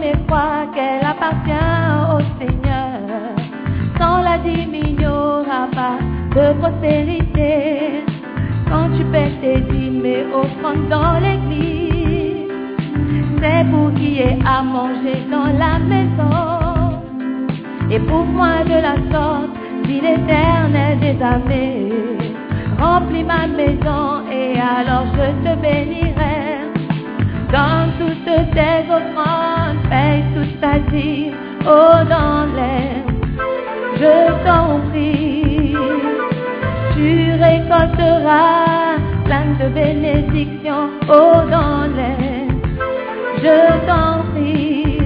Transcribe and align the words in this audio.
Et 0.00 0.12
crois 0.28 0.66
qu'elle 0.74 1.04
appartient 1.04 1.50
au 2.14 2.20
Seigneur. 2.38 3.00
Sans 3.98 4.22
la 4.22 4.38
aura 5.04 5.66
pas 5.74 5.98
de 6.34 6.58
prospérité. 6.60 8.04
Quand 8.70 8.90
tu 8.96 9.04
paies 9.06 9.32
tes 9.40 9.60
dîmes 9.60 10.06
et 10.06 10.24
offrandes 10.32 10.88
dans 10.88 11.18
l'église, 11.18 12.48
c'est 13.40 13.64
pour 13.70 13.92
qu'il 13.94 14.12
y 14.12 14.20
ait 14.20 14.38
à 14.46 14.62
manger 14.62 15.20
dans 15.30 15.50
la 15.64 15.78
maison. 15.80 17.00
Et 17.90 17.98
pour 18.00 18.24
moi 18.24 18.62
de 18.64 18.78
la 18.88 18.96
sorte, 19.10 19.50
dit 19.84 20.00
l'éternel 20.00 21.00
des 21.00 21.20
armées, 21.22 21.92
remplis 22.78 23.24
ma 23.24 23.46
maison 23.46 24.22
et 24.30 24.60
alors 24.60 25.06
je 25.14 25.26
te 25.44 25.60
bénirai. 25.60 26.38
Dans 27.50 27.88
toutes 27.98 28.24
tes 28.52 28.92
offrandes, 28.92 29.47
paye 29.90 30.22
toute 30.34 30.60
ta 30.60 30.78
vie, 30.90 31.30
oh 31.64 32.04
dans 32.14 32.46
l'air, 32.56 33.02
je 34.00 34.14
t'en 34.44 34.80
prie. 34.90 35.76
Tu 36.94 37.32
récolteras 37.32 38.96
plein 39.24 39.48
de 39.60 39.68
bénédictions, 39.72 40.90
oh 41.08 41.40
dans 41.50 41.86
l'air, 41.96 42.48
je 43.42 43.86
t'en 43.86 44.24
prie. 44.32 44.98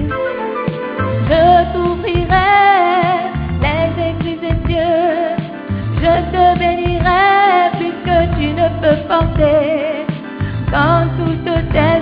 Je 1.29 1.73
t'ouvrirai 1.73 2.53
les 3.63 3.87
écrits 4.09 4.39
des 4.45 4.57
cieux. 4.67 5.33
Je 6.03 6.13
te 6.33 6.59
bénirai 6.59 7.71
puisque 7.79 8.17
tu 8.37 8.47
ne 8.59 8.67
peux 8.81 8.99
porter. 9.07 10.05
Dans 10.71 11.07
toutes 11.17 11.71
tes 11.71 11.92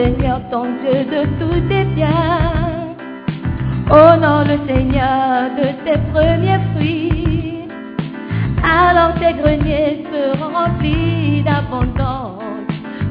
Seigneur 0.00 0.40
ton 0.50 0.64
Dieu 0.80 1.04
de 1.14 1.22
tous 1.38 1.60
tes 1.68 1.84
biens. 1.94 2.96
Honore 3.90 4.44
le 4.52 4.56
Seigneur 4.66 5.50
de 5.60 5.66
tes 5.84 5.98
premiers 6.10 6.62
fruits. 6.72 7.68
Alors 8.64 9.12
tes 9.20 9.34
greniers 9.34 10.06
seront 10.10 10.54
remplis 10.54 11.42
d'abondance. 11.42 12.40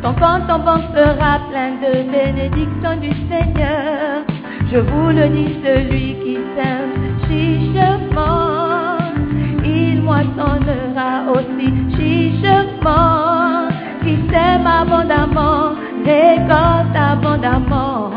Ton 0.02 0.14
compte 0.14 0.50
en 0.50 0.60
banque 0.68 0.90
sera 0.96 1.34
plein 1.52 1.74
de 1.86 1.94
bénédictions 2.10 2.98
du 3.00 3.12
Seigneur. 3.30 4.24
Je 4.72 4.80
vous 4.80 5.10
le 5.10 5.30
dis, 5.30 5.58
celui 5.64 6.16
qui 6.24 6.38
sème 6.56 6.98
chichement, 7.28 8.98
il 9.64 10.02
moissonnera 10.02 11.12
aussi 11.36 11.70
chichement. 11.96 13.68
Qui 14.02 14.16
sème 14.32 14.66
abondamment, 14.66 15.76
récolte 16.10 16.96
abondamment. 16.96 18.12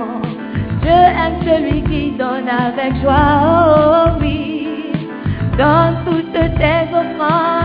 Je 0.82 0.88
aime 0.88 1.38
celui 1.44 1.82
qui 1.84 2.10
donne 2.12 2.48
avec 2.48 2.96
joie, 3.02 3.40
oh 3.44 4.18
oui. 4.20 4.68
Dans 5.58 5.94
toutes 6.04 6.32
tes 6.32 6.84
offrandes, 7.00 7.61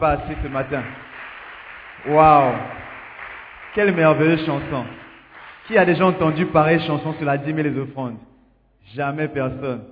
pas 0.00 0.12
assez 0.12 0.34
ce 0.42 0.48
matin. 0.48 0.82
Waouh. 2.08 2.54
Quelle 3.74 3.94
merveilleuse 3.94 4.44
chanson. 4.46 4.84
Qui 5.66 5.76
a 5.78 5.84
déjà 5.84 6.06
entendu 6.06 6.46
pareille 6.46 6.80
chanson 6.80 7.12
sur 7.14 7.24
la 7.24 7.38
dîme 7.38 7.58
et 7.60 7.62
les 7.62 7.78
offrandes? 7.78 8.16
Jamais 8.94 9.28
personne. 9.28 9.82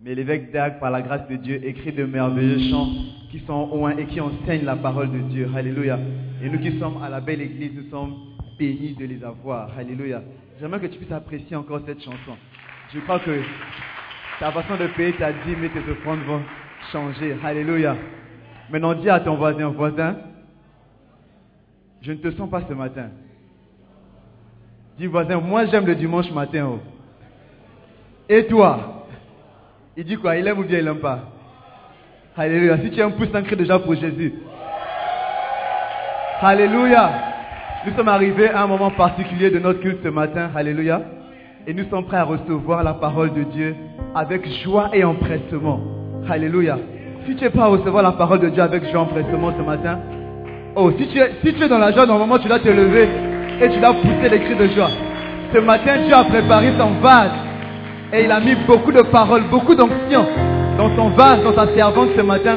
Mais 0.00 0.14
l'évêque 0.14 0.52
Dag, 0.52 0.78
par 0.78 0.92
la 0.92 1.02
grâce 1.02 1.26
de 1.26 1.34
Dieu, 1.34 1.60
écrit 1.64 1.90
de 1.90 2.04
merveilleux 2.04 2.70
chants 2.70 2.88
qui 3.32 3.40
sont 3.40 3.66
loin 3.66 3.96
et 3.96 4.04
qui 4.04 4.20
enseignent 4.20 4.64
la 4.64 4.76
parole 4.76 5.10
de 5.10 5.18
Dieu. 5.30 5.50
Alléluia. 5.56 5.98
Et 6.40 6.48
nous 6.48 6.60
qui 6.60 6.78
sommes 6.78 7.02
à 7.02 7.08
la 7.08 7.20
belle 7.20 7.40
église, 7.40 7.72
nous 7.74 7.90
sommes 7.90 8.14
bénis 8.56 8.94
de 8.94 9.06
les 9.06 9.24
avoir. 9.24 9.70
Alléluia. 9.76 10.22
J'aimerais 10.60 10.80
que 10.80 10.86
tu 10.86 10.98
puisses 10.98 11.10
apprécier 11.10 11.56
encore 11.56 11.80
cette 11.84 12.02
chanson. 12.02 12.36
Je 12.94 13.00
crois 13.00 13.18
que 13.18 13.40
ta 14.38 14.52
façon 14.52 14.76
de 14.76 14.86
payer 14.88 15.14
ta 15.14 15.32
dîme 15.32 15.64
et 15.64 15.70
tes 15.70 15.90
offrandes 15.90 16.20
vont 16.26 16.42
changer. 16.92 17.36
Alléluia. 17.44 17.96
Maintenant, 18.70 18.94
dis 18.94 19.08
à 19.08 19.20
ton 19.20 19.34
voisin, 19.34 19.68
voisin, 19.68 20.16
je 22.02 22.12
ne 22.12 22.18
te 22.18 22.30
sens 22.32 22.48
pas 22.50 22.62
ce 22.68 22.74
matin. 22.74 23.06
Dis 24.98 25.06
voisin, 25.06 25.40
moi 25.40 25.66
j'aime 25.66 25.86
le 25.86 25.94
dimanche 25.94 26.30
matin. 26.30 26.68
Oh. 26.72 26.80
Et 28.28 28.46
toi? 28.46 29.06
Il 29.96 30.04
dit 30.04 30.16
quoi? 30.16 30.36
Il 30.36 30.46
aime 30.46 30.58
ou 30.58 30.64
bien 30.64 30.78
il 30.78 30.84
n'aime 30.84 30.98
pas? 30.98 31.20
Alléluia. 32.36 32.78
Si 32.78 32.90
tu 32.90 33.00
aimes, 33.00 33.12
pousse 33.12 33.34
un 33.34 33.42
cri 33.42 33.56
déjà 33.56 33.78
pour 33.78 33.94
Jésus. 33.94 34.34
Alléluia. 36.40 37.10
Nous 37.86 37.94
sommes 37.96 38.08
arrivés 38.08 38.50
à 38.50 38.62
un 38.62 38.66
moment 38.66 38.90
particulier 38.90 39.50
de 39.50 39.58
notre 39.58 39.80
culte 39.80 40.02
ce 40.02 40.08
matin. 40.08 40.50
Alléluia. 40.54 41.02
Et 41.66 41.74
nous 41.74 41.88
sommes 41.88 42.04
prêts 42.04 42.18
à 42.18 42.24
recevoir 42.24 42.82
la 42.82 42.94
parole 42.94 43.32
de 43.32 43.42
Dieu 43.44 43.74
avec 44.14 44.46
joie 44.62 44.90
et 44.92 45.04
empressement. 45.04 45.80
Alléluia. 46.28 46.78
Si 47.28 47.36
tu 47.36 47.44
es 47.44 47.50
prêt 47.50 47.60
à 47.60 47.66
recevoir 47.66 48.02
la 48.02 48.12
parole 48.12 48.40
de 48.40 48.48
Dieu 48.48 48.62
avec 48.62 48.84
joie 48.84 48.92
et 48.92 48.96
empressement 48.96 49.52
ce 49.54 49.62
matin, 49.62 49.98
oh, 50.74 50.90
si 50.98 51.06
tu 51.08 51.18
es, 51.18 51.68
dans 51.68 51.76
la 51.76 51.92
joie, 51.92 52.06
normalement 52.06 52.38
tu 52.38 52.48
dois 52.48 52.58
te 52.58 52.70
lever 52.70 53.06
et 53.60 53.68
tu 53.68 53.78
dois 53.80 53.92
pousser 53.92 54.30
les 54.30 54.40
cris 54.40 54.54
de 54.54 54.66
joie. 54.68 54.88
Ce 55.52 55.58
matin, 55.58 55.98
Dieu 56.06 56.14
a 56.14 56.24
préparé 56.24 56.72
son 56.78 56.88
vase 57.02 57.32
et 58.14 58.24
il 58.24 58.32
a 58.32 58.40
mis 58.40 58.54
beaucoup 58.66 58.92
de 58.92 59.02
paroles, 59.02 59.42
beaucoup 59.50 59.74
d'onction 59.74 60.24
dans 60.78 60.88
son 60.96 61.10
vase, 61.10 61.42
dans 61.44 61.54
sa 61.54 61.66
servante 61.74 62.08
ce 62.16 62.22
matin, 62.22 62.56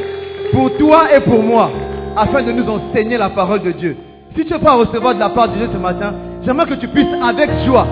pour 0.53 0.74
toi 0.77 1.03
et 1.13 1.19
pour 1.19 1.44
moi, 1.44 1.69
afin 2.15 2.41
de 2.41 2.53
nous 2.53 2.69
enseigner 2.69 3.17
la 3.17 3.29
parole 3.29 3.63
de 3.63 3.71
Dieu. 3.74 3.97
Si 4.38 4.45
tu 4.45 4.53
veux 4.53 4.59
pas 4.59 4.75
recevoir 4.75 5.15
de 5.15 5.19
la 5.19 5.31
part 5.31 5.50
de 5.50 5.57
Dieu 5.57 5.69
ce 5.74 5.77
matin, 5.77 6.13
j'aimerais 6.45 6.67
que 6.67 6.75
tu 6.75 6.88
puisses 6.88 7.13
avec 7.21 7.50
joie 7.65 7.88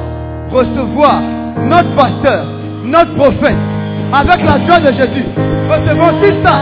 recevoir 0.50 1.22
notre 1.62 1.94
pasteur, 1.98 2.46
notre 2.86 3.16
prophète, 3.16 3.58
avec 4.14 4.44
la 4.44 4.66
joie 4.66 4.80
de 4.80 4.92
Jésus. 4.94 5.26
Recevons 5.70 6.44
ça, 6.44 6.56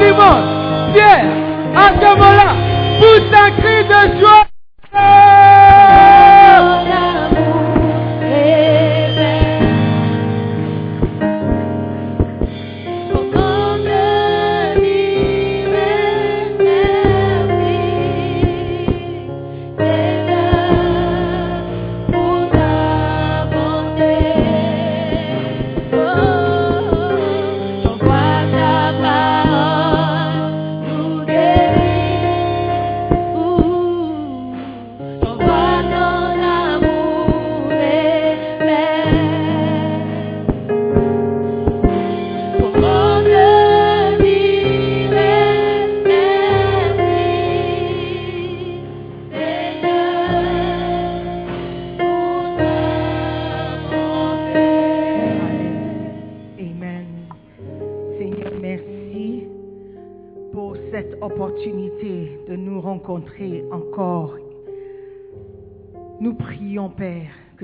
Simon, 0.00 0.92
Pierre, 0.92 1.30
à 1.76 1.88
ce 1.88 2.06
moment-là, 2.06 2.54
pousse 2.98 3.32
un 3.32 3.50
cri 3.52 3.84
de 3.84 4.20
joie. 4.20 4.44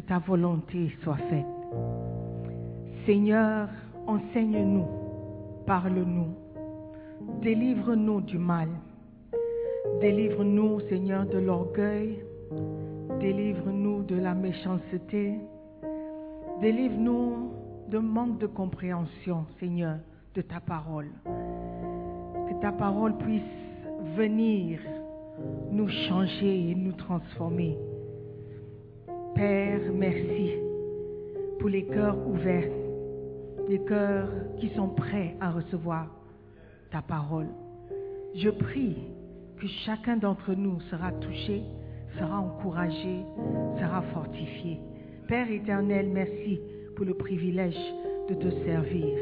Ta 0.00 0.18
volonté 0.18 0.90
soit 1.02 1.16
faite. 1.16 1.46
Seigneur, 3.06 3.68
enseigne-nous, 4.06 4.86
parle-nous, 5.66 6.34
délivre-nous 7.42 8.20
du 8.22 8.38
mal. 8.38 8.68
Délivre-nous, 10.00 10.80
Seigneur, 10.88 11.26
de 11.26 11.38
l'orgueil. 11.38 12.18
Délivre-nous 13.20 14.02
de 14.02 14.16
la 14.16 14.34
méchanceté. 14.34 15.38
Délivre-nous 16.60 17.52
de 17.88 17.98
manque 17.98 18.38
de 18.38 18.46
compréhension, 18.46 19.46
Seigneur, 19.60 19.98
de 20.34 20.42
ta 20.42 20.60
parole. 20.60 21.10
Que 21.24 22.60
ta 22.60 22.72
parole 22.72 23.16
puisse 23.18 23.42
venir 24.16 24.80
nous 25.70 25.88
changer 25.88 26.70
et 26.70 26.74
nous 26.74 26.92
transformer. 26.92 27.78
Père, 29.34 29.80
merci 29.92 30.52
pour 31.58 31.68
les 31.68 31.84
cœurs 31.86 32.16
ouverts, 32.28 32.70
les 33.68 33.80
cœurs 33.80 34.28
qui 34.60 34.68
sont 34.70 34.88
prêts 34.88 35.34
à 35.40 35.50
recevoir 35.50 36.06
ta 36.92 37.02
parole. 37.02 37.48
Je 38.36 38.50
prie 38.50 38.96
que 39.56 39.66
chacun 39.84 40.16
d'entre 40.18 40.54
nous 40.54 40.80
sera 40.82 41.10
touché, 41.12 41.62
sera 42.16 42.38
encouragé, 42.38 43.24
sera 43.80 44.02
fortifié. 44.12 44.78
Père 45.26 45.50
éternel, 45.50 46.10
merci 46.12 46.60
pour 46.94 47.04
le 47.04 47.14
privilège 47.14 47.80
de 48.28 48.34
te 48.34 48.50
servir. 48.64 49.16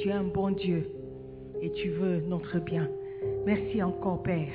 Tu 0.00 0.08
es 0.08 0.12
un 0.12 0.24
bon 0.24 0.50
Dieu 0.50 0.88
et 1.62 1.70
tu 1.72 1.90
veux 1.90 2.20
notre 2.22 2.58
bien. 2.58 2.88
Merci 3.46 3.80
encore, 3.82 4.22
Père, 4.24 4.52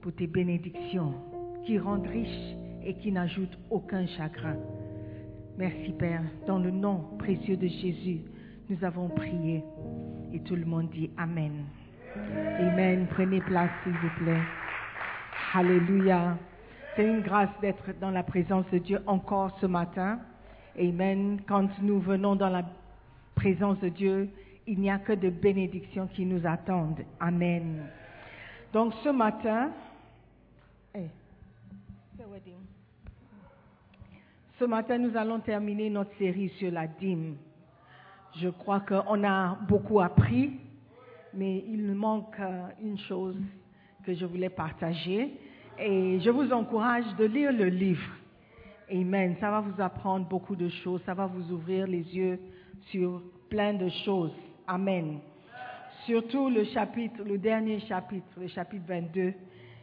pour 0.00 0.12
tes 0.14 0.26
bénédictions 0.26 1.12
qui 1.66 1.78
rendent 1.78 2.06
riches 2.06 2.56
et 2.84 2.94
qui 2.94 3.12
n'ajoute 3.12 3.58
aucun 3.70 4.06
chagrin. 4.06 4.56
Merci 5.56 5.92
Père, 5.92 6.22
dans 6.46 6.58
le 6.58 6.70
nom 6.70 7.04
précieux 7.18 7.56
de 7.56 7.66
Jésus, 7.66 8.20
nous 8.68 8.84
avons 8.84 9.08
prié 9.08 9.62
et 10.32 10.40
tout 10.40 10.56
le 10.56 10.64
monde 10.64 10.90
dit 10.90 11.10
Amen. 11.16 11.64
Amen. 12.58 13.06
Prenez 13.10 13.40
place 13.40 13.70
s'il 13.82 13.92
vous 13.92 14.24
plaît. 14.24 14.40
Alléluia. 15.52 16.36
C'est 16.96 17.06
une 17.06 17.20
grâce 17.20 17.50
d'être 17.60 17.98
dans 18.00 18.10
la 18.10 18.22
présence 18.22 18.64
de 18.72 18.78
Dieu 18.78 19.00
encore 19.06 19.56
ce 19.60 19.66
matin. 19.66 20.18
Amen. 20.78 21.40
Quand 21.46 21.68
nous 21.82 22.00
venons 22.00 22.36
dans 22.36 22.48
la 22.48 22.64
présence 23.34 23.78
de 23.80 23.88
Dieu, 23.88 24.28
il 24.66 24.80
n'y 24.80 24.90
a 24.90 24.98
que 24.98 25.12
de 25.12 25.30
bénédictions 25.30 26.08
qui 26.08 26.24
nous 26.24 26.46
attendent. 26.46 27.04
Amen. 27.20 27.82
Donc 28.72 28.92
ce 29.04 29.08
matin, 29.08 29.70
ce 34.64 34.68
matin, 34.70 34.96
nous 34.96 35.14
allons 35.14 35.40
terminer 35.40 35.90
notre 35.90 36.16
série 36.16 36.48
sur 36.58 36.72
la 36.72 36.86
dîme. 36.86 37.36
Je 38.36 38.48
crois 38.48 38.80
qu'on 38.80 39.22
a 39.22 39.58
beaucoup 39.68 40.00
appris, 40.00 40.52
mais 41.34 41.62
il 41.68 41.92
manque 41.92 42.40
euh, 42.40 42.68
une 42.82 42.96
chose 42.96 43.36
que 44.06 44.14
je 44.14 44.24
voulais 44.24 44.48
partager. 44.48 45.34
Et 45.78 46.18
je 46.18 46.30
vous 46.30 46.50
encourage 46.50 47.04
de 47.18 47.26
lire 47.26 47.52
le 47.52 47.66
livre. 47.66 48.10
Amen. 48.90 49.36
Ça 49.38 49.50
va 49.50 49.60
vous 49.60 49.82
apprendre 49.82 50.26
beaucoup 50.26 50.56
de 50.56 50.70
choses. 50.70 51.02
Ça 51.04 51.12
va 51.12 51.26
vous 51.26 51.52
ouvrir 51.52 51.86
les 51.86 52.16
yeux 52.16 52.40
sur 52.90 53.20
plein 53.50 53.74
de 53.74 53.90
choses. 54.06 54.32
Amen. 54.66 55.18
Surtout 56.06 56.48
le 56.48 56.64
chapitre, 56.64 57.22
le 57.22 57.36
dernier 57.36 57.80
chapitre, 57.80 58.28
le 58.40 58.48
chapitre 58.48 58.84
22, 58.88 59.34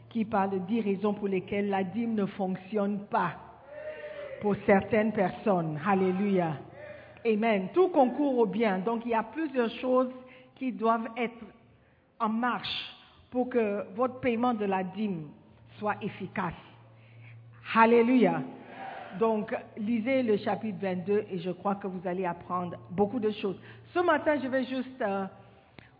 qui 0.09 0.25
parle 0.25 0.53
de 0.53 0.57
10 0.57 0.81
raisons 0.81 1.13
pour 1.13 1.27
lesquelles 1.27 1.69
la 1.69 1.83
dîme 1.83 2.15
ne 2.15 2.25
fonctionne 2.25 3.01
pas 3.11 3.50
pour 4.41 4.55
certaines 4.65 5.13
personnes. 5.13 5.79
Alléluia. 5.87 6.57
Amen. 7.25 7.69
Tout 7.73 7.89
concourt 7.89 8.39
au 8.39 8.45
bien. 8.47 8.79
Donc 8.79 9.03
il 9.05 9.11
y 9.11 9.13
a 9.13 9.23
plusieurs 9.23 9.69
choses 9.69 10.09
qui 10.55 10.71
doivent 10.71 11.07
être 11.15 11.45
en 12.19 12.29
marche 12.29 12.95
pour 13.29 13.49
que 13.49 13.85
votre 13.95 14.19
paiement 14.19 14.53
de 14.53 14.65
la 14.65 14.83
dîme 14.83 15.27
soit 15.79 15.95
efficace. 16.01 16.53
Alléluia. 17.73 18.41
Donc, 19.19 19.53
lisez 19.77 20.23
le 20.23 20.37
chapitre 20.37 20.77
22 20.81 21.25
et 21.31 21.39
je 21.39 21.51
crois 21.51 21.75
que 21.75 21.87
vous 21.87 22.07
allez 22.07 22.25
apprendre 22.25 22.77
beaucoup 22.91 23.19
de 23.19 23.29
choses. 23.31 23.59
Ce 23.93 23.99
matin, 23.99 24.37
je 24.41 24.47
vais 24.47 24.63
juste 24.65 25.01
euh, 25.01 25.25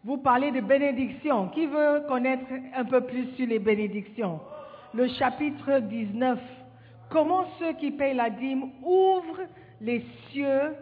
vous 0.03 0.17
parler 0.17 0.51
de 0.51 0.62
bénédictions. 0.62 1.50
Qui 1.50 1.65
veut 1.65 2.03
connaître 2.07 2.45
un 2.75 2.86
peu 2.86 3.01
plus 3.01 3.27
sur 3.36 3.48
les 3.48 3.60
bénédictions? 3.60 4.39
Le 4.93 5.07
chapitre 5.10 5.79
19. 5.79 6.39
Comment 7.12 7.44
ceux 7.60 7.74
qui 7.74 7.91
payent 7.91 8.15
la 8.15 8.30
dîme 8.30 8.70
ouvrent 8.82 9.41
les 9.82 10.01
cieux 10.30 10.74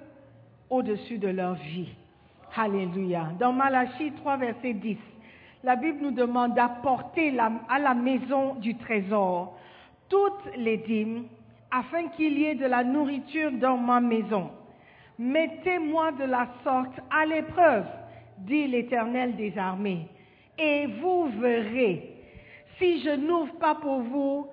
au-dessus 0.70 1.18
de 1.18 1.30
leur 1.30 1.56
vie? 1.56 1.90
Alléluia. 2.56 3.30
Dans 3.40 3.52
Malachie 3.52 4.12
3, 4.12 4.38
verset 4.38 4.74
10, 4.74 4.98
la 5.64 5.76
Bible 5.76 5.98
nous 6.02 6.12
demande 6.12 6.54
d'apporter 6.54 7.36
à 7.68 7.80
la 7.80 7.96
maison 7.96 8.54
du 8.56 8.76
trésor 8.76 9.58
toutes 10.08 10.56
les 10.56 10.78
dîmes 10.78 11.26
afin 11.72 12.10
qu'il 12.10 12.38
y 12.38 12.46
ait 12.46 12.56
de 12.56 12.66
la 12.66 12.84
nourriture 12.84 13.52
dans 13.54 13.78
ma 13.78 14.00
maison. 14.00 14.52
Mettez-moi 15.18 16.12
de 16.12 16.26
la 16.26 16.48
sorte 16.64 17.00
à 17.10 17.26
l'épreuve, 17.26 17.86
dit 18.38 18.68
l'Éternel 18.68 19.36
des 19.36 19.58
armées, 19.58 20.08
et 20.60 20.86
vous 21.02 21.28
verrez 21.40 22.14
si 22.78 23.02
je 23.02 23.16
n'ouvre 23.16 23.56
pas 23.56 23.76
pour 23.76 24.02
vous 24.02 24.48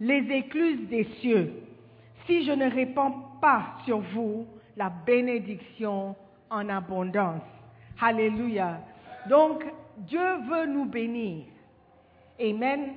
les 0.00 0.24
écluses 0.30 0.88
des 0.88 1.04
cieux, 1.20 1.52
si 2.26 2.44
je 2.44 2.52
ne 2.52 2.70
répands 2.70 3.38
pas 3.40 3.76
sur 3.84 3.98
vous 3.98 4.46
la 4.76 4.90
bénédiction 4.90 6.14
en 6.50 6.68
abondance. 6.68 7.42
Alléluia. 8.00 8.80
Donc, 9.28 9.64
Dieu 9.98 10.20
veut 10.48 10.66
nous 10.66 10.84
bénir. 10.84 11.44
Amen. 12.40 12.90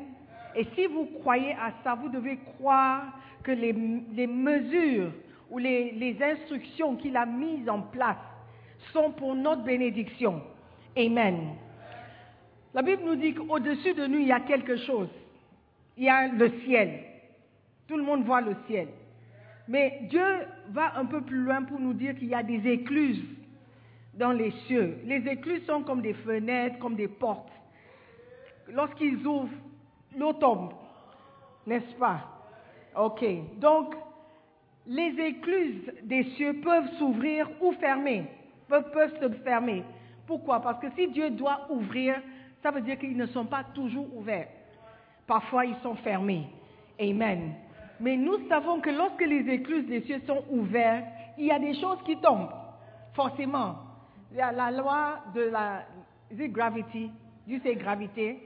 Et 0.55 0.67
si 0.75 0.85
vous 0.85 1.07
croyez 1.21 1.53
à 1.53 1.73
ça, 1.83 1.95
vous 1.95 2.09
devez 2.09 2.37
croire 2.57 3.03
que 3.43 3.51
les, 3.51 3.73
mesures 4.27 5.11
ou 5.49 5.57
les, 5.57 5.91
les 5.91 6.21
instructions 6.21 6.95
qu'il 6.95 7.17
a 7.17 7.25
mises 7.25 7.67
en 7.67 7.81
place 7.81 8.17
sont 8.93 9.11
pour 9.11 9.33
notre 9.33 9.63
bénédiction. 9.63 10.41
Amen. 10.95 11.55
La 12.73 12.81
Bible 12.81 13.03
nous 13.03 13.15
dit 13.15 13.33
qu'au-dessus 13.33 13.93
de 13.93 14.05
nous, 14.05 14.19
il 14.19 14.27
y 14.27 14.31
a 14.31 14.41
quelque 14.41 14.77
chose. 14.77 15.09
Il 16.01 16.05
y 16.05 16.09
a 16.09 16.29
le 16.29 16.49
ciel. 16.65 16.99
Tout 17.87 17.95
le 17.95 18.01
monde 18.01 18.25
voit 18.25 18.41
le 18.41 18.55
ciel. 18.65 18.87
Mais 19.67 19.99
Dieu 20.09 20.25
va 20.69 20.97
un 20.97 21.05
peu 21.05 21.21
plus 21.21 21.37
loin 21.37 21.61
pour 21.61 21.79
nous 21.79 21.93
dire 21.93 22.15
qu'il 22.15 22.29
y 22.29 22.33
a 22.33 22.41
des 22.41 22.67
écluses 22.67 23.23
dans 24.15 24.31
les 24.31 24.49
cieux. 24.65 24.97
Les 25.05 25.27
écluses 25.27 25.63
sont 25.67 25.83
comme 25.83 26.01
des 26.01 26.15
fenêtres, 26.15 26.79
comme 26.79 26.95
des 26.95 27.07
portes. 27.07 27.51
Lorsqu'ils 28.73 29.27
ouvrent, 29.27 29.53
l'eau 30.17 30.33
tombe, 30.33 30.73
n'est-ce 31.67 31.93
pas? 31.99 32.21
Ok. 32.95 33.23
Donc, 33.59 33.93
les 34.87 35.13
écluses 35.19 35.91
des 36.01 36.23
cieux 36.31 36.61
peuvent 36.63 36.89
s'ouvrir 36.97 37.47
ou 37.61 37.73
fermer, 37.73 38.25
peuvent, 38.67 38.89
peuvent 38.89 39.19
se 39.21 39.29
fermer. 39.43 39.83
Pourquoi? 40.25 40.63
Parce 40.63 40.79
que 40.79 40.89
si 40.97 41.09
Dieu 41.09 41.29
doit 41.29 41.67
ouvrir, 41.69 42.19
ça 42.63 42.71
veut 42.71 42.81
dire 42.81 42.97
qu'ils 42.97 43.15
ne 43.15 43.27
sont 43.27 43.45
pas 43.45 43.63
toujours 43.75 44.07
ouverts. 44.17 44.49
Parfois, 45.31 45.65
ils 45.65 45.77
sont 45.81 45.95
fermés. 45.95 46.45
Amen. 46.99 47.53
Mais 48.01 48.17
nous 48.17 48.49
savons 48.49 48.81
que 48.81 48.89
lorsque 48.89 49.21
les 49.21 49.49
écluses 49.49 49.85
des 49.87 50.01
cieux 50.01 50.21
sont 50.27 50.43
ouvertes, 50.49 51.05
il 51.37 51.45
y 51.45 51.51
a 51.51 51.57
des 51.57 51.73
choses 51.79 51.99
qui 52.05 52.17
tombent, 52.17 52.51
forcément. 53.13 53.77
Il 54.33 54.39
y 54.39 54.41
a 54.41 54.51
la 54.51 54.71
loi 54.71 55.19
de 55.33 55.43
la 55.43 55.83
is 56.29 56.43
it 56.43 56.51
gravity? 56.51 57.09
You 57.47 57.61
say 57.63 57.75
gravité? 57.75 58.39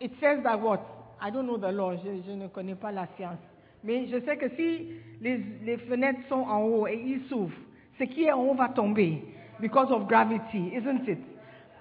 It 0.00 0.12
says 0.20 0.44
that 0.44 0.60
what? 0.60 0.78
I 1.20 1.32
don't 1.32 1.44
know 1.44 1.58
the 1.58 1.72
law, 1.72 1.96
je, 1.96 2.30
ne 2.30 2.46
connais 2.46 2.76
pas 2.76 2.92
la 2.92 3.08
science. 3.16 3.40
Mais 3.82 4.06
je 4.06 4.20
sais 4.24 4.36
que 4.36 4.48
si 4.50 4.86
les, 5.20 5.38
les 5.64 5.76
fenêtres 5.76 6.20
sont 6.28 6.44
en 6.48 6.62
haut 6.62 6.86
et 6.86 7.02
ils 7.04 7.28
s'ouvrent, 7.28 7.58
ce 7.98 8.04
qui 8.04 8.26
est 8.26 8.32
en 8.32 8.44
haut 8.44 8.54
va 8.54 8.68
tomber 8.68 9.24
because 9.58 9.90
of 9.90 10.06
gravity, 10.06 10.72
isn't 10.72 11.08
it? 11.08 11.18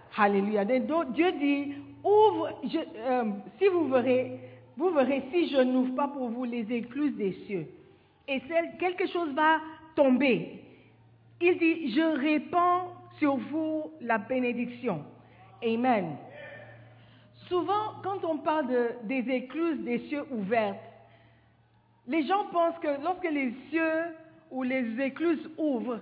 Hallelujah. 0.09 0.65
Dieu 0.65 1.31
dit, 1.33 1.75
ouvre, 2.05 2.49
euh, 2.63 3.23
si 3.57 3.67
vous 3.67 3.87
verrez, 3.87 4.39
vous 4.77 4.91
verrez 4.91 5.23
si 5.31 5.49
je 5.49 5.57
n'ouvre 5.61 5.95
pas 5.95 6.07
pour 6.07 6.29
vous 6.29 6.43
les 6.45 6.71
écluses 6.71 7.15
des 7.15 7.33
cieux. 7.47 7.67
Et 8.27 8.41
quelque 8.79 9.07
chose 9.07 9.29
va 9.33 9.59
tomber. 9.95 10.61
Il 11.41 11.57
dit, 11.57 11.93
je 11.93 12.17
répands 12.17 12.91
sur 13.19 13.35
vous 13.37 13.91
la 14.01 14.17
bénédiction. 14.17 15.03
Amen. 15.63 16.17
Souvent, 17.47 18.01
quand 18.03 18.23
on 18.23 18.37
parle 18.37 18.67
des 19.03 19.29
écluses 19.29 19.79
des 19.83 19.99
cieux 20.07 20.25
ouvertes, 20.31 20.79
les 22.07 22.25
gens 22.25 22.45
pensent 22.51 22.79
que 22.79 23.01
lorsque 23.03 23.29
les 23.31 23.53
cieux 23.69 24.03
ou 24.51 24.63
les 24.63 24.99
écluses 25.01 25.49
ouvrent, 25.57 25.99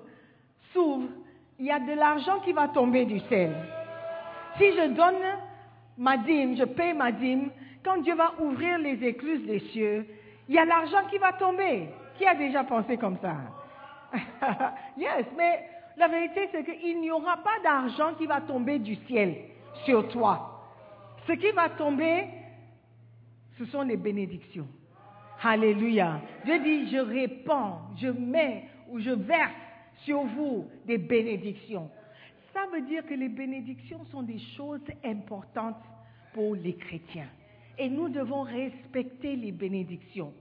s'ouvrent, 0.74 1.10
il 1.60 1.66
y 1.66 1.72
a 1.72 1.80
de 1.80 1.94
l'argent 1.94 2.40
qui 2.40 2.52
va 2.52 2.68
tomber 2.70 3.06
du 3.06 3.20
ciel. 3.22 3.52
Si 4.58 4.66
je 4.72 4.88
donne 4.94 5.16
ma 5.98 6.18
dîme, 6.18 6.56
je 6.58 6.64
paye 6.64 6.94
ma 6.94 7.12
dîme, 7.12 7.50
quand 7.84 7.98
Dieu 7.98 8.16
va 8.16 8.34
ouvrir 8.40 8.78
les 8.78 9.04
écluses 9.04 9.46
des 9.46 9.60
cieux, 9.72 10.06
il 10.48 10.56
y 10.56 10.60
a 10.60 10.66
l'argent 10.66 11.06
qui 11.10 11.18
va 11.18 11.34
tomber. 11.34 11.90
Qui 12.18 12.26
a 12.26 12.36
déjà 12.36 12.64
pensé 12.64 12.98
comme 12.98 13.18
ça? 13.20 13.36
Yes, 14.98 15.26
mais 15.36 15.68
la 15.98 16.08
vérité 16.08 16.50
c'est 16.52 16.64
qu'il 16.64 17.02
n'y 17.02 17.12
aura 17.12 17.38
pas 17.38 17.60
d'argent 17.64 18.14
qui 18.18 18.28
va 18.28 18.42
tomber 18.42 18.80
du 18.80 18.96
ciel 19.08 19.36
sur 19.86 20.08
toi. 20.10 20.62
Ce 21.28 21.34
qui 21.34 21.52
va 21.52 21.70
tomber, 21.70 22.28
ce 23.58 23.66
sont 23.66 23.82
les 23.82 23.98
bénédictions. 23.98 24.68
Alléluia. 25.42 26.22
Dieu 26.46 26.60
dit, 26.60 26.90
je 26.90 26.98
répands, 26.98 27.82
je 27.98 28.08
mets 28.08 28.66
ou 28.90 29.00
je 29.00 29.12
verse 29.12 29.52
sur 30.06 30.24
vous 30.24 30.68
des 30.86 30.98
bénédictions. 30.98 31.90
Ça 32.54 32.68
veut 32.72 32.82
dire 32.82 33.06
que 33.06 33.16
les 33.16 33.30
bénédictions 33.30 34.06
sont 34.12 34.22
des 34.22 34.40
choses 34.56 34.82
importantes 35.04 35.82
pour 36.34 36.56
les 36.56 36.76
chrétiens. 36.76 37.30
Et 37.78 37.90
nous 37.90 38.10
devons 38.10 38.44
respecter 38.44 39.36
les 39.36 39.52
bénédictions. 39.52 40.34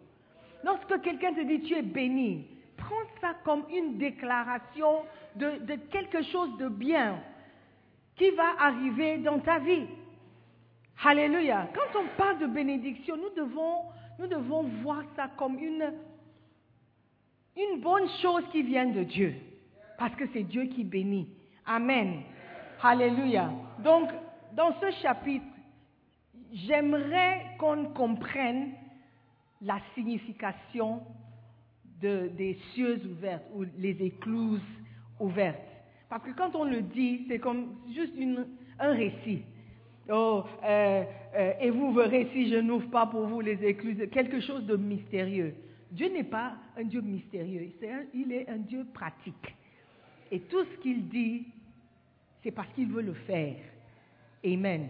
Lorsque 0.63 1.01
quelqu'un 1.01 1.33
te 1.33 1.41
dit 1.41 1.63
tu 1.63 1.75
es 1.75 1.83
béni, 1.83 2.47
prends 2.77 2.95
ça 3.21 3.35
comme 3.45 3.65
une 3.75 3.97
déclaration 3.97 5.05
de, 5.37 5.77
quelque 5.91 6.23
chose 6.25 6.57
de 6.59 6.69
bien 6.69 7.19
qui 8.17 8.31
va 8.33 8.61
arriver 8.61 9.19
dans 9.19 9.39
ta 9.39 9.59
vie. 9.59 9.87
Alléluia. 11.05 11.69
Quand 11.75 11.99
on 11.99 12.17
parle 12.17 12.39
de 12.41 12.47
bénédiction, 12.47 13.17
nous 13.17 13.35
devons, 13.35 13.77
nous 14.19 14.27
devons 14.27 14.65
voir 14.83 15.03
ça 15.17 15.31
comme 15.37 15.59
une, 15.59 15.93
une 17.57 17.81
bonne 17.81 18.09
chose 18.21 18.45
qui 18.53 18.63
vient 18.63 18.87
de 18.87 19.03
Dieu. 19.03 19.35
Parce 19.99 20.15
que 20.15 20.25
c'est 20.33 20.43
Dieu 20.43 20.65
qui 20.65 20.85
bénit. 20.85 21.29
Amen. 21.67 22.23
Alléluia. 22.83 23.51
Donc, 23.83 24.11
dans 24.55 24.75
ce 24.81 24.91
chapitre, 25.03 25.47
j'aimerais 26.53 27.57
qu'on 27.59 27.87
comprenne 27.87 28.73
la 29.61 29.79
signification 29.95 31.03
des 32.01 32.59
cieux 32.75 33.01
ouverts 33.07 33.43
ou 33.55 33.65
les 33.79 33.97
écluses 34.03 34.61
ouvertes. 35.21 35.61
Parce 36.09 36.25
que 36.25 36.33
quand 36.33 36.57
on 36.57 36.65
le 36.65 36.83
dit, 36.83 37.25
c'est 37.29 37.39
comme 37.39 37.77
juste 37.95 38.13
un 38.79 38.93
récit. 38.93 39.45
Oh, 40.11 40.43
euh, 40.65 41.05
euh, 41.37 41.53
et 41.61 41.71
vous 41.71 41.93
verrez 41.93 42.29
si 42.33 42.51
je 42.51 42.57
n'ouvre 42.57 42.91
pas 42.91 43.07
pour 43.07 43.29
vous 43.29 43.41
les 43.41 43.65
écluses, 43.65 44.09
quelque 44.11 44.41
chose 44.41 44.67
de 44.67 44.77
mystérieux. 44.77 45.55
Dieu 45.93 46.09
n'est 46.09 46.25
pas 46.25 46.55
un 46.77 46.85
Dieu 46.85 47.01
mystérieux, 47.01 47.71
il 48.13 48.33
est 48.33 48.49
un 48.49 48.59
Dieu 48.59 48.85
pratique. 48.93 49.55
Et 50.33 50.41
tout 50.41 50.65
ce 50.65 50.77
qu'il 50.79 51.09
dit, 51.09 51.45
c'est 52.43 52.51
parce 52.51 52.73
qu'il 52.73 52.89
veut 52.89 53.03
le 53.03 53.13
faire. 53.13 53.57
Amen. 54.43 54.89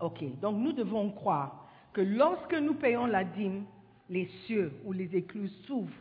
Ok, 0.00 0.24
donc 0.40 0.58
nous 0.58 0.72
devons 0.72 1.10
croire 1.10 1.68
que 1.92 2.00
lorsque 2.00 2.54
nous 2.54 2.74
payons 2.74 3.06
la 3.06 3.24
dîme, 3.24 3.64
les 4.08 4.26
cieux 4.46 4.72
ou 4.84 4.92
les 4.92 5.14
écluses 5.16 5.52
s'ouvrent 5.66 5.92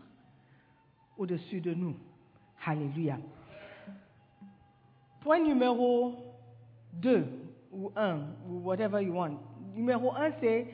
au-dessus 1.18 1.60
de 1.62 1.74
nous. 1.74 1.96
Alléluia. 2.64 3.18
Point 5.22 5.40
numéro 5.40 6.14
2 6.94 7.26
ou 7.72 7.92
1 7.96 8.20
ou 8.48 8.60
whatever 8.60 9.02
you 9.04 9.14
want. 9.14 9.40
Numéro 9.76 10.14
1, 10.14 10.32
c'est 10.40 10.68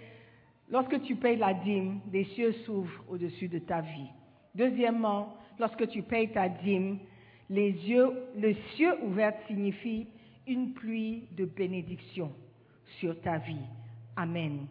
lorsque 0.69 1.01
tu 1.03 1.15
payes 1.15 1.37
la 1.37 1.53
dîme, 1.53 2.01
les 2.11 2.25
cieux 2.25 2.51
s'ouvrent 2.65 3.03
au-dessus 3.07 3.47
de 3.47 3.59
ta 3.59 3.79
vie. 3.79 4.09
Deuxièmement, 4.53 5.37
lorsque 5.57 5.87
tu 5.87 6.01
payes 6.01 6.29
ta 6.29 6.49
dîme, 6.49 6.99
les 7.49 7.71
yeux, 7.71 8.11
le 8.35 8.53
cieux 8.75 8.95
ouvert 9.03 9.33
signifie 9.47 10.07
une 10.47 10.73
pluie 10.73 11.27
de 11.31 11.45
bénédiction 11.45 12.31
sur 12.99 13.19
ta 13.21 13.37
vie. 13.37 13.65
Amen. 14.15 14.65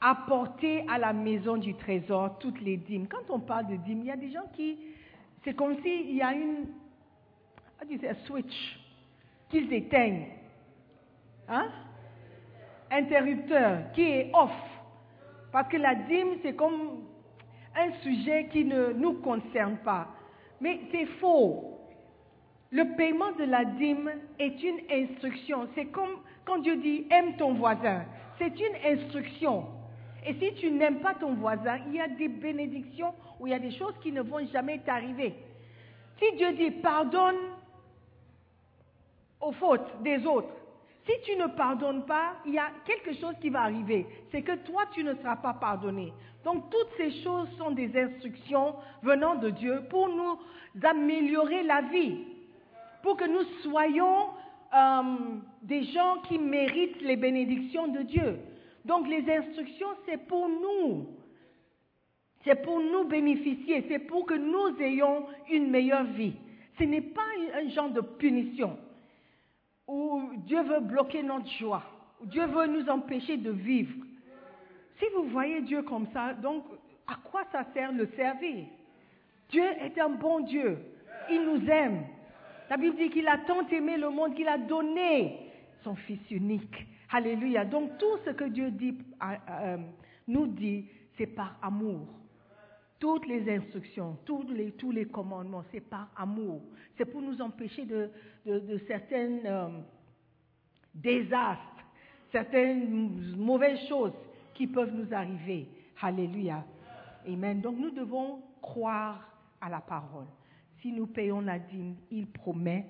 Apporter 0.00 0.84
à 0.88 0.98
la 0.98 1.12
maison 1.12 1.56
du 1.56 1.74
trésor 1.74 2.38
toutes 2.38 2.60
les 2.60 2.76
dîmes. 2.76 3.06
Quand 3.06 3.32
on 3.32 3.40
parle 3.40 3.68
de 3.68 3.76
dîmes, 3.76 4.00
il 4.00 4.06
y 4.06 4.10
a 4.10 4.16
des 4.16 4.30
gens 4.30 4.46
qui, 4.54 4.78
c'est 5.44 5.54
comme 5.54 5.80
s'il 5.82 6.14
y 6.14 6.22
a 6.22 6.32
une, 6.32 6.66
un 7.80 8.14
switch 8.26 8.80
qu'ils 9.48 9.72
éteignent. 9.72 10.26
Hein? 11.48 11.68
Interrupteur 12.90 13.92
qui 13.92 14.02
est 14.02 14.30
off. 14.34 14.50
Parce 15.52 15.68
que 15.68 15.76
la 15.76 15.94
dîme, 15.94 16.38
c'est 16.42 16.56
comme 16.56 17.04
un 17.76 17.92
sujet 18.02 18.48
qui 18.50 18.64
ne 18.64 18.92
nous 18.92 19.14
concerne 19.14 19.76
pas. 19.78 20.08
Mais 20.60 20.80
c'est 20.90 21.06
faux. 21.20 21.71
Le 22.72 22.96
paiement 22.96 23.32
de 23.32 23.44
la 23.44 23.66
dîme 23.66 24.10
est 24.38 24.62
une 24.62 24.80
instruction. 24.90 25.68
C'est 25.74 25.86
comme 25.86 26.16
quand 26.46 26.58
Dieu 26.58 26.76
dit 26.76 27.06
aime 27.10 27.36
ton 27.36 27.52
voisin. 27.52 28.04
C'est 28.38 28.58
une 28.58 28.98
instruction. 28.98 29.66
Et 30.26 30.32
si 30.34 30.54
tu 30.54 30.70
n'aimes 30.70 31.00
pas 31.00 31.14
ton 31.14 31.34
voisin, 31.34 31.78
il 31.88 31.96
y 31.96 32.00
a 32.00 32.08
des 32.08 32.28
bénédictions 32.28 33.12
ou 33.38 33.46
il 33.46 33.50
y 33.50 33.54
a 33.54 33.58
des 33.58 33.72
choses 33.72 33.94
qui 34.02 34.10
ne 34.10 34.22
vont 34.22 34.46
jamais 34.50 34.78
t'arriver. 34.78 35.34
Si 36.18 36.36
Dieu 36.36 36.52
dit 36.52 36.70
pardonne 36.70 37.36
aux 39.40 39.52
fautes 39.52 40.02
des 40.02 40.24
autres, 40.24 40.54
si 41.04 41.12
tu 41.24 41.36
ne 41.36 41.48
pardonnes 41.48 42.06
pas, 42.06 42.36
il 42.46 42.54
y 42.54 42.58
a 42.58 42.70
quelque 42.86 43.12
chose 43.20 43.34
qui 43.42 43.50
va 43.50 43.62
arriver. 43.62 44.06
C'est 44.30 44.42
que 44.42 44.56
toi, 44.64 44.84
tu 44.92 45.04
ne 45.04 45.14
seras 45.16 45.36
pas 45.36 45.54
pardonné. 45.54 46.12
Donc 46.44 46.70
toutes 46.70 46.96
ces 46.96 47.22
choses 47.22 47.48
sont 47.58 47.72
des 47.72 47.90
instructions 47.98 48.76
venant 49.02 49.34
de 49.34 49.50
Dieu 49.50 49.82
pour 49.90 50.08
nous 50.08 50.38
améliorer 50.82 51.64
la 51.64 51.82
vie, 51.82 52.24
pour 53.02 53.16
que 53.16 53.24
nous 53.24 53.44
soyons 53.62 54.28
euh, 54.74 55.02
des 55.62 55.84
gens 55.84 56.18
qui 56.28 56.38
méritent 56.38 57.00
les 57.02 57.16
bénédictions 57.16 57.88
de 57.88 58.02
Dieu. 58.02 58.38
Donc 58.84 59.08
les 59.08 59.28
instructions, 59.30 59.88
c'est 60.06 60.26
pour 60.26 60.48
nous. 60.48 61.06
C'est 62.44 62.62
pour 62.62 62.80
nous 62.80 63.04
bénéficier, 63.04 63.84
c'est 63.88 64.00
pour 64.00 64.26
que 64.26 64.34
nous 64.34 64.80
ayons 64.80 65.26
une 65.50 65.70
meilleure 65.70 66.04
vie. 66.04 66.34
Ce 66.78 66.84
n'est 66.84 67.00
pas 67.00 67.22
un 67.54 67.68
genre 67.68 67.90
de 67.90 68.00
punition 68.00 68.76
où 69.86 70.30
Dieu 70.38 70.62
veut 70.62 70.80
bloquer 70.80 71.22
notre 71.22 71.48
joie, 71.58 71.84
où 72.20 72.26
Dieu 72.26 72.44
veut 72.46 72.66
nous 72.66 72.88
empêcher 72.88 73.36
de 73.36 73.50
vivre. 73.50 73.94
Si 74.98 75.04
vous 75.14 75.24
voyez 75.24 75.60
Dieu 75.62 75.82
comme 75.82 76.06
ça, 76.12 76.34
donc 76.34 76.64
à 77.06 77.16
quoi 77.30 77.44
ça 77.52 77.64
sert 77.74 77.92
le 77.92 78.06
servir? 78.16 78.64
Dieu 79.50 79.64
est 79.80 79.98
un 80.00 80.08
bon 80.08 80.40
Dieu. 80.40 80.78
Il 81.30 81.42
nous 81.42 81.68
aime. 81.68 82.04
La 82.72 82.78
Bible 82.78 82.96
dit 82.96 83.10
qu'il 83.10 83.28
a 83.28 83.36
tant 83.36 83.68
aimé 83.68 83.98
le 83.98 84.08
monde 84.08 84.34
qu'il 84.34 84.48
a 84.48 84.56
donné 84.56 85.36
son 85.84 85.94
Fils 85.94 86.22
unique. 86.30 86.86
Alléluia. 87.10 87.66
Donc 87.66 87.98
tout 87.98 88.16
ce 88.24 88.30
que 88.30 88.44
Dieu 88.44 88.70
dit, 88.70 88.96
euh, 89.22 89.76
nous 90.26 90.46
dit, 90.46 90.86
c'est 91.18 91.26
par 91.26 91.58
amour. 91.60 92.08
Toutes 92.98 93.26
les 93.26 93.54
instructions, 93.54 94.16
tous 94.24 94.46
les, 94.90 95.04
commandements, 95.04 95.64
c'est 95.70 95.82
par 95.82 96.08
amour. 96.16 96.62
C'est 96.96 97.04
pour 97.04 97.20
nous 97.20 97.42
empêcher 97.42 97.84
de, 97.84 98.10
de, 98.46 98.80
certains 98.88 99.44
euh, 99.44 99.68
désastres, 100.94 101.84
certaines 102.30 103.36
mauvaises 103.36 103.86
choses 103.86 104.14
qui 104.54 104.66
peuvent 104.66 104.94
nous 104.94 105.12
arriver. 105.12 105.68
Alléluia. 106.00 106.64
Amen. 107.28 107.60
Donc 107.60 107.76
nous 107.76 107.90
devons 107.90 108.40
croire 108.62 109.28
à 109.60 109.68
la 109.68 109.82
parole. 109.82 110.24
Si 110.82 110.90
nous 110.90 111.06
payons 111.06 111.40
la 111.40 111.60
dîme, 111.60 111.94
il 112.10 112.26
promet 112.26 112.84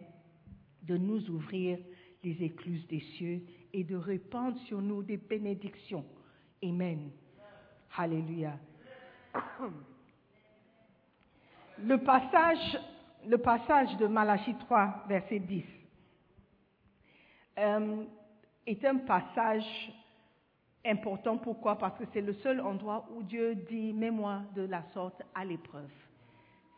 de 0.82 0.96
nous 0.96 1.28
ouvrir 1.28 1.78
les 2.24 2.42
écluses 2.42 2.86
des 2.88 3.00
cieux 3.00 3.42
et 3.70 3.84
de 3.84 3.96
répandre 3.96 4.58
sur 4.60 4.80
nous 4.80 5.02
des 5.02 5.18
bénédictions. 5.18 6.04
Amen. 6.64 7.10
Alléluia. 7.94 8.54
Le 11.78 11.98
passage, 11.98 12.78
le 13.26 13.36
passage 13.36 13.94
de 13.98 14.06
Malachie 14.06 14.54
3, 14.54 15.04
verset 15.08 15.40
10, 15.40 15.64
euh, 17.58 18.04
est 18.66 18.84
un 18.86 18.96
passage 18.98 19.92
important. 20.86 21.36
Pourquoi? 21.36 21.76
Parce 21.76 21.98
que 21.98 22.04
c'est 22.14 22.22
le 22.22 22.32
seul 22.34 22.62
endroit 22.62 23.06
où 23.14 23.22
Dieu 23.22 23.54
dit, 23.54 23.92
mets-moi 23.92 24.44
de 24.54 24.62
la 24.62 24.82
sorte 24.94 25.22
à 25.34 25.44
l'épreuve. 25.44 25.90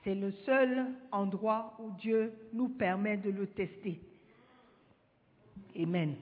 C'est 0.04 0.14
le 0.14 0.32
seul 0.44 0.86
endroit 1.10 1.74
où 1.78 1.90
Dieu 1.92 2.34
nous 2.52 2.68
permet 2.68 3.16
de 3.16 3.30
le 3.30 3.46
tester. 3.46 3.98
Amen. 5.80 6.14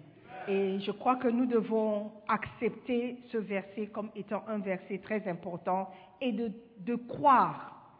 Et 0.46 0.78
je 0.80 0.92
crois 0.92 1.16
que 1.16 1.26
nous 1.26 1.46
devons 1.46 2.12
accepter 2.28 3.18
ce 3.32 3.38
verset 3.38 3.88
comme 3.88 4.10
étant 4.14 4.44
un 4.46 4.58
verset 4.58 4.98
très 4.98 5.28
important 5.28 5.90
et 6.20 6.32
de, 6.32 6.94
croire 6.94 7.98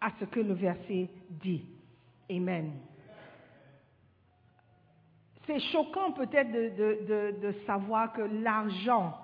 à 0.00 0.10
ce 0.20 0.24
que 0.24 0.40
le 0.40 0.54
verset 0.54 1.10
dit. 1.28 1.66
Amen. 2.30 2.72
C'est 5.46 5.60
choquant 5.60 6.12
peut-être 6.12 6.52
de, 6.52 7.54
savoir 7.66 8.12
que 8.12 8.22
l'argent, 8.22 9.14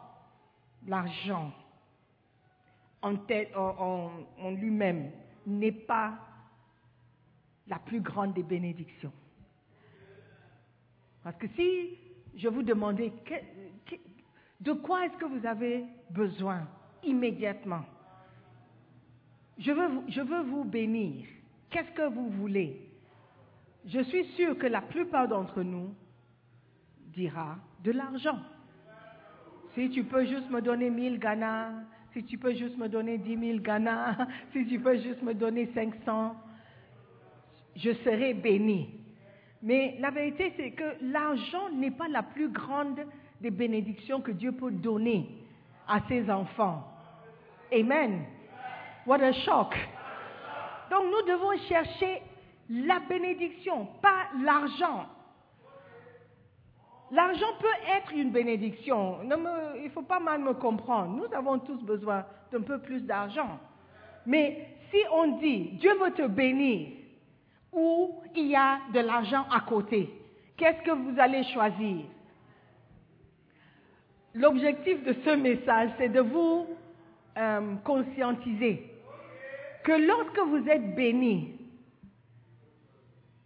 l'argent 0.86 1.52
en, 3.00 3.14
en 3.56 4.50
lui-même 4.50 5.10
n'est 5.46 5.72
pas 5.72 6.18
la 7.66 7.78
plus 7.78 8.00
grande 8.00 8.34
des 8.34 8.42
bénédictions. 8.42 9.12
Parce 11.22 11.36
que 11.36 11.46
si 11.48 11.98
je 12.34 12.48
vous 12.48 12.62
demandais 12.62 13.12
de 14.60 14.72
quoi 14.72 15.06
est-ce 15.06 15.16
que 15.16 15.26
vous 15.26 15.46
avez 15.46 15.84
besoin 16.10 16.66
immédiatement, 17.02 17.84
je 19.58 19.72
veux, 19.72 20.42
vous 20.42 20.64
bénir. 20.64 21.26
Qu'est-ce 21.68 21.90
que 21.92 22.08
vous 22.08 22.30
voulez? 22.30 22.88
Je 23.84 24.00
suis 24.00 24.24
sûre 24.36 24.56
que 24.58 24.66
la 24.66 24.80
plupart 24.80 25.28
d'entre 25.28 25.62
nous 25.62 25.94
dira 27.08 27.58
de 27.84 27.92
l'argent. 27.92 28.38
Si 29.74 29.90
tu 29.90 30.04
peux 30.04 30.24
juste 30.26 30.50
me 30.50 30.60
donner 30.60 30.90
1000 30.90 31.18
Ghana, 31.18 31.84
si 32.12 32.24
tu 32.24 32.38
peux 32.38 32.54
juste 32.54 32.76
me 32.76 32.88
donner 32.88 33.18
10 33.18 33.38
000 33.38 33.58
Ghana, 33.60 34.28
si 34.52 34.66
tu 34.66 34.78
peux 34.80 34.96
juste 34.96 35.22
me 35.22 35.34
donner 35.34 35.70
500, 35.74 36.34
je 37.76 37.92
serai 38.04 38.34
béni. 38.34 39.00
Mais 39.62 39.96
la 40.00 40.10
vérité, 40.10 40.52
c'est 40.56 40.70
que 40.72 40.96
l'argent 41.02 41.70
n'est 41.74 41.90
pas 41.90 42.08
la 42.08 42.22
plus 42.22 42.48
grande 42.48 43.00
des 43.40 43.50
bénédictions 43.50 44.20
que 44.20 44.32
Dieu 44.32 44.52
peut 44.52 44.70
donner 44.70 45.28
à 45.86 46.00
ses 46.08 46.30
enfants. 46.30 46.86
Amen. 47.72 48.24
What 49.06 49.22
a 49.22 49.32
shock. 49.32 49.74
Donc 50.90 51.04
nous 51.04 51.26
devons 51.26 51.56
chercher 51.68 52.22
la 52.68 53.00
bénédiction, 53.00 53.86
pas 54.02 54.28
l'argent. 54.42 55.06
L'argent 57.10 57.52
peut 57.58 57.66
être 57.96 58.12
une 58.12 58.30
bénédiction. 58.30 59.18
il 59.22 59.84
ne 59.84 59.88
faut 59.88 60.02
pas 60.02 60.20
mal 60.20 60.40
me 60.40 60.54
comprendre. 60.54 61.16
Nous 61.16 61.36
avons 61.36 61.58
tous 61.58 61.82
besoin 61.82 62.24
d'un 62.52 62.60
peu 62.60 62.78
plus 62.78 63.00
d'argent. 63.00 63.58
Mais 64.26 64.68
si 64.90 64.98
on 65.12 65.38
dit 65.38 65.70
Dieu 65.80 65.92
veut 65.98 66.12
te 66.12 66.26
bénir 66.26 66.88
ou 67.72 68.20
il 68.36 68.46
y 68.46 68.56
a 68.56 68.78
de 68.94 69.00
l'argent 69.00 69.44
à 69.50 69.60
côté, 69.60 70.10
qu'est-ce 70.56 70.82
que 70.82 70.90
vous 70.92 71.18
allez 71.18 71.42
choisir? 71.44 72.04
L'objectif 74.34 75.02
de 75.02 75.14
ce 75.24 75.30
message, 75.30 75.90
c'est 75.98 76.08
de 76.08 76.20
vous 76.20 76.66
euh, 77.36 77.74
conscientiser 77.84 78.86
que 79.82 79.92
lorsque 79.92 80.38
vous 80.38 80.68
êtes 80.68 80.94
béni, 80.94 81.56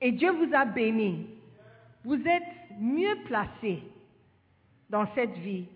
et 0.00 0.12
Dieu 0.12 0.30
vous 0.32 0.54
a 0.54 0.66
béni, 0.66 1.26
vous 2.04 2.20
êtes 2.26 2.53
mieux 2.78 3.16
placé 3.26 3.82
dans 4.90 5.06
cette 5.14 5.36
vie 5.38 5.66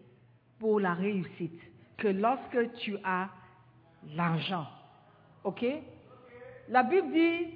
pour 0.58 0.80
la 0.80 0.94
réussite 0.94 1.61
que 1.96 2.08
lorsque 2.08 2.72
tu 2.74 2.96
as 3.04 3.28
l'argent. 4.14 4.66
OK? 5.44 5.64
La 6.68 6.82
Bible 6.82 7.12
dit 7.12 7.46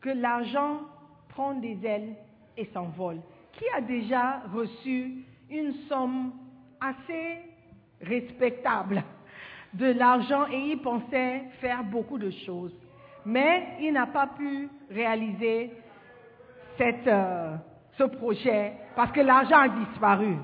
que 0.00 0.10
l'argent 0.10 0.80
prend 1.28 1.54
des 1.54 1.78
ailes 1.84 2.16
et 2.56 2.66
s'envole. 2.72 3.20
Qui 3.52 3.64
a 3.74 3.80
déjà 3.80 4.42
reçu 4.52 5.24
une 5.50 5.72
somme 5.88 6.32
assez 6.80 7.38
respectable 8.02 9.02
de 9.74 9.86
l'argent 9.86 10.46
et 10.48 10.72
il 10.72 10.78
pensait 10.82 11.44
faire 11.60 11.84
beaucoup 11.84 12.18
de 12.18 12.30
choses? 12.44 12.74
Mais 13.24 13.76
il 13.80 13.92
n'a 13.92 14.06
pas 14.06 14.26
pu 14.26 14.68
réaliser 14.90 15.72
cette, 16.78 17.06
euh, 17.06 17.56
ce 17.98 18.04
projet 18.04 18.72
parce 18.94 19.12
que 19.12 19.20
l'argent 19.20 19.58
a 19.58 19.68
disparu. 19.68 20.36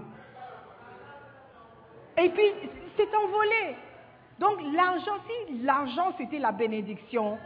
Et 2.19 2.29
puis, 2.29 2.53
c'est 2.97 3.15
envolé. 3.15 3.77
Donc 4.39 4.59
l'argent, 4.75 5.17
si 5.27 5.63
l'argent 5.63 6.13
c'était 6.19 6.39
la 6.39 6.53
bénédiction, 6.53 7.39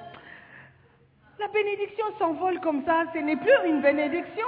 la 1.39 1.49
bénédiction 1.49 2.07
s'envole 2.19 2.61
comme 2.61 2.85
ça, 2.85 3.05
ce 3.13 3.19
n'est 3.19 3.37
plus 3.37 3.69
une 3.69 3.83
bénédiction. 3.83 4.47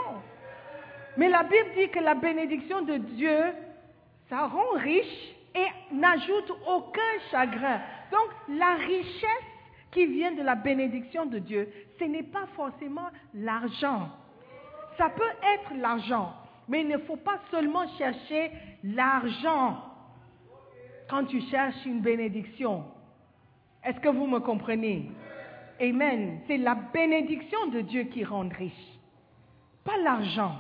Mais 1.17 1.29
la 1.29 1.43
Bible 1.43 1.71
dit 1.77 1.89
que 1.91 1.99
la 1.99 2.15
bénédiction 2.15 2.83
de 2.83 2.97
Dieu, 2.97 3.39
ça 4.31 4.47
rend 4.47 4.79
riche 4.79 5.35
et 5.55 5.95
n'ajoute 5.95 6.53
aucun 6.67 7.01
chagrin. 7.31 7.81
Donc 8.11 8.31
la 8.57 8.75
richesse 8.77 9.47
qui 9.91 10.07
vient 10.07 10.33
de 10.33 10.43
la 10.43 10.55
bénédiction 10.55 11.27
de 11.27 11.39
Dieu, 11.39 11.69
ce 11.99 12.05
n'est 12.05 12.23
pas 12.23 12.47
forcément 12.55 13.09
l'argent. 13.35 14.09
Ça 14.99 15.09
peut 15.11 15.23
être 15.55 15.75
l'argent, 15.81 16.35
mais 16.69 16.83
il 16.83 16.89
ne 16.89 16.99
faut 16.99 17.17
pas 17.17 17.39
seulement 17.51 17.87
chercher 17.97 18.51
l'argent 18.83 19.81
quand 21.09 21.25
tu 21.25 21.41
cherches 21.43 21.87
une 21.87 22.01
bénédiction. 22.01 22.85
Est-ce 23.85 24.01
que 24.01 24.09
vous 24.09 24.27
me 24.27 24.41
comprenez? 24.41 25.11
Amen. 25.81 26.41
C'est 26.49 26.59
la 26.59 26.75
bénédiction 26.75 27.69
de 27.69 27.81
Dieu 27.83 28.03
qui 28.05 28.25
rend 28.25 28.49
riche. 28.49 28.73
pas 29.85 29.97
l'argent. 29.99 30.57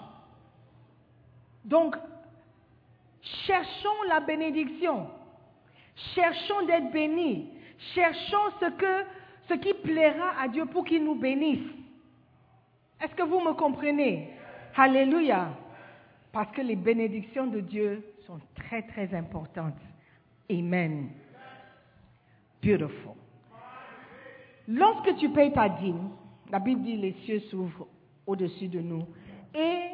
Donc, 1.64 1.96
cherchons 3.46 4.02
la 4.08 4.20
bénédiction. 4.20 5.08
Cherchons 6.14 6.64
d'être 6.66 6.92
bénis. 6.92 7.50
Cherchons 7.94 8.50
ce, 8.60 8.66
ce 9.48 9.54
qui 9.54 9.74
plaira 9.74 10.40
à 10.40 10.48
Dieu 10.48 10.64
pour 10.66 10.84
qu'il 10.84 11.04
nous 11.04 11.16
bénisse. 11.16 11.77
Est-ce 13.00 13.14
que 13.14 13.22
vous 13.22 13.40
me 13.40 13.54
comprenez? 13.54 14.30
Alléluia. 14.76 15.50
Parce 16.32 16.50
que 16.52 16.60
les 16.60 16.76
bénédictions 16.76 17.46
de 17.46 17.60
Dieu 17.60 18.04
sont 18.26 18.40
très, 18.54 18.82
très 18.82 19.14
importantes. 19.14 19.78
Amen. 20.50 21.10
Beautiful. 22.62 23.14
Lorsque 24.66 25.16
tu 25.16 25.30
payes 25.30 25.52
ta 25.52 25.68
dîme, 25.68 26.10
la 26.50 26.58
Bible 26.58 26.82
dit 26.82 26.96
les 26.96 27.12
cieux 27.24 27.40
s'ouvrent 27.50 27.88
au-dessus 28.26 28.68
de 28.68 28.80
nous 28.80 29.06
et 29.54 29.90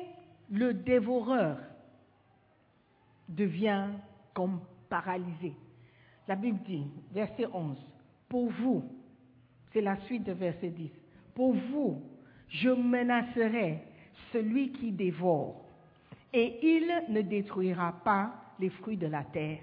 le 0.51 0.75
dévoreur 0.75 1.59
devient 3.29 3.88
comme 4.33 4.61
paralysé. 4.88 5.55
La 6.27 6.37
Bible 6.37 6.59
dit, 6.67 6.87
verset 7.12 7.47
11, 7.53 7.77
pour 8.29 8.51
vous, 8.51 8.85
c'est 9.73 9.81
la 9.81 9.97
suite 10.03 10.25
de 10.25 10.33
verset 10.33 10.71
10, 10.71 10.90
pour 11.35 11.55
vous, 11.55 12.03
je 12.55 12.69
menacerai 12.69 13.81
celui 14.33 14.71
qui 14.71 14.93
dévore, 14.93 15.64
et 16.33 16.59
il 16.62 17.12
ne 17.12 17.21
détruira 17.21 17.93
pas 18.05 18.33
les 18.61 18.71
fruits 18.71 18.97
de 18.97 19.09
la 19.09 19.25
terre, 19.25 19.59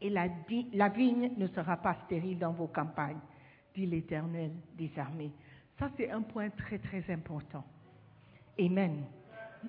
et 0.00 0.08
la, 0.08 0.88
vigne 0.88 1.32
ne 1.36 1.46
sera 1.48 1.76
pas 1.76 1.94
stérile 2.06 2.38
dans 2.38 2.52
vos 2.52 2.66
campagnes, 2.66 3.20
dit 3.74 3.84
l'Éternel 3.84 4.52
des 4.76 4.90
armées. 4.96 5.32
Ça, 5.78 5.90
c'est 5.96 6.10
un 6.10 6.22
point 6.22 6.48
très, 6.48 6.78
très 6.78 7.04
important. 7.12 7.64
Amen. 8.58 9.04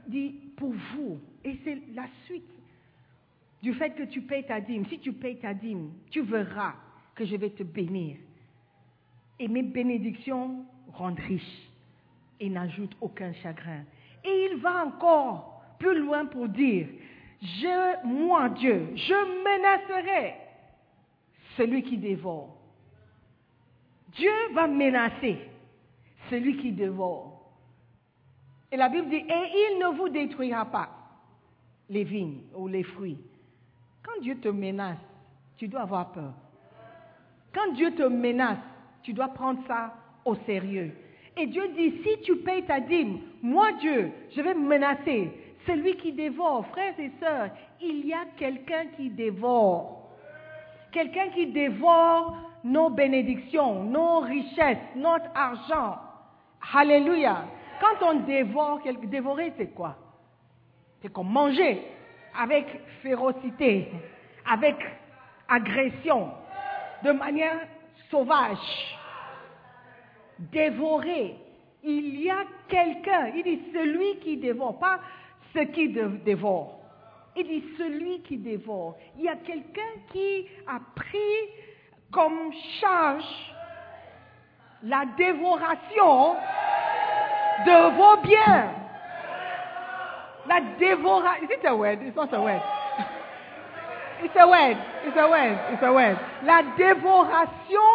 Dit 0.08 0.36
pour 0.56 0.72
vous, 0.72 1.20
et 1.44 1.60
c'est 1.66 1.82
la 1.94 2.08
suite 2.26 2.50
du 3.62 3.74
fait 3.74 3.92
que 3.92 4.04
tu 4.04 4.22
payes 4.22 4.46
ta 4.46 4.62
dîme. 4.62 4.86
Si 4.86 5.00
tu 5.00 5.12
payes 5.12 5.40
ta 5.40 5.54
dîme, 5.54 5.92
tu 6.10 6.22
verras 6.22 6.76
que 7.16 7.26
je 7.26 7.36
vais 7.36 7.50
te 7.50 7.64
bénir. 7.64 8.16
Et 9.38 9.50
mes 9.50 9.64
bénédictions 9.64 10.66
rendent 10.94 11.20
riche 11.20 11.71
et 12.42 12.50
n'ajoutent 12.50 12.98
aucun 13.00 13.32
chagrin. 13.34 13.84
Et 14.26 14.50
il 14.52 14.58
va 14.58 14.86
encore 14.86 15.64
plus 15.80 15.98
loin 16.00 16.26
pour 16.26 16.50
dire, 16.50 16.88
je, 17.42 18.06
moi 18.06 18.50
Dieu, 18.50 18.90
je 18.96 19.14
menacerai 19.44 20.36
celui 21.56 21.84
qui 21.84 21.98
dévore. 21.98 22.58
Dieu 24.14 24.32
va 24.54 24.68
menacer 24.68 25.38
celui 26.30 26.58
qui 26.58 26.72
dévore. 26.72 27.52
Et 28.72 28.78
la 28.78 28.90
Bible 28.90 29.10
dit, 29.10 29.18
et 29.18 29.24
il 29.28 29.80
ne 29.80 29.96
vous 29.96 30.10
détruira 30.10 30.66
pas 30.66 30.90
les 31.90 32.04
vignes 32.04 32.42
ou 32.56 32.68
les 32.68 32.84
fruits. 32.84 33.20
Quand 34.04 34.20
Dieu 34.22 34.40
te 34.40 34.48
menace, 34.48 34.98
tu 35.58 35.68
dois 35.68 35.82
avoir 35.82 36.12
peur. 36.12 36.34
Quand 37.54 37.74
Dieu 37.74 37.94
te 37.94 38.04
menace, 38.04 38.58
tu 39.04 39.14
dois 39.14 39.28
prendre 39.28 39.60
ça 39.68 39.94
au 40.26 40.36
sérieux. 40.46 40.96
Et 41.42 41.48
Dieu 41.48 41.70
dit, 41.70 42.04
si 42.04 42.22
tu 42.22 42.36
payes 42.36 42.62
ta 42.66 42.80
dîme, 42.80 43.20
moi 43.42 43.72
Dieu, 43.80 44.12
je 44.36 44.42
vais 44.44 44.54
menacer 44.54 45.32
celui 45.66 45.96
qui 45.96 46.12
dévore. 46.12 46.68
Frères 46.68 46.94
et 47.00 47.12
sœurs, 47.20 47.50
il 47.82 48.06
y 48.06 48.14
a 48.14 48.26
quelqu'un 48.38 48.86
qui 48.96 49.10
dévore. 49.10 50.08
Quelqu'un 50.92 51.30
qui 51.30 51.48
dévore 51.48 52.38
nos 52.64 52.92
bénédictions, 52.92 53.84
nos 53.86 54.20
richesses, 54.20 54.78
notre 54.96 55.32
argent. 55.34 55.98
Alléluia. 56.76 57.46
Quand 57.80 58.06
on 58.08 58.20
dévore, 58.20 58.82
dévorer 59.06 59.52
c'est 59.58 59.74
quoi? 59.74 59.96
C'est 61.02 61.12
comme 61.12 61.32
manger 61.32 61.82
avec 62.40 62.68
férocité, 63.02 63.88
avec 64.48 64.76
agression, 65.50 66.30
de 67.04 67.14
manière 67.14 67.62
sauvage. 68.12 69.01
Dévorer. 70.52 71.36
Il 71.84 72.20
y 72.22 72.30
a 72.30 72.44
quelqu'un, 72.68 73.32
il 73.36 73.44
dit 73.44 73.62
celui 73.74 74.18
qui 74.20 74.38
dévore, 74.38 74.78
pas 74.78 75.00
ce 75.54 75.60
qui 75.60 75.90
dévore. 75.90 76.80
Il 77.36 77.48
dit 77.48 77.64
celui 77.78 78.22
qui 78.22 78.38
dévore. 78.38 78.98
Il 79.18 79.24
y 79.24 79.30
a 79.30 79.36
quelqu'un 79.36 79.82
qui 80.12 80.48
a 80.68 80.80
pris 80.96 81.18
comme 82.12 82.52
charge 82.80 83.54
la 84.84 85.06
dévoration 85.18 86.36
de 87.66 87.96
vos 87.96 88.22
biens. 88.22 88.72
La 90.48 90.62
dévoration. 90.80 91.46
Is 91.46 91.52
it 91.52 91.66
a 91.66 91.76
word? 91.76 92.00
It's 92.02 92.16
not 92.16 92.34
a 92.34 92.42
word. 92.42 92.62
It's 94.24 94.36
a 94.36 94.48
word. 94.48 94.78
It's 95.06 95.18
a 95.18 95.28
word. 95.28 95.58
It's 95.72 95.84
a 95.84 95.94
word. 95.94 96.18
La 96.44 96.64
dévoration 96.78 97.90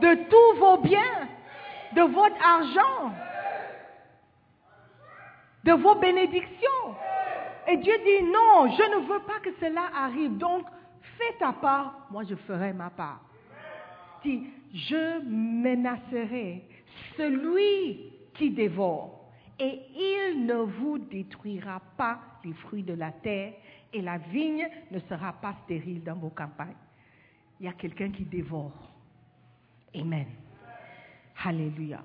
de 0.00 0.14
tous 0.28 0.58
vos 0.58 0.78
biens, 0.78 1.28
de 1.94 2.02
votre 2.02 2.36
argent, 2.44 3.12
de 5.64 5.72
vos 5.72 5.94
bénédictions. 5.96 6.94
Et 7.66 7.76
Dieu 7.76 7.94
dit 7.98 8.24
non, 8.24 8.70
je 8.76 8.96
ne 8.96 9.06
veux 9.06 9.20
pas 9.20 9.40
que 9.42 9.50
cela 9.60 9.90
arrive. 9.94 10.36
Donc, 10.38 10.64
fais 11.18 11.38
ta 11.38 11.52
part, 11.52 12.06
moi 12.10 12.24
je 12.24 12.34
ferai 12.34 12.72
ma 12.72 12.90
part. 12.90 13.20
Dit, 14.24 14.48
je 14.74 15.22
menacerai 15.22 16.64
celui 17.16 18.12
qui 18.34 18.50
dévore 18.50 19.18
et 19.58 19.80
il 19.94 20.46
ne 20.46 20.54
vous 20.54 20.98
détruira 20.98 21.80
pas 21.96 22.20
les 22.44 22.52
fruits 22.52 22.84
de 22.84 22.94
la 22.94 23.10
terre, 23.10 23.54
et 23.92 24.00
la 24.00 24.18
vigne 24.18 24.68
ne 24.90 24.98
sera 25.00 25.32
pas 25.32 25.54
stérile 25.64 26.02
dans 26.04 26.14
vos 26.14 26.30
campagnes. 26.30 26.76
Il 27.58 27.66
y 27.66 27.68
a 27.68 27.72
quelqu'un 27.72 28.10
qui 28.10 28.24
dévore. 28.24 28.72
Amen. 29.94 30.26
Alléluia. 31.44 32.02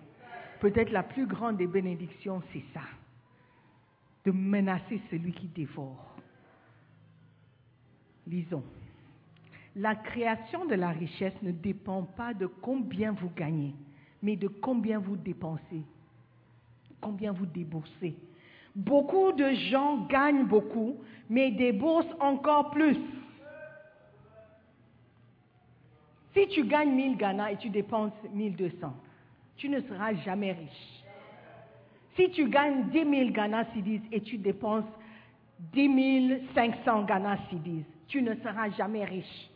Peut-être 0.60 0.91
la 0.91 1.04
plus 1.04 1.26
grande 1.26 1.58
des 1.58 1.67
bénédictions, 1.67 2.41
c'est 2.52 2.63
ça. 2.74 2.82
De 4.26 4.32
menacer 4.32 5.02
celui 5.10 5.34
qui 5.34 5.48
dévore. 5.48 6.15
Lisons. 8.28 8.63
La 9.76 9.96
création 9.96 10.65
de 10.65 10.76
la 10.76 10.89
richesse 10.89 11.34
ne 11.41 11.52
dépend 11.52 12.04
pas 12.04 12.34
de 12.34 12.46
combien 12.46 13.12
vous 13.12 13.32
gagnez, 13.36 13.74
mais 14.22 14.36
de 14.36 14.48
combien 14.48 15.00
vous 15.00 15.17
dépensez 15.17 15.84
combien 17.04 17.34
vous 17.34 17.46
déboursez. 17.46 18.15
Beaucoup 18.76 19.34
de 19.34 19.52
gens 19.69 20.08
gagnent 20.08 20.46
beaucoup, 20.46 20.96
mais 21.30 21.52
déboursent 21.52 22.15
encore 22.19 22.72
plus. 22.72 22.98
Si 26.34 26.48
tu 26.48 26.65
gagnes 26.65 26.96
1000 26.96 27.17
Ghana 27.17 27.52
et 27.52 27.58
tu 27.58 27.69
dépenses 27.69 28.13
1200, 28.34 28.96
tu 29.58 29.70
ne 29.70 29.82
seras 29.82 30.13
jamais 30.26 30.54
riche. 30.54 31.04
Si 32.16 32.30
tu 32.32 32.48
gagnes 32.50 32.89
10 32.89 33.10
000 33.10 33.30
Ghana 33.32 33.66
Cedis 33.74 34.02
et 34.12 34.22
tu 34.22 34.38
dépenses 34.38 34.86
10 35.60 36.42
500 36.54 37.04
Ghana 37.04 37.38
Cedis, 37.50 37.86
tu 38.08 38.22
ne 38.22 38.36
seras 38.36 38.70
jamais 38.72 39.06
riche. 39.06 39.50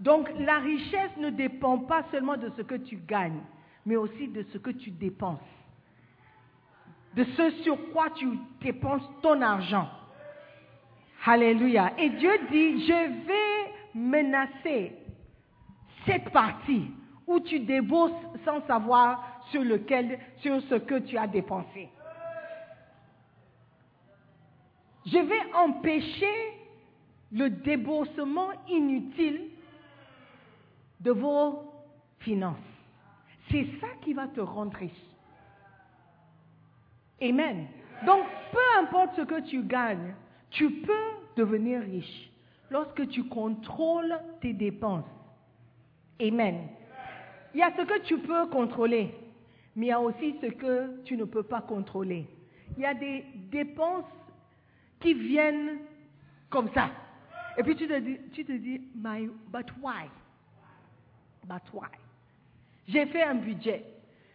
Donc 0.00 0.28
la 0.38 0.58
richesse 0.58 1.16
ne 1.18 1.30
dépend 1.30 1.78
pas 1.78 2.04
seulement 2.10 2.36
de 2.36 2.50
ce 2.56 2.62
que 2.62 2.76
tu 2.76 2.96
gagnes, 2.96 3.40
mais 3.84 3.96
aussi 3.96 4.28
de 4.28 4.44
ce 4.52 4.58
que 4.58 4.70
tu 4.70 4.90
dépenses 4.90 5.40
de 7.18 7.24
ce 7.36 7.50
sur 7.62 7.90
quoi 7.92 8.10
tu 8.10 8.26
dépenses 8.60 9.08
ton 9.22 9.40
argent. 9.42 9.88
Alléluia. 11.26 11.92
Et 11.98 12.10
Dieu 12.10 12.30
dit, 12.50 12.86
je 12.86 13.26
vais 13.26 13.72
menacer 13.94 14.92
cette 16.06 16.30
partie 16.30 16.90
où 17.28 17.38
tu 17.40 17.60
débourses 17.60 18.12
sans 18.44 18.66
savoir 18.66 19.42
sur, 19.50 19.62
lequel, 19.62 20.18
sur 20.38 20.60
ce 20.62 20.74
que 20.74 20.98
tu 21.00 21.16
as 21.16 21.26
dépensé. 21.26 21.88
Je 25.06 25.18
vais 25.18 25.52
empêcher 25.54 26.34
le 27.32 27.50
déboursement 27.50 28.48
inutile 28.68 29.50
de 31.00 31.10
vos 31.12 31.62
finances. 32.20 32.56
C'est 33.50 33.66
ça 33.80 33.88
qui 34.02 34.14
va 34.14 34.26
te 34.28 34.40
rendre 34.40 34.76
riche. 34.76 34.92
Amen. 37.22 37.66
Donc, 38.06 38.24
peu 38.52 38.80
importe 38.80 39.16
ce 39.16 39.22
que 39.22 39.40
tu 39.42 39.62
gagnes, 39.62 40.14
tu 40.50 40.70
peux 40.70 41.10
devenir 41.36 41.80
riche 41.82 42.30
lorsque 42.70 43.08
tu 43.08 43.24
contrôles 43.24 44.18
tes 44.40 44.52
dépenses. 44.52 45.04
Amen. 46.20 46.68
Il 47.58 47.62
y 47.62 47.64
a 47.64 47.72
ce 47.76 47.82
que 47.82 47.98
tu 48.02 48.18
peux 48.18 48.46
contrôler, 48.46 49.12
mais 49.74 49.86
il 49.86 49.88
y 49.88 49.92
a 49.92 49.98
aussi 49.98 50.36
ce 50.40 50.46
que 50.46 51.02
tu 51.02 51.16
ne 51.16 51.24
peux 51.24 51.42
pas 51.42 51.60
contrôler. 51.60 52.24
Il 52.76 52.84
y 52.84 52.86
a 52.86 52.94
des 52.94 53.24
dépenses 53.50 54.04
qui 55.00 55.12
viennent 55.12 55.78
comme 56.50 56.70
ça. 56.72 56.92
Et 57.56 57.64
puis 57.64 57.74
tu 57.74 57.88
te 57.88 57.98
dis, 57.98 58.16
tu 58.32 58.44
te 58.44 58.52
dis 58.52 58.80
My, 58.94 59.28
but 59.48 59.66
why? 59.82 60.08
But 61.48 61.62
why? 61.72 61.88
J'ai 62.86 63.06
fait 63.06 63.24
un 63.24 63.34
budget. 63.34 63.84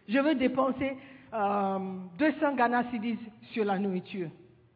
Je 0.06 0.18
veux 0.18 0.34
dépenser 0.34 0.94
200 1.32 1.38
euh, 1.38 2.50
Ghana 2.56 2.90
Cedis 2.90 3.18
sur 3.52 3.64
la 3.64 3.78
nourriture. 3.78 4.28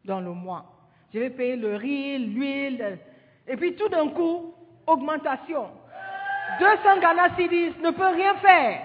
dans 0.05 0.21
le 0.21 0.31
mois. 0.31 0.65
Je 1.13 1.19
vais 1.19 1.29
payer 1.29 1.55
le 1.55 1.75
riz, 1.75 2.17
l'huile. 2.17 2.97
Et 3.47 3.55
puis 3.55 3.75
tout 3.75 3.89
d'un 3.89 4.07
coup, 4.07 4.55
augmentation. 4.87 5.67
200 6.59 6.99
Ghana 6.99 7.35
Cedis 7.35 7.73
ne 7.81 7.91
peut 7.91 8.07
rien 8.07 8.35
faire. 8.35 8.81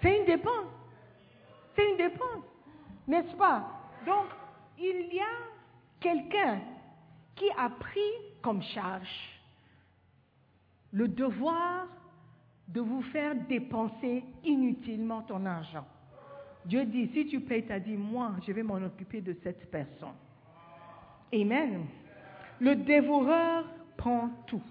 C'est 0.00 0.18
une 0.18 0.24
dépense. 0.26 0.66
C'est 1.76 1.90
une 1.90 1.96
dépense. 1.96 2.44
N'est-ce 3.06 3.34
pas? 3.36 3.64
Donc, 4.06 4.26
il 4.78 5.14
y 5.14 5.20
a 5.20 5.38
quelqu'un 6.00 6.60
qui 7.36 7.48
a 7.56 7.68
pris 7.68 8.00
comme 8.42 8.62
charge 8.62 9.40
le 10.92 11.08
devoir 11.08 11.86
de 12.68 12.80
vous 12.80 13.02
faire 13.02 13.34
dépenser 13.48 14.24
inutilement 14.44 15.22
ton 15.22 15.44
argent. 15.46 15.86
Dieu 16.64 16.84
dit, 16.84 17.10
si 17.12 17.26
tu 17.26 17.40
payes 17.40 17.66
ta 17.66 17.80
dit, 17.80 17.96
moi, 17.96 18.32
je 18.46 18.52
vais 18.52 18.62
m'en 18.62 18.76
occuper 18.76 19.20
de 19.20 19.36
cette 19.42 19.70
personne. 19.70 20.14
Amen. 21.32 21.86
Le 22.60 22.76
dévoreur 22.76 23.64
prend 23.96 24.30
tout. 24.46 24.62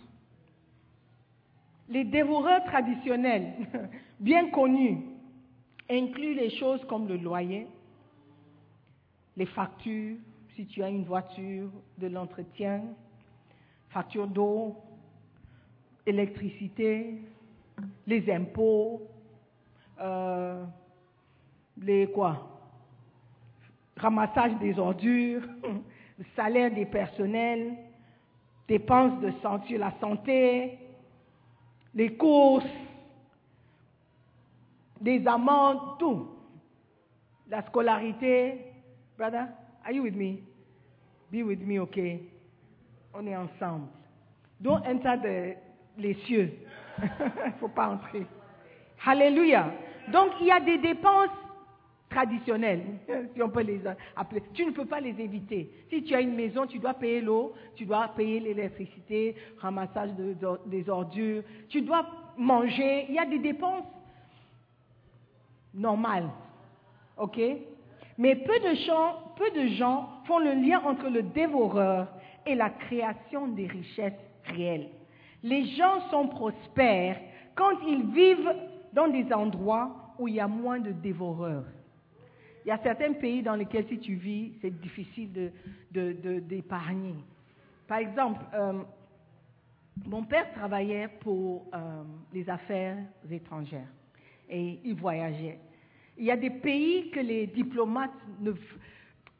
Les 1.91 2.05
dévoreurs 2.05 2.63
traditionnels, 2.63 3.51
bien 4.19 4.49
connus, 4.49 4.97
incluent 5.89 6.35
les 6.35 6.49
choses 6.51 6.83
comme 6.85 7.05
le 7.05 7.17
loyer, 7.17 7.67
les 9.35 9.45
factures, 9.45 10.15
si 10.55 10.65
tu 10.67 10.81
as 10.83 10.89
une 10.89 11.03
voiture, 11.03 11.69
de 11.97 12.07
l'entretien, 12.07 12.81
facture 13.89 14.25
d'eau, 14.25 14.77
électricité, 16.05 17.17
les 18.07 18.31
impôts, 18.31 19.01
euh, 19.99 20.63
les 21.81 22.07
quoi? 22.07 22.47
Ramassage 23.97 24.57
des 24.59 24.79
ordures, 24.79 25.43
salaire 26.37 26.73
des 26.73 26.85
personnels, 26.85 27.75
dépenses 28.65 29.19
de 29.19 29.31
santé, 29.41 29.77
la 29.77 29.91
santé, 29.99 30.79
les 31.93 32.15
courses, 32.15 32.65
des 34.99 35.25
amendes, 35.27 35.97
tout. 35.99 36.27
La 37.49 37.61
scolarité. 37.63 38.65
Brother, 39.17 39.47
are 39.85 39.91
you 39.91 40.03
with 40.03 40.15
me? 40.15 40.41
Be 41.31 41.43
with 41.43 41.59
me, 41.61 41.79
okay? 41.79 42.21
On 43.13 43.25
est 43.27 43.35
ensemble. 43.35 43.87
Don't 44.61 44.83
enter 44.85 45.17
the, 45.21 46.01
les 46.01 46.13
cieux. 46.25 46.53
Il 47.01 47.09
ne 47.45 47.51
faut 47.59 47.67
pas 47.67 47.89
entrer. 47.89 48.25
Alléluia. 49.05 49.71
Donc, 50.11 50.31
il 50.39 50.47
y 50.47 50.51
a 50.51 50.59
des 50.59 50.77
dépenses 50.77 51.29
traditionnelles, 52.11 52.83
si 53.33 53.41
on 53.41 53.49
peut 53.49 53.63
les 53.63 53.81
appeler. 54.15 54.43
Tu 54.53 54.65
ne 54.65 54.71
peux 54.71 54.85
pas 54.85 54.99
les 54.99 55.19
éviter. 55.19 55.71
Si 55.89 56.03
tu 56.03 56.13
as 56.13 56.21
une 56.21 56.35
maison, 56.35 56.67
tu 56.67 56.77
dois 56.77 56.93
payer 56.93 57.21
l'eau, 57.21 57.53
tu 57.75 57.85
dois 57.85 58.09
payer 58.09 58.39
l'électricité, 58.39 59.35
ramassage 59.57 60.11
des 60.65 60.89
ordures, 60.89 61.43
tu 61.69 61.81
dois 61.81 62.05
manger. 62.37 63.05
Il 63.09 63.15
y 63.15 63.19
a 63.19 63.25
des 63.25 63.39
dépenses 63.39 63.85
normales. 65.73 66.29
OK? 67.17 67.39
Mais 68.17 68.35
peu 68.35 68.59
de, 68.59 68.75
gens, 68.75 69.33
peu 69.37 69.49
de 69.51 69.67
gens 69.69 70.09
font 70.25 70.39
le 70.39 70.53
lien 70.53 70.81
entre 70.85 71.09
le 71.09 71.23
dévoreur 71.23 72.07
et 72.45 72.55
la 72.55 72.69
création 72.69 73.47
des 73.47 73.67
richesses 73.67 74.13
réelles. 74.45 74.89
Les 75.43 75.65
gens 75.75 76.09
sont 76.09 76.27
prospères 76.27 77.19
quand 77.55 77.79
ils 77.87 78.05
vivent 78.11 78.53
dans 78.93 79.07
des 79.07 79.31
endroits 79.33 80.13
où 80.19 80.27
il 80.27 80.35
y 80.35 80.39
a 80.39 80.47
moins 80.47 80.79
de 80.79 80.91
dévoreurs. 80.91 81.63
Il 82.63 82.67
y 82.67 82.71
a 82.71 82.79
certains 82.83 83.13
pays 83.13 83.41
dans 83.41 83.55
lesquels 83.55 83.87
si 83.87 83.99
tu 83.99 84.15
vis, 84.15 84.53
c'est 84.61 84.79
difficile 84.81 85.51
d'épargner. 85.91 87.15
Par 87.87 87.97
exemple, 87.97 88.41
euh, 88.53 88.83
mon 90.05 90.23
père 90.23 90.51
travaillait 90.53 91.07
pour 91.07 91.65
euh, 91.73 92.03
les 92.33 92.49
affaires 92.49 92.97
étrangères 93.29 93.87
et 94.49 94.79
il 94.83 94.95
voyageait. 94.95 95.59
Il 96.17 96.25
y 96.25 96.31
a 96.31 96.37
des 96.37 96.49
pays 96.49 97.09
que 97.09 97.19
les 97.19 97.47
diplomates 97.47 98.11
ne... 98.39 98.53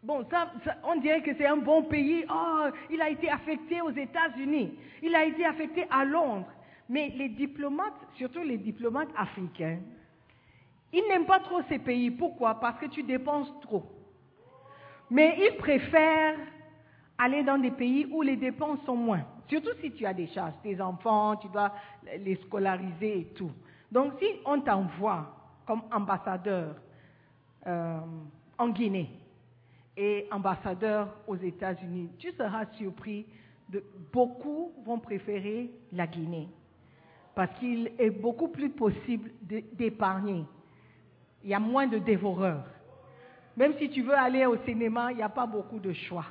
Bon, 0.04 0.26
ça, 0.32 0.52
on 0.84 1.00
dirait 1.00 1.22
que 1.22 1.32
c'est 1.38 1.46
un 1.46 1.58
bon 1.58 1.84
pays. 1.84 2.26
Oh, 2.28 2.66
il 2.90 3.00
a 3.02 3.10
été 3.10 3.30
affecté 3.30 3.82
aux 3.82 3.92
États-Unis. 3.92 4.74
Il 5.04 5.14
a 5.14 5.26
été 5.26 5.46
affecté 5.46 5.86
à 5.92 6.04
Londres. 6.04 6.48
Mais 6.90 7.14
les 7.16 7.30
diplomates, 7.30 7.94
surtout 8.16 8.42
les 8.42 8.58
diplomates 8.58 9.10
africains, 9.16 9.80
ils 10.94 11.04
n'aiment 11.08 11.26
pas 11.26 11.40
trop 11.40 11.62
ces 11.70 11.80
pays. 11.80 12.12
Pourquoi? 12.12 12.56
Parce 12.56 12.80
que 12.80 12.88
tu 12.88 13.04
dépenses 13.04 13.52
trop. 13.62 13.84
Mais 15.10 15.38
ils 15.40 15.58
préfèrent 15.58 16.38
aller 17.18 17.44
dans 17.44 17.58
des 17.58 17.72
pays 17.72 18.08
où 18.12 18.22
les 18.22 18.36
dépenses 18.36 18.80
sont 18.86 18.96
moins. 18.96 19.24
Surtout 19.48 19.72
si 19.82 19.92
tu 19.92 20.06
as 20.06 20.14
des 20.14 20.28
charges, 20.28 20.54
tes 20.64 20.80
enfants, 20.82 21.36
tu 21.36 21.48
dois 21.50 21.74
les 22.20 22.36
scolariser 22.38 23.20
et 23.20 23.26
tout. 23.34 23.52
Donc 23.92 24.14
si 24.20 24.26
on 24.46 24.62
t'envoie 24.62 25.36
comme 25.66 25.82
ambassadeur 25.92 26.76
euh, 27.68 28.00
en 28.58 28.70
Guinée 28.70 29.10
et 29.98 30.28
ambassadeur 30.32 31.16
aux 31.28 31.36
États-Unis, 31.36 32.10
tu 32.18 32.32
seras 32.32 32.66
surpris 32.78 33.26
de 33.70 33.84
beaucoup 34.12 34.74
vont 34.86 35.00
préférer 35.00 35.72
la 35.92 36.08
Guinée 36.08 36.48
parce 37.36 37.58
qu'il 37.60 37.92
est 37.98 38.10
beaucoup 38.10 38.50
plus 38.50 38.70
possible 38.70 39.32
d'épargner. 39.74 40.44
Il 41.44 41.50
y 41.50 41.54
a 41.54 41.60
moins 41.60 41.88
de 41.88 41.98
dévoreurs. 41.98 42.66
Même 43.58 43.74
si 43.78 43.90
tu 43.90 44.02
veux 44.02 44.18
aller 44.18 44.46
au 44.46 44.58
cinéma, 44.58 45.12
il 45.12 45.18
n'y 45.18 45.24
a 45.24 45.30
pas 45.30 45.46
beaucoup 45.46 45.80
de 45.80 45.94
choix. 45.94 46.26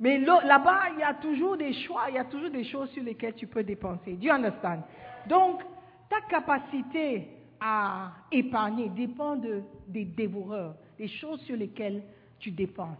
Mais 0.00 0.18
là-bas, 0.18 0.90
il 0.94 1.00
y 1.00 1.02
a 1.02 1.14
toujours 1.14 1.56
des 1.56 1.72
choix, 1.72 2.06
il 2.08 2.16
y 2.16 2.18
a 2.18 2.24
toujours 2.24 2.50
des 2.50 2.64
choses 2.64 2.90
sur 2.90 3.02
lesquelles 3.04 3.34
tu 3.34 3.46
peux 3.46 3.62
dépenser. 3.62 4.14
Do 4.14 4.26
you 4.26 4.32
understand? 4.32 4.82
Donc, 5.28 5.62
ta 6.10 6.20
capacité 6.22 7.28
à 7.60 8.12
épargner 8.32 8.88
dépend 8.88 9.36
des 9.36 10.04
dévoreurs, 10.04 10.74
des 10.98 11.08
choses 11.08 11.40
sur 11.42 11.56
lesquelles 11.56 12.02
tu 12.40 12.50
dépenses. 12.50 12.98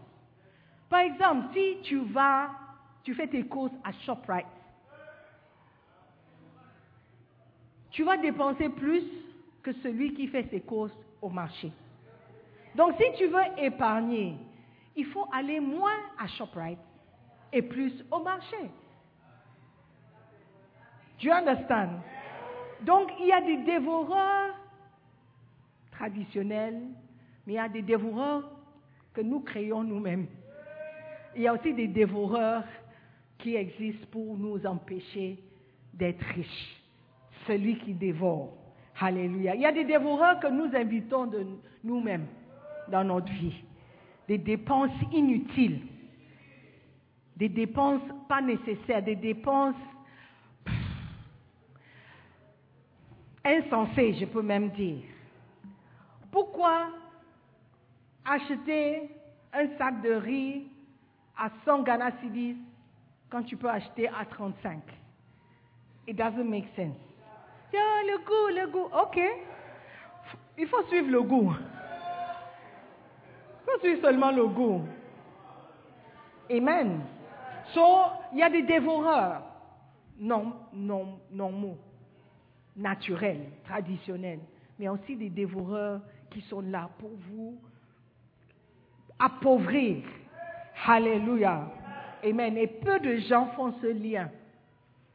Par 0.89 1.01
exemple, 1.01 1.47
si 1.53 1.77
tu 1.83 1.99
vas, 1.99 2.51
tu 3.03 3.13
fais 3.13 3.27
tes 3.27 3.43
courses 3.43 3.73
à 3.83 3.91
ShopRite, 4.05 4.45
tu 7.91 8.03
vas 8.03 8.17
dépenser 8.17 8.69
plus 8.69 9.03
que 9.61 9.73
celui 9.83 10.13
qui 10.13 10.27
fait 10.27 10.47
ses 10.49 10.61
courses 10.61 10.97
au 11.23 11.29
marché. 11.29 11.71
Donc, 12.75 12.95
si 12.97 13.17
tu 13.17 13.27
veux 13.27 13.43
épargner, 13.57 14.35
il 14.95 15.05
faut 15.05 15.27
aller 15.31 15.59
moins 15.59 15.97
à 16.19 16.27
ShopRite 16.27 16.79
et 17.51 17.61
plus 17.61 17.93
au 18.11 18.19
marché. 18.19 18.69
You 21.21 21.31
understand? 21.31 22.01
Donc, 22.81 23.09
il 23.19 23.27
y 23.27 23.31
a 23.31 23.39
des 23.39 23.57
dévoreurs 23.63 24.55
traditionnels, 25.91 26.81
mais 27.45 27.53
il 27.53 27.55
y 27.55 27.59
a 27.59 27.69
des 27.69 27.81
dévoreurs 27.81 28.51
que 29.13 29.21
nous 29.21 29.39
créons 29.39 29.83
nous-mêmes. 29.83 30.27
Il 31.35 31.43
y 31.43 31.47
a 31.47 31.53
aussi 31.53 31.73
des 31.73 31.87
dévoreurs 31.87 32.65
qui 33.37 33.55
existent 33.55 34.07
pour 34.11 34.37
nous 34.37 34.65
empêcher 34.65 35.39
d'être 35.93 36.23
riches. 36.35 36.81
Celui 37.47 37.77
qui 37.79 37.93
dévore. 37.93 38.57
Alléluia. 38.99 39.55
Il 39.55 39.61
y 39.61 39.65
a 39.65 39.71
des 39.71 39.83
dévoreurs 39.83 40.39
que 40.39 40.47
nous 40.47 40.73
invitons 40.75 41.25
de 41.25 41.45
nous-mêmes 41.83 42.27
dans 42.87 43.03
notre 43.03 43.31
vie. 43.31 43.63
Des 44.27 44.37
dépenses 44.37 44.91
inutiles. 45.11 45.81
Des 47.35 47.49
dépenses 47.49 48.01
pas 48.29 48.41
nécessaires. 48.41 49.03
Des 49.03 49.15
dépenses 49.15 49.75
insensées, 53.43 54.15
je 54.19 54.25
peux 54.25 54.41
même 54.41 54.69
dire. 54.69 55.03
Pourquoi 56.31 56.87
acheter 58.25 59.09
un 59.51 59.67
sac 59.77 60.01
de 60.01 60.13
riz 60.13 60.67
à 61.37 61.49
100 61.65 61.83
Ghana 61.83 62.11
Cedis 62.21 62.55
quand 63.29 63.43
tu 63.43 63.57
peux 63.57 63.69
acheter 63.69 64.07
à 64.07 64.25
35 64.25 64.81
It 66.07 66.15
doesn't 66.15 66.49
make 66.49 66.67
sense. 66.75 67.12
Yeah, 67.73 68.03
le 68.05 68.17
goût, 68.19 68.47
le 68.55 68.67
goût. 68.71 68.89
OK. 69.01 69.19
Il 70.59 70.67
faut 70.67 70.83
suivre 70.83 71.09
le 71.09 71.21
goût. 71.23 71.51
Il 73.61 73.65
faut 73.65 73.79
suivre 73.79 74.01
seulement 74.01 74.31
le 74.31 74.45
goût. 74.45 74.83
Amen. 76.51 77.01
So, 77.73 77.81
il 78.31 78.39
y 78.39 78.43
a 78.43 78.49
des 78.51 78.61
dévoreurs 78.61 79.41
non, 80.19 80.53
non, 80.71 81.19
normaux, 81.31 81.77
naturels, 82.75 83.49
traditionnels, 83.65 84.41
mais 84.77 84.87
aussi 84.87 85.15
des 85.15 85.29
dévoreurs 85.29 86.01
qui 86.29 86.41
sont 86.41 86.61
là 86.61 86.89
pour 86.99 87.09
vous 87.31 87.57
appauvrir. 89.17 90.03
Alléluia. 90.85 91.71
Amen. 92.23 92.57
Et 92.57 92.67
peu 92.67 92.99
de 92.99 93.17
gens 93.17 93.47
font 93.55 93.73
ce 93.81 93.87
lien. 93.87 94.29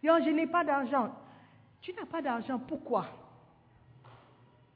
Yo, 0.02 0.14
je 0.24 0.30
n'ai 0.30 0.46
pas 0.46 0.64
d'argent. 0.64 1.10
Tu 1.80 1.92
n'as 1.94 2.06
pas 2.06 2.20
d'argent, 2.20 2.58
pourquoi? 2.58 3.06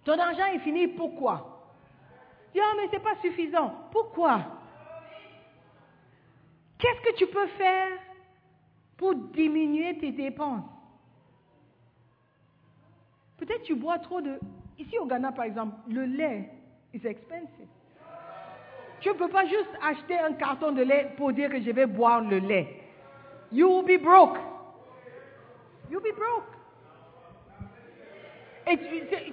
Ton 0.04 0.18
argent 0.18 0.46
est 0.46 0.60
fini, 0.60 0.88
pourquoi? 0.88 1.64
Yo, 2.54 2.62
mais 2.76 2.88
ce 2.88 2.92
n'est 2.92 3.02
pas 3.02 3.16
suffisant. 3.22 3.72
Pourquoi? 3.90 4.40
Qu'est-ce 6.78 7.00
que 7.10 7.16
tu 7.16 7.26
peux 7.26 7.46
faire 7.48 7.88
pour 8.96 9.14
diminuer 9.14 9.98
tes 9.98 10.12
dépenses? 10.12 10.64
Peut-être 13.38 13.62
tu 13.62 13.74
bois 13.74 13.98
trop 13.98 14.20
de... 14.20 14.38
Ici 14.78 14.98
au 14.98 15.06
Ghana, 15.06 15.32
par 15.32 15.44
exemple, 15.44 15.76
le 15.88 16.04
lait 16.04 16.50
is 16.92 17.06
expensive. 17.06 17.68
Tu 19.00 19.08
ne 19.08 19.14
peux 19.14 19.28
pas 19.28 19.46
juste 19.46 19.70
acheter 19.82 20.18
un 20.18 20.32
carton 20.34 20.72
de 20.72 20.82
lait 20.82 21.12
pour 21.16 21.32
dire 21.32 21.50
que 21.50 21.60
je 21.60 21.70
vais 21.70 21.86
boire 21.86 22.20
le 22.20 22.38
lait. 22.38 22.82
You 23.50 23.68
will 23.68 23.84
be 23.84 24.00
broke. 24.00 24.38
You'll 25.90 26.02
be 26.02 26.14
broke. 26.16 26.61
Et 28.66 28.78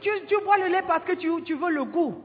tu, 0.01 0.35
bois 0.43 0.57
le 0.57 0.67
lait 0.67 0.83
parce 0.87 1.03
que 1.03 1.13
tu, 1.13 1.53
veux 1.55 1.69
le 1.69 1.83
goût. 1.83 2.23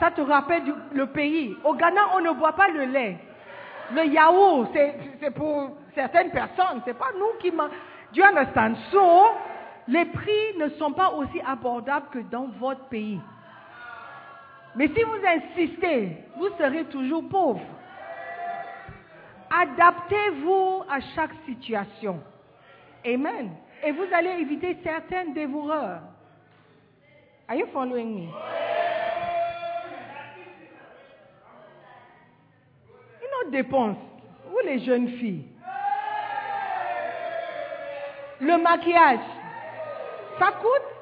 Ça 0.00 0.10
te 0.10 0.20
rappelle 0.20 0.62
le 0.92 1.06
pays. 1.06 1.56
Au 1.64 1.74
Ghana, 1.74 2.00
on 2.16 2.20
ne 2.20 2.32
boit 2.32 2.52
pas 2.52 2.68
le 2.68 2.84
lait. 2.84 3.18
Le 3.94 4.04
yaourt, 4.04 4.68
c'est 5.20 5.30
pour 5.30 5.76
certaines 5.94 6.30
personnes. 6.30 6.82
C'est 6.84 6.98
pas 6.98 7.12
nous 7.18 7.38
qui 7.40 7.50
mangons. 7.50 7.72
You 8.14 8.24
understand? 8.24 8.76
So, 8.90 9.28
les 9.86 10.06
prix 10.06 10.56
ne 10.58 10.68
sont 10.70 10.92
pas 10.92 11.10
aussi 11.10 11.40
abordables 11.46 12.06
que 12.10 12.18
dans 12.30 12.48
votre 12.58 12.84
pays. 12.88 13.20
Mais 14.76 14.88
si 14.88 15.02
vous 15.02 15.18
insistez, 15.26 16.16
vous 16.36 16.48
serez 16.58 16.84
toujours 16.84 17.28
pauvre. 17.28 17.60
Adaptez-vous 19.50 20.84
à 20.88 21.00
chaque 21.14 21.32
situation. 21.46 22.20
Amen. 23.04 23.50
Et 23.84 23.92
vous 23.92 24.06
allez 24.12 24.40
éviter 24.40 24.76
certains 24.82 25.26
dévoreurs. 25.26 26.00
Are 27.48 27.56
you 27.56 27.66
following 27.72 28.14
me? 28.14 28.28
Une 33.20 33.34
autre 33.40 33.50
dépense, 33.50 33.96
vous 34.50 34.58
les 34.64 34.80
jeunes 34.80 35.08
filles. 35.08 35.46
Le 38.40 38.56
maquillage, 38.58 39.20
ça 40.38 40.52
coûte? 40.52 40.98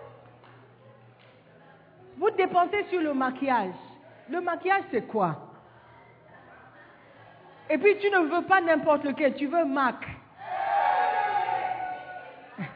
Vous 2.18 2.30
dépensez 2.30 2.84
sur 2.90 3.00
le 3.00 3.12
maquillage. 3.12 3.74
Le 4.30 4.40
maquillage, 4.40 4.84
c'est 4.90 5.06
quoi? 5.06 5.36
Et 7.68 7.78
puis 7.78 7.98
tu 7.98 8.08
ne 8.10 8.18
veux 8.18 8.46
pas 8.46 8.60
n'importe 8.60 9.04
lequel, 9.04 9.34
tu 9.34 9.46
veux 9.46 9.64
MAC. 9.64 9.96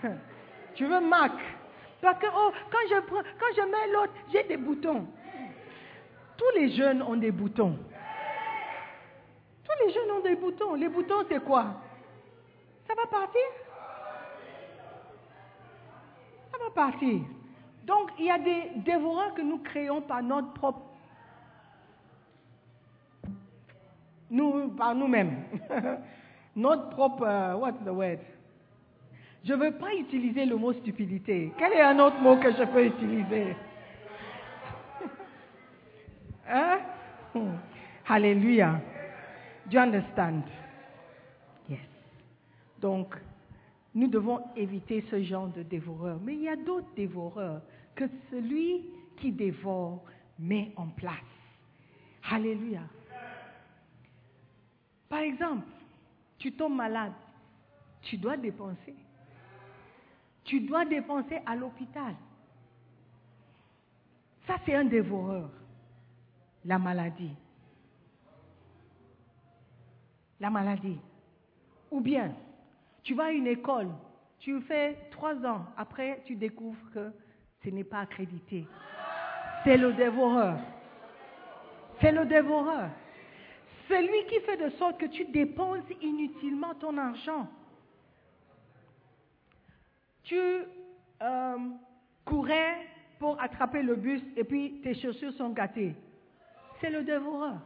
tu 0.74 0.86
veux 0.86 1.00
MAC. 1.00 1.32
Parce 2.00 2.18
que 2.18 2.26
oh, 2.34 2.50
quand, 2.70 2.78
je 2.88 3.00
prends, 3.00 3.22
quand 3.38 3.54
je 3.56 3.62
mets 3.62 3.92
l'autre, 3.92 4.12
j'ai 4.32 4.44
des 4.44 4.56
boutons. 4.56 5.06
Tous 6.36 6.58
les 6.58 6.70
jeunes 6.72 7.02
ont 7.02 7.16
des 7.16 7.30
boutons. 7.30 7.76
Tous 9.64 9.86
les 9.86 9.92
jeunes 9.92 10.10
ont 10.10 10.20
des 10.20 10.36
boutons. 10.36 10.74
Les 10.74 10.88
boutons, 10.88 11.24
c'est 11.28 11.44
quoi? 11.44 11.66
Ça 12.86 12.94
va 12.94 13.06
partir? 13.06 13.40
Ça 16.50 16.58
va 16.58 16.70
partir. 16.70 17.20
Donc, 17.84 18.10
il 18.18 18.24
y 18.24 18.30
a 18.30 18.38
des 18.38 18.70
dévoreurs 18.76 19.34
que 19.34 19.42
nous 19.42 19.58
créons 19.58 20.00
par 20.00 20.22
notre 20.22 20.52
propre. 20.54 20.80
Nous, 24.30 24.70
par 24.70 24.94
nous-mêmes. 24.94 25.44
notre 26.56 26.88
propre. 26.90 27.24
euh, 27.24 27.54
what's 27.56 27.84
the 27.84 27.90
word? 27.90 28.18
Je 29.44 29.54
ne 29.54 29.58
veux 29.58 29.72
pas 29.72 29.94
utiliser 29.94 30.44
le 30.44 30.56
mot 30.56 30.72
stupidité. 30.72 31.52
Quel 31.58 31.72
est 31.72 31.80
un 31.80 31.98
autre 31.98 32.20
mot 32.20 32.36
que 32.36 32.52
je 32.52 32.64
peux 32.64 32.86
utiliser? 32.86 33.56
Hein? 36.48 36.80
Hmm. 37.32 37.56
Hallelujah. 38.08 38.80
Do 39.66 39.76
you 39.76 39.80
understand? 39.80 40.42
Yes. 41.68 41.78
Donc, 42.80 43.14
nous 43.94 44.08
devons 44.08 44.40
éviter 44.56 45.04
ce 45.10 45.22
genre 45.22 45.46
de 45.48 45.62
dévoreur. 45.62 46.18
Mais 46.20 46.34
il 46.34 46.42
y 46.42 46.48
a 46.48 46.56
d'autres 46.56 46.92
dévoreurs 46.96 47.62
que 47.94 48.04
celui 48.30 48.84
qui 49.16 49.30
dévore 49.30 50.02
met 50.38 50.72
en 50.76 50.88
place. 50.88 51.14
Alléluia. 52.30 52.82
Par 55.08 55.20
exemple, 55.20 55.66
tu 56.38 56.52
tombes 56.52 56.76
malade, 56.76 57.12
tu 58.02 58.16
dois 58.16 58.36
dépenser. 58.36 58.94
Tu 60.50 60.58
dois 60.58 60.84
dépenser 60.84 61.38
à 61.46 61.54
l'hôpital. 61.54 62.12
Ça, 64.48 64.56
c'est 64.66 64.74
un 64.74 64.84
dévoreur. 64.84 65.48
La 66.64 66.76
maladie. 66.76 67.30
La 70.40 70.50
maladie. 70.50 70.98
Ou 71.92 72.00
bien, 72.00 72.34
tu 73.04 73.14
vas 73.14 73.26
à 73.26 73.30
une 73.30 73.46
école, 73.46 73.90
tu 74.40 74.60
fais 74.62 74.96
trois 75.12 75.36
ans, 75.46 75.66
après 75.76 76.20
tu 76.26 76.34
découvres 76.34 76.90
que 76.92 77.12
ce 77.62 77.70
n'est 77.70 77.84
pas 77.84 78.00
accrédité. 78.00 78.66
C'est 79.62 79.76
le 79.76 79.92
dévoreur. 79.92 80.58
C'est 82.00 82.10
le 82.10 82.24
dévoreur. 82.26 82.90
Celui 83.88 84.26
qui 84.26 84.40
fait 84.40 84.56
de 84.56 84.70
sorte 84.70 84.98
que 84.98 85.06
tu 85.06 85.26
dépenses 85.26 85.88
inutilement 86.02 86.74
ton 86.74 86.98
argent. 86.98 87.46
Tu 90.30 90.38
euh, 91.22 91.56
courais 92.24 92.86
pour 93.18 93.40
attraper 93.42 93.82
le 93.82 93.96
bus 93.96 94.22
et 94.36 94.44
puis 94.44 94.80
tes 94.80 94.94
chaussures 94.94 95.32
sont 95.32 95.50
gâtées. 95.50 95.96
C'est 96.80 96.90
le 96.90 97.02
dévoreur. 97.02 97.58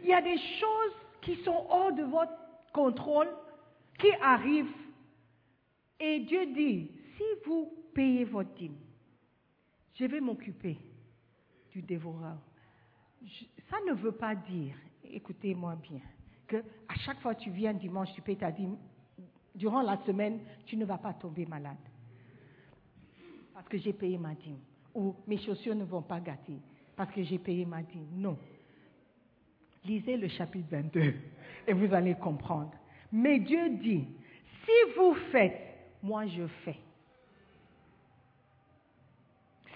Il 0.00 0.08
y 0.08 0.14
a 0.14 0.22
des 0.22 0.38
choses 0.38 0.94
qui 1.20 1.34
sont 1.42 1.66
hors 1.68 1.92
de 1.92 2.04
votre 2.04 2.34
contrôle, 2.72 3.26
qui 3.98 4.12
arrivent. 4.20 4.72
Et 5.98 6.20
Dieu 6.20 6.46
dit, 6.54 6.88
si 7.16 7.24
vous 7.44 7.72
payez 7.92 8.26
votre 8.26 8.54
dîme, 8.54 8.78
je 9.94 10.04
vais 10.04 10.20
m'occuper 10.20 10.78
du 11.72 11.82
dévoreur. 11.82 12.38
Ça 13.68 13.78
ne 13.88 13.94
veut 13.94 14.12
pas 14.12 14.36
dire, 14.36 14.76
écoutez-moi 15.02 15.74
bien, 15.82 16.00
que 16.46 16.58
à 16.88 16.94
chaque 17.04 17.20
fois 17.20 17.34
que 17.34 17.40
tu 17.40 17.50
viens 17.50 17.74
dimanche, 17.74 18.12
tu 18.14 18.22
payes 18.22 18.36
ta 18.36 18.52
dîme, 18.52 18.76
durant 19.54 19.82
la 19.82 19.98
semaine, 20.04 20.40
tu 20.66 20.76
ne 20.76 20.84
vas 20.84 20.98
pas 20.98 21.12
tomber 21.12 21.46
malade. 21.46 21.76
Parce 23.54 23.68
que 23.68 23.78
j'ai 23.78 23.92
payé 23.92 24.18
ma 24.18 24.34
dîme. 24.34 24.58
Ou 24.94 25.14
mes 25.26 25.38
chaussures 25.38 25.74
ne 25.74 25.84
vont 25.84 26.02
pas 26.02 26.20
gâter. 26.20 26.58
Parce 26.96 27.12
que 27.12 27.22
j'ai 27.22 27.38
payé 27.38 27.64
ma 27.64 27.82
dîme. 27.82 28.08
Non. 28.14 28.38
Lisez 29.84 30.16
le 30.16 30.28
chapitre 30.28 30.68
22 30.70 31.14
et 31.66 31.72
vous 31.72 31.92
allez 31.92 32.14
comprendre. 32.14 32.72
Mais 33.10 33.38
Dieu 33.40 33.70
dit, 33.76 34.06
si 34.64 34.96
vous 34.96 35.14
faites, 35.30 35.60
moi 36.02 36.26
je 36.26 36.46
fais. 36.64 36.78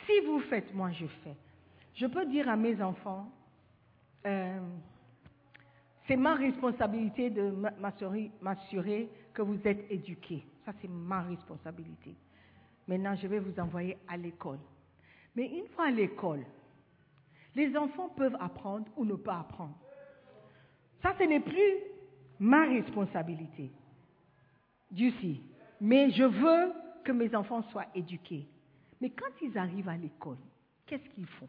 Si 0.07 0.21
vous 0.25 0.41
faites, 0.41 0.73
moi 0.75 0.91
je 0.93 1.07
fais. 1.07 1.35
Je 1.95 2.07
peux 2.07 2.27
dire 2.27 2.49
à 2.49 2.57
mes 2.57 2.81
enfants, 2.81 3.29
euh, 4.27 4.61
c'est 6.07 6.17
ma 6.17 6.35
responsabilité 6.35 7.31
de 7.31 7.51
m'a- 7.51 7.73
m'assurer 8.41 9.09
que 9.35 9.43
vous 9.43 9.59
êtes 9.65 9.91
éduqués. 9.91 10.45
Ça, 10.65 10.73
c'est 10.81 10.89
ma 10.89 11.23
responsabilité. 11.23 12.15
Maintenant, 12.89 13.15
je 13.17 13.27
vais 13.27 13.39
vous 13.41 13.59
envoyer 13.61 13.97
à 14.09 14.17
l'école. 14.17 14.59
Mais 15.35 15.47
une 15.47 15.67
fois 15.69 15.87
à 15.87 15.91
l'école, 15.91 16.45
les 17.55 17.77
enfants 17.77 18.09
peuvent 18.11 18.37
apprendre 18.41 18.87
ou 18.97 19.05
ne 19.05 19.15
pas 19.15 19.41
apprendre. 19.41 19.77
Ça, 21.03 21.15
ce 21.19 21.25
n'est 21.25 21.41
plus 21.41 21.75
ma 22.39 22.65
responsabilité. 22.67 23.71
Dieu 24.91 25.13
sait. 25.21 25.41
Mais 25.81 26.11
je 26.11 26.25
veux 26.25 26.73
que 27.05 27.13
mes 27.13 27.35
enfants 27.35 27.63
soient 27.71 27.87
éduqués. 27.95 28.47
Mais 29.01 29.11
quand 29.11 29.31
ils 29.43 29.57
arrivent 29.59 29.89
à 29.89 29.97
l'école, 29.97 30.39
qu'est-ce 30.87 31.09
qu'ils 31.15 31.27
font? 31.27 31.49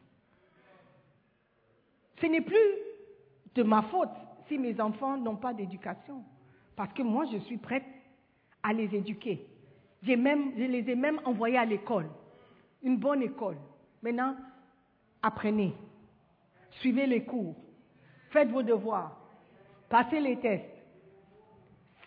Ce 2.19 2.25
n'est 2.25 2.41
plus 2.41 2.57
de 3.55 3.63
ma 3.63 3.83
faute 3.83 4.09
si 4.47 4.57
mes 4.57 4.79
enfants 4.79 5.17
n'ont 5.17 5.35
pas 5.35 5.53
d'éducation. 5.53 6.23
Parce 6.75 6.93
que 6.93 7.01
moi, 7.01 7.25
je 7.31 7.37
suis 7.39 7.57
prête 7.57 7.85
à 8.63 8.73
les 8.73 8.93
éduquer. 8.95 9.45
Je 10.03 10.13
les 10.13 10.89
ai 10.89 10.95
même 10.95 11.19
envoyés 11.25 11.57
à 11.57 11.65
l'école, 11.65 12.07
une 12.83 12.97
bonne 12.97 13.23
école. 13.23 13.57
Maintenant, 14.01 14.35
apprenez, 15.23 15.73
suivez 16.79 17.07
les 17.07 17.23
cours, 17.23 17.55
faites 18.29 18.49
vos 18.49 18.61
devoirs, 18.61 19.17
passez 19.89 20.19
les 20.19 20.37
tests. 20.37 20.65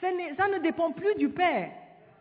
Ça 0.01 0.09
ne 0.49 0.62
dépend 0.62 0.93
plus 0.93 1.14
du 1.16 1.28
père 1.28 1.72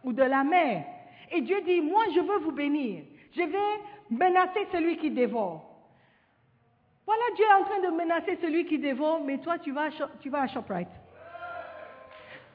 ou 0.03 0.11
de 0.11 0.24
la 0.24 0.43
mère. 0.43 0.86
Et 1.32 1.41
Dieu 1.41 1.61
dit, 1.61 1.82
moi 1.82 2.03
je 2.13 2.20
veux 2.20 2.39
vous 2.39 2.51
bénir. 2.51 3.03
Je 3.32 3.43
vais 3.43 3.57
menacer 4.09 4.67
celui 4.72 4.97
qui 4.97 5.11
dévore. 5.11 5.68
Voilà, 7.10 7.24
Dieu 7.36 7.43
est 7.43 7.53
en 7.53 7.64
train 7.64 7.80
de 7.80 7.97
menacer 7.97 8.38
celui 8.39 8.66
qui 8.68 8.78
dévore, 8.78 9.20
mais 9.24 9.39
toi 9.39 9.57
tu 9.57 9.72
vas 9.72 9.86
à, 9.86 9.89
tu 10.22 10.30
vas 10.30 10.41
à 10.41 10.47
ShopRite. 10.47 10.89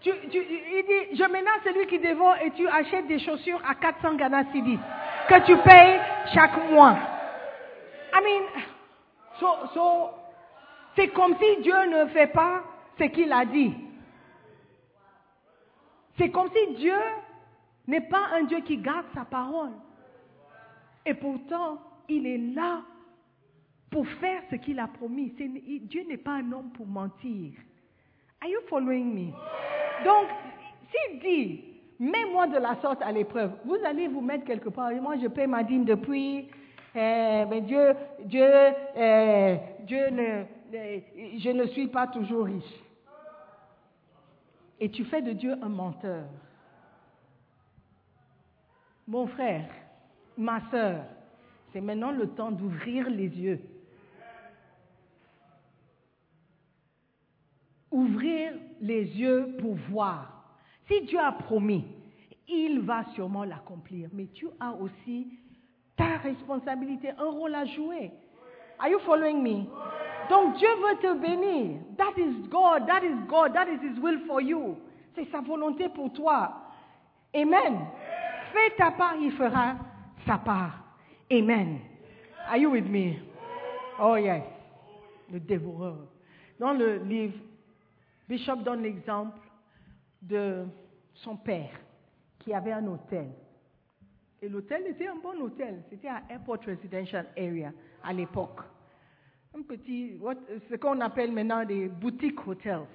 Il 0.07 0.28
dit, 0.30 1.16
je 1.16 1.24
menace 1.24 1.64
celui 1.64 1.88
qui 1.88 1.98
dévore 1.98 2.36
et 2.36 2.52
tu 2.52 2.68
achètes 2.68 3.09
des 3.09 3.18
chaussures 3.18 3.61
à 3.68 3.74
400 3.74 4.14
Ghana 4.14 4.44
Cedis 4.52 4.78
que 5.28 5.44
tu 5.44 5.57
payes 5.57 5.98
chaque 6.32 6.70
mois. 6.70 6.96
I 8.12 8.20
mean, 8.22 8.62
so, 9.40 9.48
so, 9.74 10.11
c'est 10.94 11.09
comme 11.09 11.34
si 11.36 11.62
Dieu 11.62 11.86
ne 11.86 12.07
fait 12.11 12.28
pas 12.28 12.62
ce 12.96 13.05
qu'il 13.07 13.32
a 13.32 13.44
dit. 13.44 13.74
C'est 16.16 16.30
comme 16.30 16.50
si 16.55 16.74
Dieu 16.74 17.00
n'est 17.88 18.09
pas 18.09 18.28
un 18.34 18.44
Dieu 18.44 18.61
qui 18.61 18.76
garde 18.76 19.07
sa 19.16 19.24
parole. 19.24 19.72
Et 21.05 21.14
pourtant, 21.14 21.78
il 22.09 22.24
est 22.24 22.55
là 22.55 22.82
pour 23.95 24.09
faire 24.09 24.42
ce 24.51 24.57
qu'il 24.57 24.80
a 24.80 24.88
promis. 24.88 25.32
Dieu 25.82 26.05
n'est 26.09 26.16
pas 26.16 26.32
un 26.32 26.51
homme 26.51 26.70
pour 26.70 26.84
mentir. 26.84 27.53
Are 28.42 28.49
you 28.49 28.59
following 28.68 29.14
me? 29.14 29.32
Donc, 30.05 30.26
s'il 30.90 31.20
dit, 31.20 31.64
mets-moi 32.01 32.49
de 32.49 32.59
la 32.59 32.74
sorte 32.82 33.01
à 33.03 33.12
l'épreuve, 33.12 33.53
vous 33.64 33.78
allez 33.86 34.09
vous 34.09 34.20
mettre 34.20 34.47
quelque 34.47 34.68
part. 34.68 34.90
Moi, 35.01 35.14
je 35.22 35.28
paie 35.28 35.47
ma 35.47 35.62
dîme 35.62 35.84
depuis. 35.84 36.49
Euh, 36.97 37.47
mais 37.49 37.61
Dieu, 37.61 37.95
Dieu, 38.24 38.42
euh, 38.45 39.57
Dieu 39.86 40.11
ne, 40.11 40.42
je 41.38 41.51
ne 41.51 41.66
suis 41.66 41.86
pas 41.86 42.09
toujours 42.09 42.47
riche. 42.47 42.64
Et 44.80 44.90
tu 44.90 45.05
fais 45.05 45.22
de 45.22 45.30
Dieu 45.34 45.55
un 45.62 45.68
menteur. 45.68 46.24
Mon 49.07 49.28
frère, 49.28 49.68
ma 50.36 50.68
soeur, 50.72 51.05
c'est 51.72 51.80
maintenant 51.80 52.11
le 52.11 52.26
temps 52.30 52.51
d'ouvrir 52.51 53.09
les 53.09 53.28
yeux. 53.28 53.61
Ouvrir 57.95 58.55
les 58.80 59.05
yeux 59.05 59.55
pour 59.61 59.76
voir. 59.88 60.57
Si 60.88 61.03
Dieu 61.03 61.20
a 61.20 61.30
promis, 61.30 61.84
il 62.49 62.80
va 62.80 63.05
sûrement 63.14 63.45
l'accomplir. 63.45 64.09
Mais 64.12 64.26
tu 64.34 64.49
as 64.59 64.72
aussi 64.72 65.28
ta 65.97 66.16
responsabilité, 66.16 67.11
un 67.16 67.30
rôle 67.30 67.55
à 67.55 67.64
jouer. 67.64 68.11
Are 68.80 68.88
you 68.88 68.99
following 69.07 69.40
me? 69.40 69.66
Donc 70.28 70.57
Dieu 70.57 70.68
veut 70.68 70.97
te 71.01 71.20
bénir. 71.20 71.78
That 71.97 72.18
is 72.18 72.49
God, 72.49 72.88
that 72.88 73.05
is 73.05 73.14
God, 73.28 73.55
that 73.55 73.68
is 73.68 73.80
His 73.80 74.01
will 74.01 74.18
for 74.26 74.42
you. 74.42 74.76
C'est 75.14 75.30
sa 75.30 75.40
volonté 75.40 75.88
pour 75.88 76.12
toi. 76.12 76.53
Amen. 77.32 77.78
Fais 78.53 78.74
ta 78.76 78.90
part, 78.90 79.14
il 79.20 79.30
fera 79.30 79.76
sa 80.26 80.38
part. 80.38 80.82
Amen. 81.30 81.78
Are 82.49 82.59
you 82.59 82.70
with 82.70 82.86
me? 82.86 83.20
Oh 84.01 84.16
yes. 84.16 84.42
Le 85.32 85.38
dévoreur. 85.38 86.09
Dans 86.59 86.72
le 86.72 86.97
livre, 86.97 87.34
Bishop 88.29 88.57
donne 88.57 88.83
l'exemple 88.83 89.39
de 90.22 90.64
son 91.14 91.37
père 91.37 91.70
qui 92.39 92.53
avait 92.53 92.72
un 92.72 92.87
hôtel. 92.87 93.29
Et 94.41 94.49
l'hôtel 94.49 94.87
était 94.89 95.07
un 95.07 95.16
bon 95.16 95.41
hôtel. 95.41 95.83
C'était 95.89 96.09
à 96.09 96.22
Airport 96.29 96.61
Residential 96.66 97.27
Area 97.37 97.72
à 98.03 98.12
l'époque. 98.12 98.61
Un 99.57 99.62
petit, 99.62 100.20
ce 100.68 100.75
qu'on 100.77 101.01
appelle 101.01 101.33
maintenant 101.33 101.64
des 101.64 101.89
boutiques 101.89 102.47
hotels. 102.47 102.87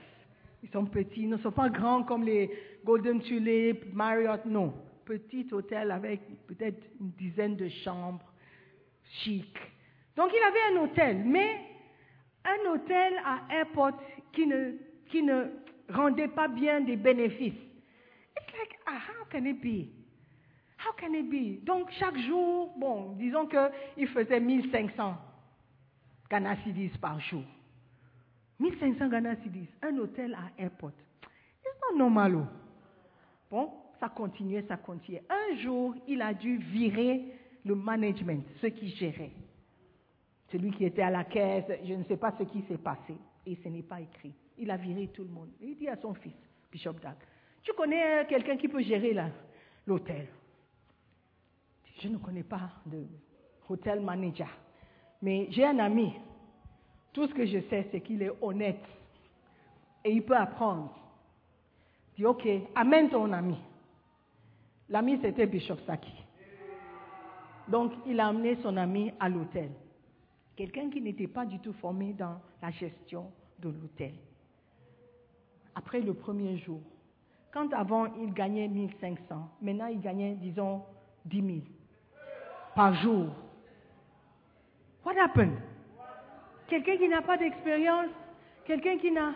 Ils 0.62 0.70
sont 0.70 0.86
petits, 0.86 1.22
ils 1.22 1.30
ne 1.30 1.38
sont 1.38 1.52
pas 1.52 1.70
grands 1.70 2.04
comme 2.04 2.24
les 2.24 2.52
Golden 2.84 3.22
Tulip, 3.22 3.94
Marriott, 3.94 4.46
non. 4.46 4.74
Petit 5.06 5.48
hôtel 5.52 5.90
avec 5.92 6.22
peut-être 6.48 6.84
une 7.00 7.12
dizaine 7.12 7.56
de 7.56 7.70
chambres, 7.70 8.32
chic. 9.04 9.58
Donc 10.16 10.32
il 10.34 10.44
avait 10.44 10.78
un 10.78 10.84
hôtel, 10.84 11.24
mais 11.26 11.62
un 12.44 12.72
hôtel 12.72 13.14
à 13.26 13.42
airport 13.56 13.94
qui 14.34 14.46
ne, 14.46 14.74
qui 15.10 15.24
ne 15.24 15.46
rendait 15.90 16.28
pas 16.28 16.48
bien 16.48 16.82
des 16.82 16.96
bénéfices. 16.96 17.54
It's 18.38 18.58
like, 18.58 18.80
ah, 18.88 19.00
how 19.00 19.26
can 19.30 19.46
it 19.46 19.62
be? 19.62 19.90
How 20.78 20.94
can 20.94 21.14
it 21.14 21.30
be? 21.30 21.64
Donc 21.66 21.92
chaque 22.00 22.18
jour, 22.20 22.74
bon, 22.78 23.14
disons 23.18 23.48
qu'il 23.48 24.08
faisait 24.08 24.40
1500 24.40 25.18
Ghana 26.30 26.56
par 27.02 27.20
jour. 27.20 27.44
1500 28.60 29.10
Ghana 29.10 29.36
un 29.82 29.98
hôtel 29.98 30.36
à 30.36 30.62
airport. 30.62 30.92
C'est 31.64 31.80
pas 31.80 31.98
normal. 31.98 32.38
Oh. 32.38 32.46
Bon, 33.52 33.72
ça 34.00 34.10
continuait, 34.10 34.64
ça 34.68 34.78
continuait. 34.78 35.24
Un 35.30 35.58
jour, 35.58 35.96
il 36.08 36.22
a 36.22 36.34
dû 36.34 36.58
virer 36.58 37.26
le 37.66 37.76
management, 37.76 38.46
ceux 38.62 38.70
qui 38.70 38.90
géraient. 38.90 39.32
Celui 40.52 40.72
qui 40.72 40.86
était 40.86 41.02
à 41.02 41.10
la 41.10 41.24
caisse, 41.24 41.66
je 41.84 41.94
ne 41.94 42.04
sais 42.04 42.18
pas 42.18 42.34
ce 42.38 42.44
qui 42.44 42.64
s'est 42.68 42.78
passé. 42.78 43.16
Et 43.46 43.58
ce 43.64 43.70
n'est 43.70 43.84
pas 43.84 44.02
écrit. 44.02 44.34
Il 44.60 44.70
a 44.72 44.78
viré 44.78 45.08
tout 45.08 45.24
le 45.24 45.30
monde. 45.30 45.50
Il 45.62 45.76
dit 45.76 45.88
à 45.88 45.96
son 45.96 46.14
fils, 46.14 46.36
Bishop 46.72 46.94
Dag, 46.94 47.16
tu 47.64 47.74
connais 47.74 48.26
quelqu'un 48.28 48.58
qui 48.58 48.68
peut 48.68 48.82
gérer 48.82 49.16
l'hôtel? 49.88 50.28
Je 52.02 52.08
ne 52.08 52.18
connais 52.18 52.44
pas 52.44 52.70
de 52.86 53.06
hôtel 53.68 54.02
manager. 54.02 54.50
Mais 55.22 55.48
j'ai 55.52 55.66
un 55.66 55.80
ami. 55.80 56.14
Tout 57.12 57.28
ce 57.28 57.34
que 57.34 57.46
je 57.46 57.60
sais, 57.70 57.88
c'est 57.92 58.02
qu'il 58.02 58.22
est 58.22 58.32
honnête. 58.42 58.84
Et 60.04 60.12
il 60.12 60.24
peut 60.24 60.38
apprendre. 60.38 60.96
Il 62.14 62.22
dit, 62.22 62.26
OK, 62.26 62.48
amène 62.76 63.10
ton 63.10 63.32
ami. 63.32 63.58
L'ami, 64.88 65.20
c'était 65.22 65.46
Bishop 65.46 65.78
Saki. 65.86 66.14
Donc, 67.68 67.94
il 68.06 68.20
a 68.20 68.28
amené 68.28 68.56
son 68.62 68.76
ami 68.78 69.12
à 69.20 69.30
l'hôtel. 69.30 69.72
Quelqu'un 70.56 70.90
qui 70.90 71.02
n'était 71.02 71.28
pas 71.28 71.46
du 71.46 71.60
tout 71.60 71.74
formé 71.74 72.14
dans 72.14 72.42
la 72.62 72.72
gestion 72.72 73.32
de 73.60 73.70
l'hôtel. 73.70 74.14
Après 75.80 76.02
le 76.02 76.14
premier 76.14 76.58
jour, 76.58 76.82
quand 77.54 77.72
avant 77.74 78.08
il 78.22 78.34
gagnait 78.34 78.68
1500, 78.68 79.50
maintenant 79.62 79.88
il 79.88 80.02
gagnait, 80.02 80.34
disons, 80.34 80.84
10 81.24 81.42
000 81.42 81.58
par 82.76 82.94
jour. 82.96 83.28
What 85.06 85.18
happened? 85.18 85.58
Quelqu'un 86.68 86.98
qui 86.98 87.08
n'a 87.08 87.22
pas 87.22 87.38
d'expérience, 87.38 88.10
quelqu'un 88.66 88.98
qui 88.98 89.10
n'a 89.10 89.32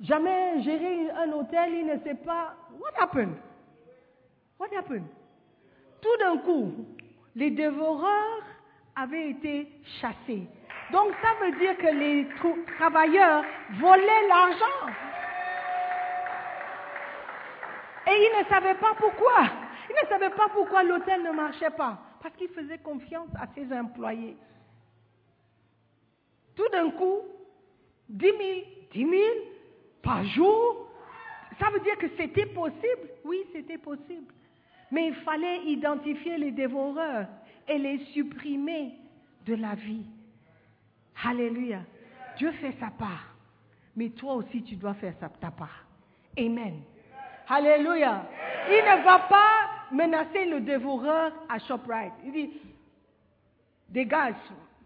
jamais 0.00 0.60
géré 0.62 1.08
un 1.12 1.30
hôtel, 1.30 1.72
il 1.72 1.86
ne 1.86 1.98
sait 2.00 2.16
pas. 2.16 2.56
What 2.80 3.00
happened? 3.00 3.36
What 4.58 4.74
happened? 4.76 5.06
Tout 6.02 6.16
d'un 6.18 6.38
coup, 6.38 6.72
les 7.36 7.52
dévoreurs 7.52 8.42
avaient 8.96 9.30
été 9.30 9.68
chassés. 10.00 10.48
Donc 10.90 11.12
ça 11.22 11.28
veut 11.44 11.56
dire 11.60 11.76
que 11.78 11.94
les 11.96 12.26
travailleurs 12.76 13.44
volaient 13.78 14.28
l'argent. 14.28 15.09
Et 18.10 18.14
ils 18.14 18.38
ne 18.38 18.44
savaient 18.48 18.74
pas 18.74 18.94
pourquoi. 18.98 19.48
Ils 19.88 20.04
ne 20.04 20.08
savaient 20.08 20.34
pas 20.34 20.48
pourquoi 20.48 20.82
l'hôtel 20.82 21.22
ne 21.22 21.30
marchait 21.30 21.70
pas. 21.70 21.98
Parce 22.20 22.34
qu'ils 22.36 22.48
faisaient 22.48 22.78
confiance 22.78 23.28
à 23.40 23.46
ses 23.54 23.72
employés. 23.72 24.36
Tout 26.56 26.68
d'un 26.72 26.90
coup, 26.90 27.20
10 28.08 28.26
000, 28.26 28.38
10 28.92 28.98
000 28.98 29.22
par 30.02 30.24
jour, 30.24 30.90
ça 31.60 31.70
veut 31.70 31.80
dire 31.80 31.96
que 31.98 32.08
c'était 32.16 32.46
possible. 32.46 33.10
Oui, 33.24 33.44
c'était 33.52 33.78
possible. 33.78 34.32
Mais 34.90 35.08
il 35.08 35.14
fallait 35.16 35.62
identifier 35.66 36.36
les 36.36 36.50
dévoreurs 36.50 37.28
et 37.68 37.78
les 37.78 37.98
supprimer 38.06 38.94
de 39.46 39.54
la 39.54 39.76
vie. 39.76 40.04
Alléluia. 41.24 41.82
Dieu 42.38 42.50
fait 42.52 42.74
sa 42.80 42.88
part. 42.90 43.34
Mais 43.94 44.08
toi 44.10 44.34
aussi, 44.34 44.62
tu 44.64 44.74
dois 44.76 44.94
faire 44.94 45.14
ta 45.18 45.50
part. 45.50 45.84
Amen. 46.36 46.82
Alléluia. 47.50 48.22
Il 48.68 48.76
ne 48.76 49.04
va 49.04 49.18
pas 49.28 49.70
menacer 49.90 50.44
le 50.44 50.60
dévoreur 50.60 51.32
à 51.48 51.58
ShopRite. 51.58 52.12
Il 52.24 52.32
dit, 52.32 52.50
dégage, 53.88 54.34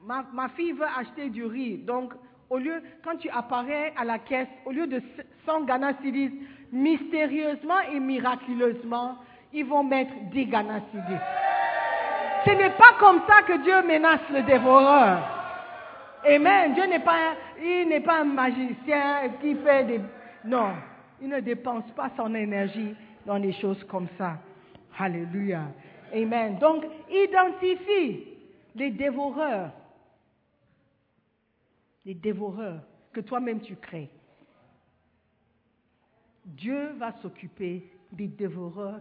ma, 0.02 0.48
fille 0.56 0.72
veut 0.72 0.86
acheter 0.98 1.28
du 1.28 1.44
riz. 1.44 1.76
Donc, 1.76 2.14
au 2.48 2.56
lieu, 2.56 2.82
quand 3.04 3.16
tu 3.18 3.28
apparais 3.28 3.92
à 3.98 4.04
la 4.04 4.18
caisse, 4.18 4.48
au 4.64 4.70
lieu 4.70 4.86
de 4.86 5.02
100 5.44 5.64
Ghana 5.64 5.92
mystérieusement 6.72 7.80
et 7.92 8.00
miraculeusement, 8.00 9.16
ils 9.52 9.66
vont 9.66 9.84
mettre 9.84 10.14
10 10.32 10.46
Ghana 10.46 10.80
Ce 12.46 12.50
n'est 12.50 12.70
pas 12.70 12.94
comme 12.98 13.20
ça 13.28 13.42
que 13.42 13.62
Dieu 13.62 13.82
menace 13.82 14.20
le 14.32 14.42
dévoreur. 14.42 15.18
Amen. 16.26 16.72
Dieu 16.72 16.86
n'est 16.86 17.00
pas, 17.00 17.34
il 17.62 17.88
n'est 17.88 18.00
pas 18.00 18.20
un 18.20 18.24
magicien 18.24 19.28
qui 19.42 19.54
fait 19.56 19.84
des, 19.84 20.00
non. 20.44 20.70
Il 21.24 21.30
ne 21.30 21.40
dépense 21.40 21.90
pas 21.96 22.10
son 22.16 22.34
énergie 22.34 22.94
dans 23.26 23.40
des 23.40 23.52
choses 23.54 23.82
comme 23.84 24.06
ça. 24.16 24.38
Alléluia. 24.98 25.72
Amen. 26.12 26.58
Donc, 26.58 26.84
identifie 27.10 28.28
les 28.76 28.90
dévoreurs 28.90 29.72
les 32.04 32.14
dévoreurs 32.14 32.82
que 33.12 33.20
toi-même 33.20 33.60
tu 33.60 33.76
crées. 33.76 34.10
Dieu 36.44 36.92
va 36.98 37.12
s'occuper 37.22 37.90
des 38.12 38.28
dévoreurs 38.28 39.00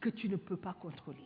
que 0.00 0.08
tu 0.08 0.28
ne 0.28 0.36
peux 0.36 0.56
pas 0.56 0.74
contrôler. 0.74 1.18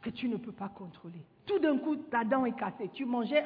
Que 0.00 0.10
tu 0.10 0.28
ne 0.28 0.36
peux 0.36 0.52
pas 0.52 0.68
contrôler. 0.68 1.22
Tout 1.46 1.58
d'un 1.58 1.78
coup, 1.78 1.96
ta 1.96 2.24
dent 2.24 2.46
est 2.46 2.56
cassée. 2.56 2.90
Tu 2.94 3.04
mangeais 3.04 3.44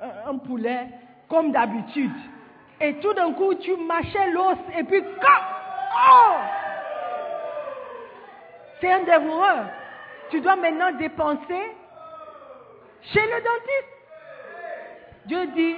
un, 0.00 0.38
poulet 0.38 0.88
comme 1.28 1.52
d'habitude. 1.52 2.12
Et 2.80 2.94
tout 2.94 3.12
d'un 3.14 3.32
coup, 3.32 3.54
tu 3.54 3.76
mâchais 3.76 4.30
l'os 4.30 4.56
et 4.76 4.82
puis... 4.84 5.02
Oh 5.02 6.36
C'est 8.80 8.92
un 8.92 9.04
dévoreur. 9.04 9.66
Tu 10.30 10.40
dois 10.40 10.56
maintenant 10.56 10.92
dépenser 10.92 11.72
chez 13.02 13.22
le 13.22 13.42
dentiste. 13.42 13.92
Dieu 15.26 15.46
dit, 15.54 15.76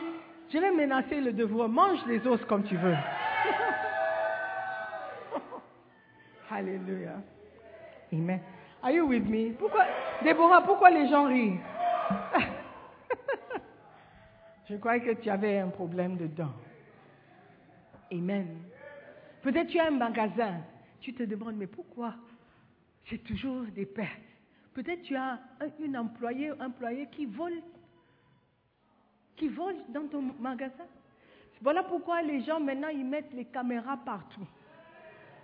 je 0.52 0.58
vais 0.58 0.70
menacer 0.72 1.20
le 1.20 1.32
devoir, 1.32 1.68
mange 1.68 1.98
les 2.06 2.26
os 2.26 2.42
comme 2.46 2.64
tu 2.64 2.76
veux. 2.76 2.94
Alléluia. 6.50 7.12
Amen. 8.12 8.40
Are 8.82 8.90
you 8.90 9.06
with 9.06 9.28
me? 9.28 9.52
Pourquoi, 9.52 9.84
Déborah, 10.22 10.62
pourquoi 10.62 10.90
les 10.90 11.08
gens 11.08 11.26
rient? 11.26 11.60
Je 14.68 14.76
croyais 14.76 15.00
que 15.00 15.12
tu 15.20 15.30
avais 15.30 15.58
un 15.58 15.68
problème 15.68 16.16
dedans. 16.16 16.52
Amen. 18.12 18.46
Peut-être 19.42 19.68
tu 19.68 19.78
as 19.78 19.86
un 19.86 19.90
magasin. 19.92 20.60
Tu 21.00 21.14
te 21.14 21.22
demandes, 21.22 21.56
mais 21.56 21.66
pourquoi? 21.66 22.14
J'ai 23.04 23.18
toujours 23.18 23.62
des 23.74 23.86
pertes 23.86 24.28
Peut-être 24.74 25.02
tu 25.02 25.16
as 25.16 25.40
un, 25.60 25.84
une 25.84 25.96
employée, 25.96 26.52
employé 26.52 27.08
qui 27.10 27.26
vole, 27.26 27.60
qui 29.34 29.48
vole 29.48 29.74
dans 29.88 30.06
ton 30.06 30.22
magasin. 30.38 30.84
Voilà 31.62 31.82
pourquoi 31.82 32.22
les 32.22 32.42
gens 32.42 32.60
maintenant 32.60 32.86
ils 32.86 33.04
mettent 33.04 33.32
les 33.32 33.46
caméras 33.46 33.96
partout. 34.04 34.46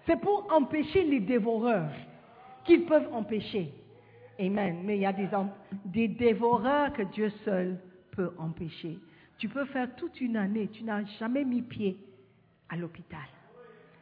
C'est 0.07 0.21
pour 0.21 0.47
empêcher 0.53 1.03
les 1.03 1.19
dévoreurs 1.19 1.91
qu'ils 2.65 2.85
peuvent 2.85 3.13
empêcher. 3.13 3.73
Amen. 4.39 4.83
Mais 4.85 4.99
il 4.99 5.01
y 5.01 5.07
a 5.07 5.13
des, 5.13 5.29
des 5.87 6.07
dévoreurs 6.07 6.93
que 6.93 7.03
Dieu 7.03 7.31
seul 7.45 7.79
peut 8.13 8.33
empêcher. 8.39 9.01
Tu 9.39 9.49
peux 9.49 9.65
faire 9.65 9.97
toute 9.97 10.21
une 10.21 10.37
année, 10.37 10.69
tu 10.69 10.85
n'as 10.85 11.05
jamais 11.19 11.45
mis 11.45 11.63
pied 11.63 11.97
à 12.69 12.77
l'hôpital. 12.77 13.27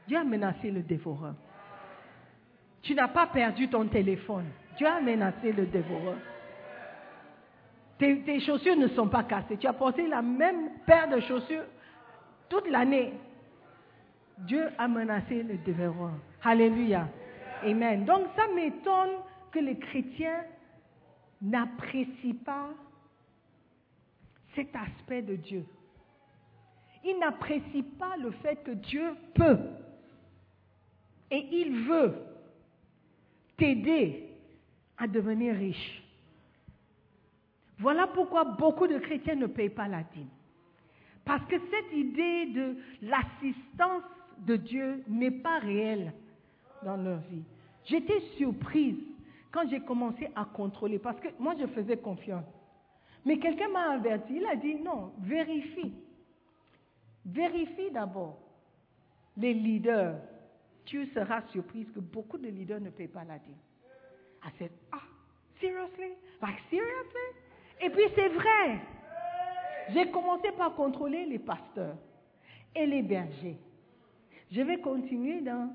Dieu 0.06 0.16
a 0.16 0.24
menacé 0.24 0.70
le 0.70 0.82
dévoreur. 0.82 1.34
Tu 2.82 2.94
n'as 2.94 3.08
pas 3.08 3.28
perdu 3.28 3.68
ton 3.68 3.86
téléphone. 3.86 4.46
Dieu 4.76 4.86
a 4.86 5.00
menacé 5.00 5.52
le 5.52 5.66
dévoreur. 5.66 6.16
Tes, 7.98 8.40
chaussures 8.40 8.76
ne 8.76 8.88
sont 8.88 9.08
pas 9.08 9.22
cassées. 9.22 9.56
Tu 9.58 9.66
as 9.66 9.72
porté 9.72 10.08
la 10.08 10.22
même 10.22 10.70
paire 10.86 11.08
de 11.08 11.20
chaussures 11.20 11.64
toute 12.48 12.68
l'année. 12.68 13.14
Dieu 14.38 14.70
a 14.76 14.88
menacé 14.88 15.42
le 15.44 15.56
dévoreur. 15.58 16.14
Alléluia. 16.42 17.08
Amen. 17.62 18.04
Donc 18.04 18.26
ça 18.34 18.48
m'étonne 18.52 19.10
que 19.52 19.60
les 19.60 19.78
chrétiens 19.78 20.42
n'apprécient 21.40 22.34
pas 22.44 22.70
cet 24.56 24.74
aspect 24.74 25.22
de 25.22 25.36
Dieu. 25.36 25.64
Ils 27.05 27.18
n'apprécient 27.18 27.84
pas 27.98 28.16
le 28.16 28.30
fait 28.30 28.62
que 28.62 28.70
Dieu 28.72 29.14
peut 29.34 29.59
et 31.30 31.48
il 31.50 31.80
veut 31.80 32.14
t'aider 33.57 34.28
à 34.98 35.07
devenir 35.07 35.55
riche. 35.57 36.03
Voilà 37.78 38.07
pourquoi 38.07 38.44
beaucoup 38.44 38.86
de 38.86 38.98
chrétiens 38.98 39.34
ne 39.34 39.46
payent 39.46 39.70
pas 39.70 39.88
la 39.88 40.03
dîme. 40.14 40.28
Parce 41.24 41.44
que 41.46 41.57
cette 41.59 41.92
idée 41.96 42.46
de 42.46 42.76
l'assistance 43.03 44.03
de 44.38 44.57
Dieu 44.57 45.03
n'est 45.09 45.30
pas 45.30 45.59
réelle 45.59 46.12
dans 46.84 46.96
leur 46.96 47.18
vie. 47.30 47.42
J'étais 47.84 48.20
surprise 48.36 48.98
quand 49.50 49.68
j'ai 49.68 49.80
commencé 49.80 50.28
à 50.34 50.44
contrôler, 50.44 50.98
parce 50.98 51.20
que 51.20 51.28
moi 51.38 51.55
je 51.59 51.66
faisais 51.66 51.96
confiance. 51.96 52.44
Mais 53.24 53.38
quelqu'un 53.38 53.68
m'a 53.68 53.92
averti, 53.92 54.36
il 54.36 54.46
a 54.46 54.57
dit 54.57 54.74
non, 54.76 55.12
vérifie. 55.20 55.92
Vérifie 57.24 57.90
d'abord 57.90 58.38
les 59.36 59.54
leaders. 59.54 60.16
Tu 60.84 61.06
seras 61.06 61.42
surprise 61.52 61.90
que 61.94 62.00
beaucoup 62.00 62.38
de 62.38 62.48
leaders 62.48 62.80
ne 62.80 62.90
paient 62.90 63.08
pas 63.08 63.24
la 63.24 63.38
dîme. 63.38 63.54
I 64.44 64.50
said, 64.58 64.72
ah, 64.90 65.02
seriously? 65.60 66.12
Like 66.40 66.58
seriously? 66.68 67.28
Et 67.80 67.90
puis 67.90 68.04
c'est 68.14 68.28
vrai. 68.28 68.80
J'ai 69.90 70.10
commencé 70.10 70.50
par 70.52 70.74
contrôler 70.74 71.26
les 71.26 71.38
pasteurs 71.38 71.96
et 72.74 72.86
les 72.86 73.02
bergers. 73.02 73.58
Je 74.50 74.60
vais 74.62 74.80
continuer 74.80 75.40
dans 75.40 75.74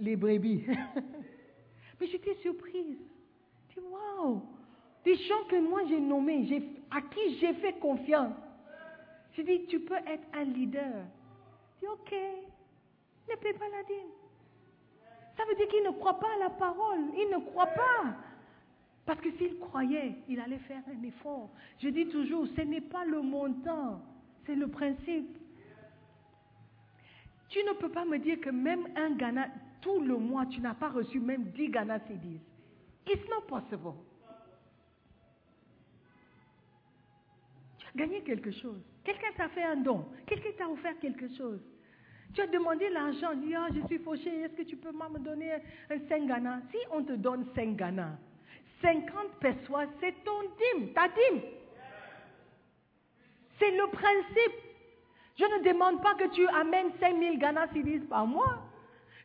les 0.00 0.16
brebis. 0.16 0.64
Mais 2.00 2.06
j'étais 2.06 2.34
surprise. 2.36 2.98
Je 3.70 3.80
dis, 3.80 3.86
waouh! 3.86 4.42
Des 5.04 5.16
gens 5.16 5.44
que 5.48 5.60
moi 5.60 5.80
j'ai 5.88 6.00
nommés, 6.00 6.46
à 6.90 7.00
qui 7.00 7.38
j'ai 7.40 7.54
fait 7.54 7.74
confiance. 7.80 8.34
Je 9.32 9.42
dis, 9.42 9.66
tu 9.66 9.80
peux 9.80 9.96
être 9.96 10.26
un 10.34 10.44
leader. 10.44 11.04
Je 11.74 11.80
dis, 11.80 11.92
ok, 11.92 12.14
ne 13.30 13.36
paie 13.36 13.54
pas 13.54 13.68
la 13.68 13.82
dîme. 13.84 14.12
Ça 15.36 15.44
veut 15.48 15.54
dire 15.54 15.68
qu'il 15.68 15.82
ne 15.82 15.90
croit 15.90 16.18
pas 16.18 16.34
à 16.34 16.38
la 16.38 16.50
parole. 16.50 17.00
Il 17.16 17.30
ne 17.30 17.38
croit 17.38 17.66
pas. 17.66 18.16
Parce 19.06 19.20
que 19.20 19.30
s'il 19.32 19.58
croyait, 19.58 20.14
il 20.28 20.38
allait 20.38 20.58
faire 20.58 20.82
un 20.88 21.02
effort. 21.02 21.50
Je 21.80 21.88
dis 21.88 22.06
toujours, 22.08 22.46
ce 22.54 22.60
n'est 22.60 22.82
pas 22.82 23.04
le 23.04 23.20
montant, 23.20 24.00
c'est 24.46 24.54
le 24.54 24.68
principe. 24.68 25.38
Tu 27.48 27.58
ne 27.64 27.72
peux 27.72 27.90
pas 27.90 28.04
me 28.04 28.18
dire 28.18 28.40
que 28.40 28.50
même 28.50 28.86
un 28.96 29.10
Ghana, 29.10 29.48
tout 29.80 30.00
le 30.00 30.16
mois, 30.16 30.46
tu 30.46 30.60
n'as 30.60 30.74
pas 30.74 30.88
reçu 30.88 31.18
même 31.18 31.44
10 31.50 31.70
Ghana 31.70 31.98
CDs. 32.00 32.40
It's 33.08 33.28
not 33.28 33.42
possible. 33.48 33.94
Tu 37.78 37.86
as 37.88 37.92
gagné 37.96 38.22
quelque 38.22 38.52
chose. 38.52 38.80
Quelqu'un 39.04 39.32
t'a 39.36 39.48
fait 39.48 39.62
un 39.62 39.76
don. 39.76 40.06
Quelqu'un 40.26 40.50
t'a 40.56 40.68
offert 40.68 40.98
quelque 41.00 41.28
chose. 41.36 41.60
Tu 42.34 42.40
as 42.40 42.46
demandé 42.46 42.88
l'argent. 42.90 43.34
Dis, 43.34 43.54
ah, 43.54 43.68
je 43.74 43.86
suis 43.86 43.98
fauché. 43.98 44.30
Est-ce 44.42 44.54
que 44.54 44.62
tu 44.62 44.76
peux 44.76 44.92
me 44.92 45.18
donner 45.18 45.52
un 45.90 45.98
5 46.08 46.26
Ghana 46.26 46.60
Si 46.70 46.78
on 46.92 47.02
te 47.02 47.12
donne 47.12 47.46
5 47.54 47.76
Ghana, 47.76 48.18
50 48.80 49.38
perçois, 49.40 49.84
c'est 50.00 50.14
ton 50.24 50.42
dîme, 50.42 50.92
ta 50.92 51.08
dîme. 51.08 51.40
C'est 53.58 53.70
le 53.70 53.86
principe. 53.88 54.58
Je 55.38 55.44
ne 55.44 55.64
demande 55.64 56.02
pas 56.02 56.14
que 56.14 56.28
tu 56.34 56.46
amènes 56.48 56.90
5000 57.00 57.38
Ghana 57.38 57.68
Cedis 57.72 58.00
par 58.00 58.26
mois. 58.26 58.58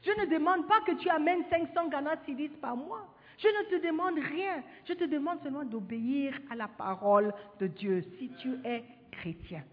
Je 0.03 0.11
ne 0.11 0.25
demande 0.25 0.67
pas 0.67 0.81
que 0.81 0.93
tu 0.93 1.09
amènes 1.09 1.43
500 1.49 1.89
Ghana 1.89 2.15
Cedis 2.25 2.49
par 2.61 2.75
mois. 2.75 3.07
Je 3.37 3.47
ne 3.47 3.77
te 3.77 3.85
demande 3.85 4.17
rien. 4.17 4.63
Je 4.85 4.93
te 4.93 5.03
demande 5.03 5.41
seulement 5.43 5.63
d'obéir 5.63 6.33
à 6.49 6.55
la 6.55 6.67
parole 6.67 7.33
de 7.59 7.67
Dieu 7.67 8.03
si 8.17 8.29
tu 8.39 8.55
es 8.63 8.83
chrétien. 9.11 9.63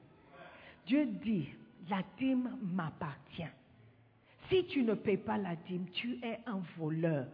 Dieu 0.87 1.07
dit, 1.07 1.49
la 1.89 2.03
dîme 2.18 2.59
m'appartient. 2.62 3.53
Si 4.49 4.64
tu 4.66 4.82
ne 4.82 4.95
paies 4.95 5.16
pas 5.16 5.39
la 5.39 5.57
dîme, 5.57 5.87
tu 5.93 6.18
es 6.22 6.41
un 6.47 6.61
voleur. 6.76 7.26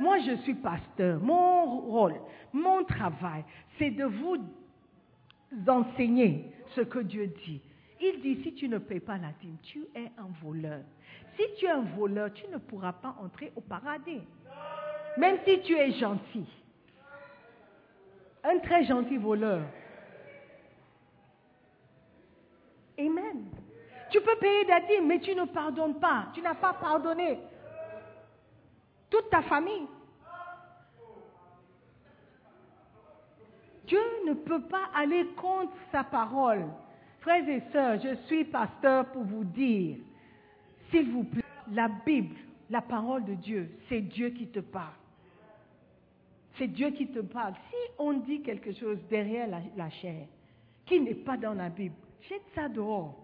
Moi, 0.00 0.18
je 0.20 0.36
suis 0.42 0.54
pasteur. 0.54 1.20
Mon 1.20 1.80
rôle, 1.80 2.16
mon 2.52 2.84
travail, 2.84 3.44
c'est 3.78 3.90
de 3.90 4.04
vous 4.04 4.38
enseigner 5.68 6.52
ce 6.74 6.80
que 6.80 6.98
Dieu 6.98 7.28
dit. 7.44 7.60
Il 8.00 8.20
dit, 8.20 8.42
si 8.42 8.54
tu 8.54 8.68
ne 8.68 8.78
payes 8.78 9.00
pas 9.00 9.16
la 9.18 9.30
dîme, 9.40 9.56
tu 9.62 9.86
es 9.94 10.10
un 10.18 10.28
voleur. 10.42 10.80
Si 11.36 11.42
tu 11.58 11.66
es 11.66 11.70
un 11.70 11.82
voleur, 11.82 12.32
tu 12.32 12.46
ne 12.48 12.58
pourras 12.58 12.92
pas 12.92 13.16
entrer 13.20 13.52
au 13.54 13.60
paradis. 13.60 14.22
Même 15.16 15.38
si 15.46 15.60
tu 15.60 15.76
es 15.76 15.92
gentil. 15.92 16.46
Un 18.42 18.58
très 18.58 18.84
gentil 18.84 19.16
voleur. 19.16 19.62
Amen. 22.98 23.46
Tu 24.10 24.20
peux 24.20 24.36
payer 24.36 24.64
dîme, 24.88 25.06
mais 25.06 25.20
tu 25.20 25.34
ne 25.34 25.44
pardonnes 25.44 25.98
pas. 25.98 26.28
Tu 26.34 26.40
n'as 26.40 26.54
pas 26.54 26.72
pardonné 26.74 27.38
toute 29.10 29.30
ta 29.30 29.42
famille. 29.42 29.86
Dieu 33.86 34.00
ne 34.26 34.34
peut 34.34 34.62
pas 34.62 34.88
aller 34.94 35.26
contre 35.36 35.76
sa 35.92 36.04
parole. 36.04 36.66
Frères 37.20 37.48
et 37.48 37.62
sœurs, 37.72 38.00
je 38.00 38.14
suis 38.26 38.44
pasteur 38.44 39.06
pour 39.06 39.24
vous 39.24 39.44
dire, 39.44 39.98
s'il 40.90 41.10
vous 41.10 41.24
plaît, 41.24 41.42
la 41.72 41.88
Bible, 41.88 42.36
la 42.70 42.82
parole 42.82 43.24
de 43.24 43.34
Dieu, 43.34 43.70
c'est 43.88 44.00
Dieu 44.00 44.30
qui 44.30 44.46
te 44.48 44.60
parle. 44.60 44.94
C'est 46.56 46.68
Dieu 46.68 46.90
qui 46.90 47.08
te 47.08 47.20
parle. 47.20 47.54
Si 47.70 47.92
on 47.98 48.14
dit 48.14 48.42
quelque 48.42 48.72
chose 48.72 48.98
derrière 49.10 49.48
la 49.76 49.90
chair 49.90 50.26
qui 50.86 51.00
n'est 51.00 51.14
pas 51.14 51.36
dans 51.36 51.54
la 51.54 51.68
Bible, 51.68 51.96
jette 52.28 52.42
ça 52.54 52.68
dehors. 52.68 53.14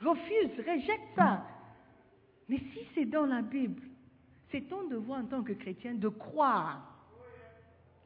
Refuse, 0.00 0.50
rejette 0.58 1.00
ça. 1.14 1.46
Mais 2.48 2.58
si 2.58 2.80
c'est 2.94 3.06
dans 3.06 3.26
la 3.26 3.42
Bible, 3.42 3.82
c'est 4.50 4.68
ton 4.68 4.84
devoir 4.88 5.20
en 5.20 5.24
tant 5.24 5.42
que 5.42 5.52
chrétien 5.52 5.94
de 5.94 6.08
croire 6.08 6.96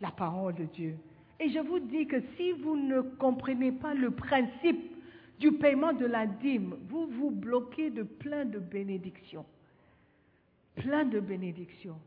la 0.01 0.11
parole 0.11 0.55
de 0.55 0.64
Dieu. 0.64 0.96
Et 1.38 1.51
je 1.51 1.59
vous 1.59 1.78
dis 1.78 2.07
que 2.07 2.20
si 2.36 2.53
vous 2.53 2.76
ne 2.76 3.01
comprenez 3.01 3.72
pas 3.72 3.94
le 3.94 4.11
principe 4.11 4.96
du 5.38 5.53
paiement 5.53 5.92
de 5.92 6.07
la 6.07 6.26
dîme, 6.26 6.76
vous 6.88 7.07
vous 7.07 7.30
bloquez 7.30 7.90
de 7.90 8.03
plein 8.03 8.44
de 8.44 8.59
bénédictions. 8.59 9.46
Plein 10.76 11.05
de 11.05 11.20
bénédictions. 11.20 11.98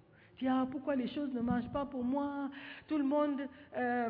Ah, 0.48 0.68
pourquoi 0.70 0.96
les 0.96 1.08
choses 1.08 1.32
ne 1.34 1.41
marchent 1.41 1.72
pas 1.72 1.86
pour 1.86 2.04
moi? 2.04 2.50
Tout 2.88 2.98
le 2.98 3.04
monde, 3.04 3.41
euh, 3.78 4.10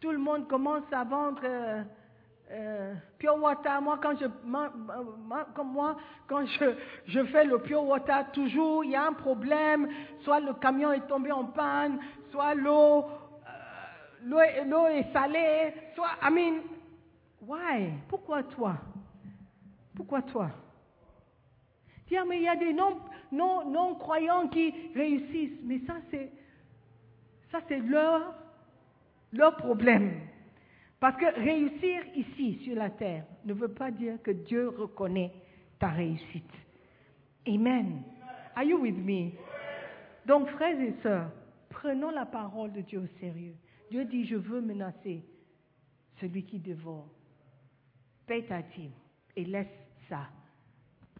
tout 0.00 0.10
le 0.10 0.18
monde 0.18 0.48
commence 0.48 0.84
à 0.90 1.04
vendre 1.04 1.40
euh, 1.44 1.82
euh, 2.50 2.94
pure 3.18 3.36
water. 3.40 3.80
Moi, 3.82 3.98
quand 4.02 4.16
je, 4.18 4.26
comme 5.54 5.72
moi, 5.72 5.96
quand 6.26 6.46
je, 6.46 6.74
je 7.06 7.24
fais 7.24 7.44
le 7.44 7.58
pure 7.58 7.84
water, 7.84 8.30
toujours 8.32 8.84
il 8.84 8.92
y 8.92 8.96
a 8.96 9.06
un 9.06 9.12
problème. 9.12 9.88
Soit 10.20 10.40
le 10.40 10.54
camion 10.54 10.92
est 10.92 11.06
tombé 11.06 11.30
en 11.32 11.44
panne, 11.44 11.98
soit 12.30 12.54
l'eau, 12.54 13.04
euh, 13.04 14.64
l'eau 14.64 14.86
est 14.86 15.12
salée, 15.12 15.74
soit, 15.94 16.10
I 16.22 16.30
mean, 16.32 16.60
why? 17.46 17.92
Pourquoi 18.08 18.42
toi? 18.44 18.76
Pourquoi 19.94 20.22
toi? 20.22 20.50
Tiens, 22.06 22.24
mais 22.26 22.38
il 22.38 22.44
y 22.44 22.48
a 22.48 22.56
des 22.56 22.72
noms, 22.72 22.98
non, 23.30 23.68
non 23.70 23.94
croyants 23.96 24.48
qui 24.48 24.72
réussissent. 24.94 25.60
Mais 25.64 25.80
ça, 25.86 25.94
c'est, 26.10 26.30
ça, 27.52 27.58
c'est 27.68 27.80
leur, 27.80 28.34
leur 29.32 29.56
problème. 29.56 30.20
Parce 31.00 31.16
que 31.16 31.40
réussir 31.40 32.02
ici, 32.16 32.58
sur 32.64 32.74
la 32.74 32.90
terre, 32.90 33.24
ne 33.44 33.54
veut 33.54 33.72
pas 33.72 33.90
dire 33.90 34.20
que 34.22 34.32
Dieu 34.32 34.68
reconnaît 34.68 35.32
ta 35.78 35.88
réussite. 35.88 36.50
Amen. 37.46 38.02
Are 38.56 38.64
you 38.64 38.80
with 38.80 38.96
me? 38.96 39.30
Donc, 40.26 40.48
frères 40.50 40.80
et 40.80 40.94
sœurs, 41.02 41.30
prenons 41.70 42.10
la 42.10 42.26
parole 42.26 42.72
de 42.72 42.80
Dieu 42.80 43.00
au 43.00 43.20
sérieux. 43.20 43.54
Dieu 43.90 44.04
dit, 44.04 44.26
je 44.26 44.36
veux 44.36 44.60
menacer 44.60 45.22
celui 46.20 46.44
qui 46.44 46.58
dévore. 46.58 47.08
Paye 48.26 48.44
ta 48.46 48.60
dîme 48.60 48.90
et 49.36 49.44
laisse 49.44 49.66
ça 50.08 50.28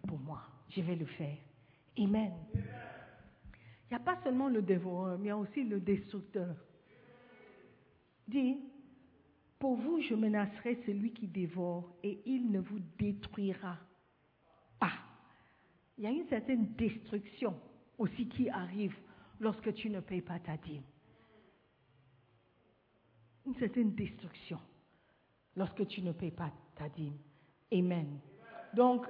pour 0.07 0.19
moi. 0.19 0.43
Je 0.71 0.83
vais 0.83 0.97
le 0.97 1.07
faire. 1.07 1.37
Amen. 1.99 2.33
Il 2.55 3.95
n'y 3.95 3.97
a 3.97 4.01
pas 4.01 4.19
seulement 4.23 4.49
le 4.49 4.61
dévoreur, 4.61 5.19
mais 5.19 5.27
il 5.27 5.29
y 5.29 5.31
a 5.31 5.37
aussi 5.37 5.65
le 5.65 5.81
destructeur. 5.81 6.55
Dis, 8.27 8.59
pour 9.59 9.77
vous, 9.77 10.01
je 10.01 10.15
menacerai 10.15 10.81
celui 10.87 11.13
qui 11.13 11.27
dévore 11.27 11.93
et 12.03 12.21
il 12.27 12.51
ne 12.51 12.61
vous 12.61 12.79
détruira 12.99 13.77
pas. 14.79 14.93
Il 15.97 16.05
y 16.05 16.07
a 16.07 16.11
une 16.11 16.29
certaine 16.29 16.75
destruction 16.75 17.59
aussi 17.99 18.29
qui 18.29 18.49
arrive 18.49 18.97
lorsque 19.41 19.73
tu 19.75 19.91
ne 19.91 20.01
payes 20.01 20.23
pas 20.23 20.39
ta 20.39 20.57
dîme. 20.57 20.85
Une 23.47 23.55
certaine 23.57 23.95
destruction 23.95 24.61
lorsque 25.57 25.87
tu 25.89 26.03
ne 26.03 26.13
payes 26.13 26.31
pas 26.31 26.53
ta 26.77 26.89
dîme. 26.89 27.19
Amen. 27.73 28.21
Donc, 28.75 29.07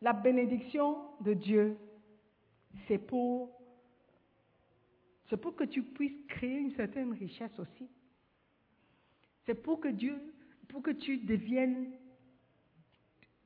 la 0.00 0.12
bénédiction 0.12 0.98
de 1.20 1.34
Dieu, 1.34 1.76
c'est 2.86 2.98
pour, 2.98 3.50
c'est 5.28 5.36
pour 5.36 5.56
que 5.56 5.64
tu 5.64 5.82
puisses 5.82 6.26
créer 6.28 6.58
une 6.58 6.74
certaine 6.76 7.12
richesse 7.12 7.58
aussi. 7.58 7.88
C'est 9.46 9.54
pour 9.54 9.80
que 9.80 9.88
Dieu, 9.88 10.16
pour 10.68 10.82
que 10.82 10.90
tu 10.90 11.18
deviennes, 11.18 11.92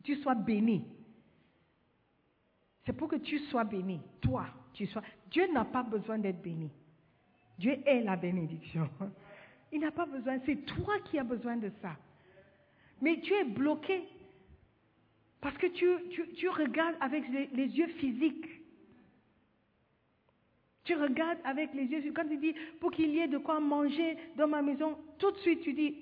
tu 0.03 0.17
sois 0.17 0.35
béni. 0.35 0.85
C'est 2.85 2.93
pour 2.93 3.09
que 3.09 3.17
tu 3.17 3.39
sois 3.51 3.65
béni. 3.65 4.01
Toi, 4.21 4.47
tu 4.75 4.87
sois. 4.87 5.03
Dieu 5.31 5.47
n'a 5.53 5.65
pas 5.65 5.83
besoin 5.83 6.19
d'être 6.19 6.43
béni. 6.43 6.71
Dieu 7.59 7.77
est 7.87 8.03
la 8.03 8.17
bénédiction. 8.17 8.89
Il 9.73 9.81
n'a 9.81 9.91
pas 9.91 10.07
besoin. 10.07 10.39
C'est 10.45 10.67
toi 10.67 10.99
qui 11.07 11.19
as 11.19 11.25
besoin 11.25 11.57
de 11.57 11.71
ça. 11.81 11.97
Mais 13.01 13.21
tu 13.21 13.33
es 13.33 13.45
bloqué 13.45 14.05
parce 15.41 15.59
que 15.59 15.67
tu, 15.67 16.49
regardes 16.49 16.97
avec 17.01 17.25
les, 17.29 17.67
yeux 17.67 17.89
physiques. 17.99 18.47
Tu 20.85 20.95
regardes 20.95 21.39
avec 21.45 21.73
les 21.75 21.85
yeux. 21.85 22.13
Quand 22.15 22.29
tu 22.29 22.37
dis 22.37 22.55
pour 22.79 22.91
qu'il 22.91 23.11
y 23.11 23.21
ait 23.21 23.29
de 23.29 23.39
quoi 23.39 23.59
manger 23.59 24.17
dans 24.37 24.47
ma 24.47 24.63
maison, 24.63 24.99
tout 25.19 25.31
de 25.31 25.39
suite 25.39 25.63
tu 25.63 25.73
dis, 25.73 25.97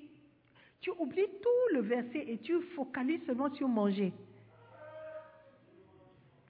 tu 0.80 0.90
oublies 0.98 1.28
tout 1.40 1.74
le 1.74 1.80
verset 1.82 2.24
et 2.26 2.38
tu 2.38 2.60
focalises 2.74 3.24
seulement 3.24 3.52
sur 3.54 3.68
manger. 3.68 4.12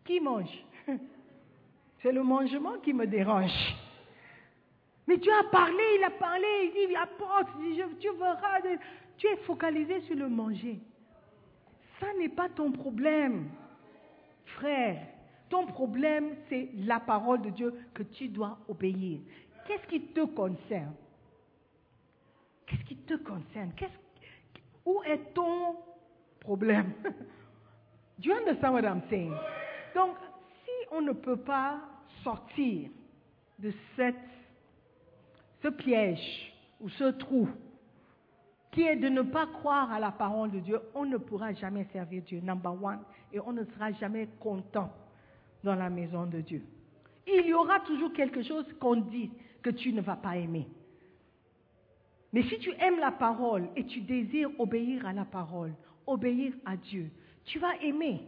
Qui 0.04 0.20
mange? 0.20 0.64
C'est 2.02 2.12
le 2.12 2.22
mangement 2.22 2.78
qui 2.82 2.92
me 2.92 3.06
dérange. 3.06 3.52
Mais 5.06 5.18
tu 5.18 5.30
as 5.30 5.44
parlé, 5.44 5.82
il 5.98 6.04
a 6.04 6.10
parlé, 6.10 6.46
il 6.74 6.88
dit, 6.88 6.96
apporte, 6.96 7.48
tu 8.00 8.08
verras. 8.18 8.60
Tu 9.18 9.26
es 9.26 9.36
focalisé 9.38 10.00
sur 10.02 10.16
le 10.16 10.28
manger. 10.28 10.78
Ça 12.00 12.06
n'est 12.18 12.30
pas 12.30 12.48
ton 12.48 12.72
problème, 12.72 13.48
frère. 14.44 15.11
Ton 15.52 15.66
problème, 15.66 16.34
c'est 16.48 16.70
la 16.78 16.98
parole 16.98 17.42
de 17.42 17.50
Dieu 17.50 17.74
que 17.92 18.02
tu 18.04 18.28
dois 18.28 18.56
obéir. 18.68 19.20
Qu'est-ce 19.66 19.86
qui 19.86 20.00
te 20.00 20.24
concerne? 20.24 20.94
Qu'est-ce 22.64 22.84
qui 22.84 22.96
te 22.96 23.16
concerne? 23.16 23.72
Où 24.86 25.02
est 25.02 25.34
ton 25.34 25.76
problème? 26.40 26.94
Do 28.18 28.30
you 28.30 28.32
understand 28.34 28.72
what 28.72 28.84
I'm 28.84 29.02
saying? 29.10 29.34
Donc, 29.94 30.16
si 30.64 30.70
on 30.90 31.02
ne 31.02 31.12
peut 31.12 31.36
pas 31.36 31.80
sortir 32.24 32.88
de 33.58 33.74
cette, 33.94 34.16
ce 35.62 35.68
piège 35.68 36.54
ou 36.80 36.88
ce 36.88 37.10
trou 37.10 37.46
qui 38.70 38.84
est 38.84 38.96
de 38.96 39.10
ne 39.10 39.20
pas 39.20 39.48
croire 39.48 39.92
à 39.92 40.00
la 40.00 40.12
parole 40.12 40.50
de 40.50 40.60
Dieu, 40.60 40.80
on 40.94 41.04
ne 41.04 41.18
pourra 41.18 41.52
jamais 41.52 41.84
servir 41.92 42.22
Dieu, 42.22 42.40
number 42.40 42.72
one, 42.82 43.00
et 43.34 43.38
on 43.40 43.52
ne 43.52 43.64
sera 43.64 43.92
jamais 43.92 44.30
content 44.40 44.90
dans 45.64 45.74
la 45.74 45.90
maison 45.90 46.26
de 46.26 46.40
Dieu. 46.40 46.62
Il 47.26 47.46
y 47.46 47.54
aura 47.54 47.80
toujours 47.80 48.12
quelque 48.12 48.42
chose 48.42 48.66
qu'on 48.80 48.96
dit 48.96 49.30
que 49.62 49.70
tu 49.70 49.92
ne 49.92 50.00
vas 50.00 50.16
pas 50.16 50.36
aimer. 50.36 50.66
Mais 52.32 52.42
si 52.44 52.58
tu 52.58 52.72
aimes 52.80 52.98
la 52.98 53.12
parole 53.12 53.68
et 53.76 53.84
tu 53.84 54.00
désires 54.00 54.50
obéir 54.58 55.06
à 55.06 55.12
la 55.12 55.24
parole, 55.24 55.72
obéir 56.06 56.52
à 56.64 56.76
Dieu, 56.76 57.10
tu 57.44 57.58
vas 57.58 57.76
aimer. 57.82 58.22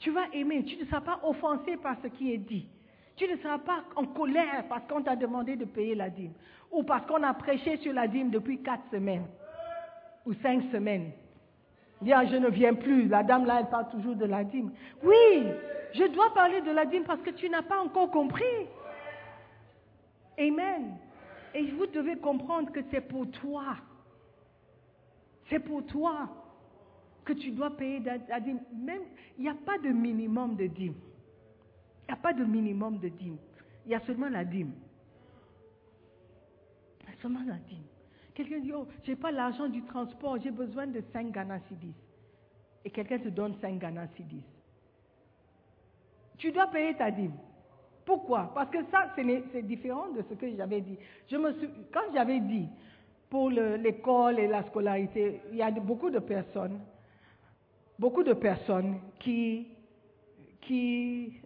Tu 0.00 0.10
vas 0.10 0.28
aimer. 0.32 0.64
Tu 0.64 0.76
ne 0.76 0.84
seras 0.86 1.00
pas 1.00 1.20
offensé 1.22 1.76
par 1.76 1.96
ce 2.02 2.08
qui 2.08 2.32
est 2.32 2.38
dit. 2.38 2.66
Tu 3.16 3.28
ne 3.28 3.36
seras 3.36 3.58
pas 3.58 3.84
en 3.96 4.06
colère 4.06 4.64
parce 4.68 4.86
qu'on 4.88 5.02
t'a 5.02 5.14
demandé 5.14 5.56
de 5.56 5.66
payer 5.66 5.94
la 5.94 6.10
dîme. 6.10 6.32
Ou 6.72 6.82
parce 6.82 7.06
qu'on 7.06 7.22
a 7.22 7.34
prêché 7.34 7.76
sur 7.78 7.92
la 7.92 8.08
dîme 8.08 8.30
depuis 8.30 8.62
quatre 8.62 8.88
semaines. 8.90 9.26
Ou 10.26 10.32
cinq 10.34 10.62
semaines. 10.72 11.12
Dire, 12.00 12.26
je 12.30 12.36
ne 12.36 12.48
viens 12.48 12.74
plus. 12.74 13.08
La 13.08 13.22
dame 13.22 13.44
là, 13.44 13.60
elle 13.60 13.68
parle 13.68 13.88
toujours 13.90 14.16
de 14.16 14.24
la 14.24 14.44
dîme. 14.44 14.72
Oui, 15.02 15.46
je 15.92 16.04
dois 16.04 16.32
parler 16.32 16.60
de 16.62 16.70
la 16.70 16.86
dîme 16.86 17.04
parce 17.04 17.20
que 17.20 17.30
tu 17.30 17.48
n'as 17.48 17.62
pas 17.62 17.80
encore 17.80 18.10
compris. 18.10 18.44
Amen. 20.38 20.96
Et 21.54 21.70
vous 21.72 21.86
devez 21.86 22.16
comprendre 22.16 22.72
que 22.72 22.80
c'est 22.90 23.02
pour 23.02 23.30
toi. 23.30 23.76
C'est 25.48 25.58
pour 25.58 25.84
toi 25.86 26.28
que 27.24 27.32
tu 27.32 27.50
dois 27.50 27.70
payer 27.76 28.00
la 28.28 28.40
dîme. 28.40 28.60
Même, 28.72 29.02
il 29.36 29.42
n'y 29.42 29.50
a 29.50 29.54
pas 29.54 29.78
de 29.78 29.88
minimum 29.88 30.56
de 30.56 30.66
dîme. 30.66 30.94
Il 32.08 32.12
n'y 32.12 32.18
a 32.18 32.22
pas 32.22 32.32
de 32.32 32.44
minimum 32.44 32.98
de 32.98 33.08
dîme. 33.08 33.36
Il 33.84 33.92
y 33.92 33.94
a 33.94 34.00
seulement 34.00 34.28
la 34.28 34.44
dîme. 34.44 34.72
Il 37.00 37.08
y 37.08 37.12
a 37.12 37.20
seulement 37.20 37.42
la 37.46 37.56
dîme. 37.56 37.84
Quelqu'un 38.34 38.60
dit, 38.60 38.72
oh, 38.72 38.86
je 39.02 39.10
n'ai 39.10 39.16
pas 39.16 39.30
l'argent 39.30 39.68
du 39.68 39.82
transport, 39.82 40.38
j'ai 40.40 40.50
besoin 40.50 40.86
de 40.86 41.02
5 41.12 41.32
Ghana 41.32 41.58
Sidis. 41.68 41.94
Et 42.84 42.90
quelqu'un 42.90 43.18
te 43.18 43.28
donne 43.28 43.54
5 43.60 43.78
Ghana 43.78 44.06
Sidis. 44.16 44.44
Tu 46.38 46.52
dois 46.52 46.68
payer 46.68 46.94
ta 46.94 47.10
dîme. 47.10 47.34
Pourquoi? 48.04 48.50
Parce 48.54 48.70
que 48.70 48.78
ça, 48.90 49.12
c'est 49.14 49.62
différent 49.62 50.08
de 50.08 50.22
ce 50.28 50.34
que 50.34 50.56
j'avais 50.56 50.80
dit. 50.80 50.96
Je 51.30 51.36
me 51.36 51.52
suis, 51.58 51.68
quand 51.92 52.12
j'avais 52.14 52.40
dit 52.40 52.66
pour 53.28 53.50
l'école 53.50 54.40
et 54.40 54.48
la 54.48 54.64
scolarité, 54.64 55.42
il 55.50 55.58
y 55.58 55.62
a 55.62 55.70
beaucoup 55.70 56.10
de 56.10 56.18
personnes, 56.18 56.80
beaucoup 57.98 58.22
de 58.22 58.32
personnes 58.32 59.00
qui, 59.20 59.68
qui 60.62 61.40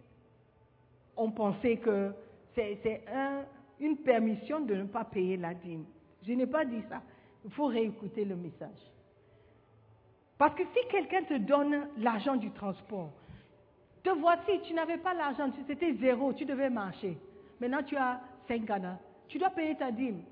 ont 1.16 1.30
pensé 1.30 1.76
que 1.78 2.12
c'est 2.54 3.02
un, 3.12 3.42
une 3.80 3.96
permission 3.98 4.60
de 4.60 4.74
ne 4.74 4.84
pas 4.84 5.04
payer 5.04 5.36
la 5.36 5.54
dîme. 5.54 5.84
Je 6.26 6.32
n'ai 6.32 6.46
pas 6.46 6.64
dit 6.64 6.82
ça. 6.88 7.02
Il 7.44 7.50
faut 7.50 7.66
réécouter 7.66 8.24
le 8.24 8.36
message. 8.36 8.78
Parce 10.38 10.54
que 10.54 10.62
si 10.62 10.88
quelqu'un 10.88 11.22
te 11.24 11.34
donne 11.34 11.88
l'argent 11.98 12.36
du 12.36 12.50
transport, 12.50 13.12
te 14.02 14.10
voici, 14.10 14.60
tu 14.64 14.74
n'avais 14.74 14.98
pas 14.98 15.14
l'argent, 15.14 15.50
c'était 15.66 15.94
zéro, 15.94 16.32
tu 16.32 16.44
devais 16.44 16.70
marcher. 16.70 17.18
Maintenant, 17.60 17.82
tu 17.82 17.96
as 17.96 18.20
5 18.48 18.64
Ghana. 18.64 18.98
Tu 19.28 19.38
dois 19.38 19.50
payer 19.50 19.76
ta 19.76 19.90
dîme. 19.90 20.22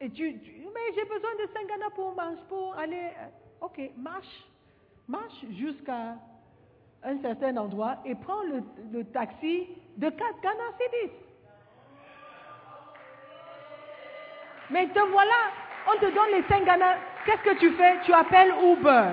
Et 0.00 0.10
tu, 0.10 0.24
mais 0.32 0.94
j'ai 0.94 1.04
besoin 1.04 1.30
de 1.36 1.52
5 1.52 1.66
Ghana 1.66 1.90
pour, 1.94 2.14
pour 2.48 2.74
aller. 2.74 3.10
Ok, 3.60 3.80
marche. 3.96 4.46
Marche 5.08 5.44
jusqu'à 5.52 6.16
un 7.02 7.18
certain 7.20 7.56
endroit 7.56 7.98
et 8.04 8.14
prends 8.14 8.42
le, 8.92 9.04
taxi 9.04 9.68
de 9.96 10.08
4 10.10 10.40
Ghana 10.40 10.64
Cedis. 10.78 11.12
Mais 14.72 14.88
te 14.88 14.98
voilà, 14.98 15.52
on 15.86 15.98
te 15.98 16.06
donne 16.06 16.30
les 16.32 16.42
5 16.48 16.64
Ghana. 16.64 16.96
Qu'est-ce 17.26 17.42
que 17.42 17.58
tu 17.58 17.70
fais? 17.72 18.00
Tu 18.04 18.12
appelles 18.12 18.54
Uber. 18.62 19.04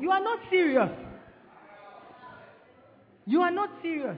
You 0.00 0.10
are 0.10 0.20
not 0.20 0.38
serious. 0.50 0.90
You 3.26 3.42
are 3.42 3.50
not 3.50 3.68
serious. 3.82 4.16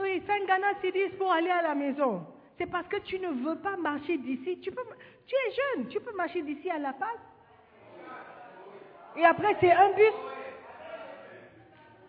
Oui, 0.00 0.22
5 0.26 0.46
Ghana 0.46 0.66
Cedis 0.80 1.16
pour 1.18 1.32
aller 1.32 1.50
à 1.50 1.62
la 1.62 1.74
maison. 1.74 2.26
C'est 2.58 2.66
parce 2.66 2.86
que 2.88 2.98
tu 2.98 3.18
ne 3.18 3.28
veux 3.28 3.56
pas 3.56 3.76
marcher 3.76 4.16
d'ici. 4.16 4.58
Tu, 4.60 4.70
peux, 4.70 4.82
es 4.82 5.52
jeune, 5.76 5.88
tu 5.88 6.00
peux 6.00 6.14
marcher 6.14 6.42
d'ici 6.42 6.70
à 6.70 6.78
La 6.78 6.92
Paz. 6.92 7.18
Et 9.16 9.24
après, 9.24 9.56
c'est 9.60 9.72
un 9.72 9.90
bus. 9.90 10.12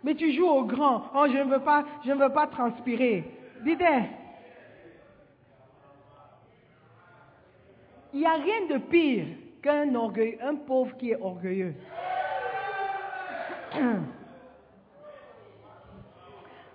Mais 0.05 0.13
tu 0.13 0.31
joues 0.33 0.47
au 0.47 0.63
grand. 0.65 1.09
Oh, 1.15 1.25
je 1.27 1.39
ne 1.39 1.45
veux 1.45 1.61
pas, 1.61 1.83
je 2.05 2.11
ne 2.11 2.19
veux 2.23 2.31
pas 2.31 2.45
transpirer. 2.45 3.23
Dis 3.63 3.75
Il 8.13 8.19
n'y 8.19 8.25
a 8.27 8.33
rien 8.33 8.67
de 8.69 8.77
pire 8.77 9.25
qu'un 9.63 9.95
orgueil, 9.95 10.37
un 10.43 10.57
pauvre 10.57 10.95
qui 10.97 11.09
est 11.09 11.19
orgueilleux. 11.19 11.73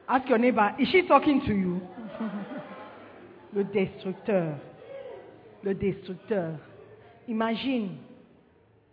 Ask 0.08 0.28
your 0.28 0.38
neighbor, 0.38 0.72
is 0.80 0.86
she 0.86 1.06
talking 1.06 1.40
to 1.42 1.52
you? 1.52 1.80
Le 3.54 3.62
destructeur. 3.62 4.56
Le 5.62 5.72
destructeur. 5.72 6.54
Imagine, 7.28 7.96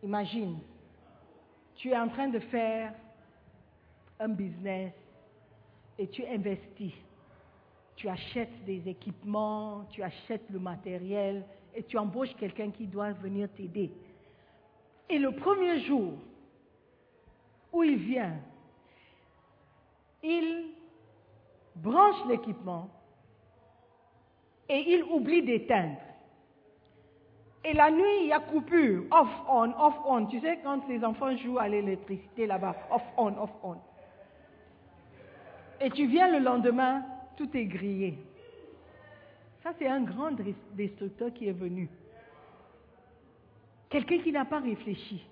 imagine, 0.04 0.60
tu 1.76 1.90
es 1.90 1.98
en 1.98 2.10
train 2.10 2.28
de 2.28 2.38
faire 2.38 2.94
un 4.20 4.30
business 4.30 4.94
et 5.98 6.08
tu 6.08 6.26
investis. 6.26 6.94
Tu 7.96 8.08
achètes 8.08 8.64
des 8.66 8.88
équipements, 8.88 9.86
tu 9.90 10.04
achètes 10.04 10.50
le 10.50 10.60
matériel 10.60 11.44
et 11.74 11.84
tu 11.84 11.98
embauches 11.98 12.36
quelqu'un 12.36 12.70
qui 12.72 12.86
doit 12.86 13.12
venir 13.14 13.50
t'aider. 13.54 13.92
Et 15.10 15.18
le 15.18 15.32
premier 15.32 15.80
jour 15.82 16.14
où 17.72 17.84
il 17.84 17.98
vient, 17.98 18.38
il 20.22 20.72
branche 21.76 22.26
l'équipement 22.28 22.90
et 24.70 24.94
il 24.94 25.04
oublie 25.04 25.44
d'éteindre. 25.44 25.98
Et 27.64 27.74
la 27.74 27.92
nuit, 27.92 28.22
il 28.22 28.28
y 28.28 28.32
a 28.32 28.40
coupure, 28.40 29.04
off, 29.12 29.30
on, 29.50 29.72
off, 29.72 29.96
on. 30.06 30.26
Tu 30.28 30.40
sais, 30.40 30.60
quand 30.64 30.88
les 30.88 31.04
enfants 31.04 31.36
jouent 31.36 31.60
à 31.60 31.68
l'électricité 31.68 32.46
là-bas, 32.46 32.76
off, 32.92 33.02
on, 33.18 33.38
off, 33.38 33.52
on. 33.64 33.76
Et 35.80 35.90
tu 35.92 36.08
viens 36.08 36.32
le 36.32 36.44
lendemain, 36.44 37.04
tout 37.36 37.50
est 37.56 37.66
grillé. 37.66 38.18
Ça, 39.64 39.74
c'est 39.78 39.88
un 39.88 40.02
grand 40.02 40.32
destructeur 40.74 41.34
qui 41.34 41.48
est 41.48 41.54
venu. 41.54 41.90
Quelqu'un 43.90 44.20
qui 44.20 44.32
n'a 44.32 44.46
pas 44.46 44.60
réfléchi. 44.60 45.26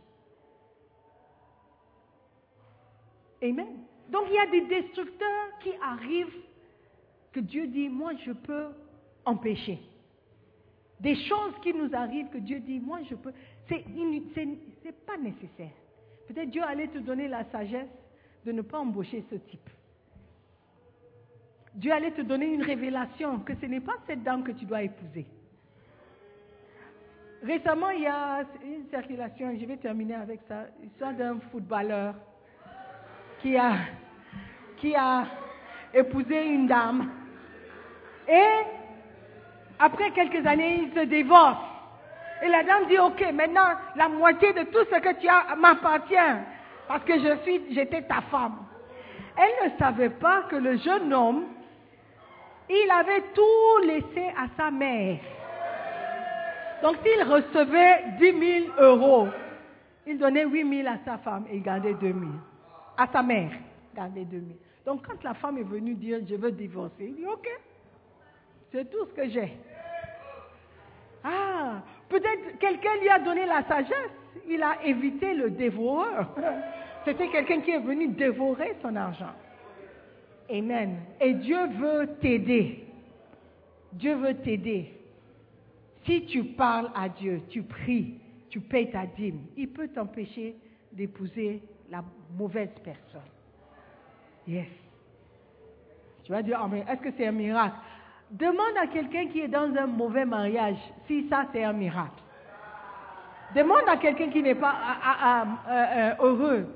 Amen. 3.43 3.67
Donc 4.09 4.25
il 4.29 4.35
y 4.35 4.39
a 4.39 4.47
des 4.47 4.81
destructeurs 4.81 5.59
qui 5.61 5.71
arrivent 5.81 6.35
que 7.31 7.39
Dieu 7.39 7.67
dit, 7.67 7.89
moi 7.89 8.11
je 8.25 8.31
peux 8.31 8.67
empêcher. 9.25 9.79
Des 10.99 11.15
choses 11.15 11.53
qui 11.61 11.73
nous 11.73 11.93
arrivent 11.93 12.29
que 12.29 12.37
Dieu 12.37 12.59
dit, 12.59 12.79
moi 12.79 12.99
je 13.09 13.15
peux. 13.15 13.33
C'est 13.67 15.05
pas 15.05 15.17
nécessaire. 15.17 15.71
Peut-être 16.27 16.49
Dieu 16.49 16.63
allait 16.63 16.87
te 16.87 16.99
donner 16.99 17.27
la 17.27 17.43
sagesse 17.51 17.89
de 18.45 18.51
ne 18.51 18.61
pas 18.61 18.79
embaucher 18.79 19.23
ce 19.29 19.35
type. 19.35 19.69
Dieu 21.75 21.91
allait 21.91 22.11
te 22.11 22.21
donner 22.21 22.53
une 22.53 22.63
révélation 22.63 23.39
que 23.39 23.53
ce 23.55 23.65
n'est 23.65 23.81
pas 23.81 23.95
cette 24.07 24.23
dame 24.23 24.43
que 24.43 24.51
tu 24.51 24.65
dois 24.65 24.81
épouser. 24.81 25.25
Récemment, 27.43 27.89
il 27.89 28.03
y 28.03 28.07
a 28.07 28.43
une 28.63 28.87
circulation, 28.89 29.49
et 29.51 29.59
je 29.59 29.65
vais 29.65 29.77
terminer 29.77 30.15
avec 30.15 30.39
ça, 30.47 30.65
l'histoire 30.81 31.13
d'un 31.13 31.37
footballeur 31.51 32.15
qui 33.41 33.57
a, 33.57 33.73
qui 34.77 34.95
a 34.95 35.25
épousé 35.93 36.47
une 36.47 36.65
dame. 36.65 37.11
Et 38.27 38.63
après 39.77 40.11
quelques 40.11 40.45
années, 40.47 40.83
il 40.83 40.93
se 40.93 41.05
divorce. 41.05 41.59
Et 42.41 42.47
la 42.47 42.63
dame 42.63 42.87
dit, 42.87 42.97
OK, 42.97 43.21
maintenant, 43.33 43.75
la 43.97 44.07
moitié 44.07 44.53
de 44.53 44.63
tout 44.63 44.85
ce 44.91 44.99
que 44.99 45.19
tu 45.19 45.27
as 45.27 45.55
m'appartient, 45.57 46.15
parce 46.87 47.03
que 47.03 47.13
j'étais 47.69 48.01
ta 48.03 48.21
femme. 48.31 48.59
Elle 49.37 49.69
ne 49.71 49.77
savait 49.77 50.09
pas 50.09 50.43
que 50.43 50.55
le 50.55 50.77
jeune 50.77 51.13
homme, 51.13 51.45
il 52.69 52.91
avait 52.91 53.23
tout 53.33 53.85
laissé 53.85 54.31
à 54.37 54.47
sa 54.57 54.71
mère. 54.71 55.19
Donc 56.81 56.97
s'il 57.03 57.23
recevait 57.23 58.03
10 58.19 58.69
000 58.75 58.79
euros, 58.79 59.27
il 60.05 60.17
donnait 60.17 60.45
8 60.45 60.83
000 60.83 60.87
à 60.87 60.97
sa 61.05 61.17
femme 61.19 61.45
et 61.49 61.57
il 61.57 61.63
gardait 61.63 61.93
2 61.93 61.99
000. 62.01 62.19
À 62.97 63.07
sa 63.07 63.21
mère, 63.21 63.51
il 63.51 63.97
gardait 63.97 64.25
2 64.25 64.37
000. 64.37 64.43
Donc 64.85 65.05
quand 65.07 65.23
la 65.23 65.33
femme 65.33 65.57
est 65.57 65.63
venue 65.63 65.95
dire 65.95 66.19
je 66.27 66.35
veux 66.35 66.51
divorcer, 66.51 67.05
il 67.07 67.15
dit 67.15 67.25
ok, 67.25 67.49
c'est 68.71 68.89
tout 68.89 69.05
ce 69.05 69.13
que 69.13 69.29
j'ai. 69.29 69.53
Ah, 71.23 71.81
peut-être 72.07 72.59
quelqu'un 72.59 72.95
lui 73.01 73.09
a 73.09 73.19
donné 73.19 73.45
la 73.45 73.63
sagesse, 73.63 74.11
il 74.47 74.61
a 74.61 74.83
évité 74.83 75.33
le 75.33 75.49
dévoreur. 75.49 76.27
C'était 77.05 77.27
quelqu'un 77.29 77.61
qui 77.61 77.71
est 77.71 77.79
venu 77.79 78.07
dévorer 78.09 78.75
son 78.81 78.95
argent. 78.95 79.33
Amen. 80.49 80.97
Et 81.19 81.33
Dieu 81.33 81.67
veut 81.67 82.07
t'aider. 82.21 82.85
Dieu 83.93 84.15
veut 84.15 84.35
t'aider. 84.35 84.93
Si 86.05 86.25
tu 86.25 86.43
parles 86.43 86.91
à 86.93 87.09
Dieu, 87.09 87.41
tu 87.49 87.63
pries, 87.63 88.19
tu 88.49 88.59
payes 88.59 88.91
ta 88.91 89.05
dîme, 89.05 89.39
il 89.57 89.69
peut 89.69 89.87
t'empêcher 89.87 90.55
d'épouser 90.91 91.61
la 91.89 92.03
mauvaise 92.37 92.69
personne. 92.83 93.21
Yes. 94.47 94.67
Tu 96.23 96.31
vas 96.31 96.41
dire, 96.41 96.59
est-ce 96.87 97.01
que 97.01 97.09
c'est 97.17 97.27
un 97.27 97.31
miracle? 97.31 97.75
Demande 98.29 98.77
à 98.81 98.87
quelqu'un 98.87 99.27
qui 99.27 99.39
est 99.41 99.47
dans 99.47 99.75
un 99.75 99.87
mauvais 99.87 100.25
mariage 100.25 100.77
si 101.07 101.27
ça 101.29 101.45
c'est 101.51 101.63
un 101.63 101.73
miracle. 101.73 102.21
Demande 103.55 103.87
à 103.87 103.97
quelqu'un 103.97 104.29
qui 104.29 104.41
n'est 104.41 104.55
pas 104.55 104.75
euh, 105.69 106.13
heureux 106.19 106.67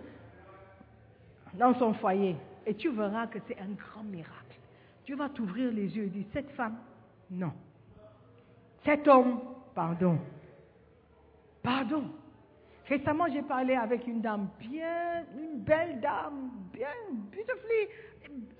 dans 1.55 1.73
son 1.75 1.93
foyer 1.95 2.35
et 2.65 2.75
tu 2.75 2.89
verras 2.89 3.27
que 3.27 3.39
c'est 3.47 3.59
un 3.59 3.71
grand 3.71 4.03
miracle. 4.03 4.57
Tu 5.05 5.15
vas 5.15 5.29
t'ouvrir 5.29 5.71
les 5.71 5.95
yeux 5.95 6.03
et 6.03 6.09
dire, 6.09 6.25
cette 6.33 6.51
femme, 6.51 6.77
non. 7.31 7.51
Cet 8.85 9.07
homme, 9.07 9.39
pardon. 9.73 10.19
Pardon. 11.63 12.03
Récemment, 12.87 13.25
j'ai 13.31 13.43
parlé 13.43 13.75
avec 13.75 14.07
une 14.07 14.21
dame 14.21 14.49
bien, 14.59 15.23
une 15.37 15.59
belle 15.59 15.99
dame, 15.99 16.49
bien, 16.73 16.87
beautifully, 17.31 17.87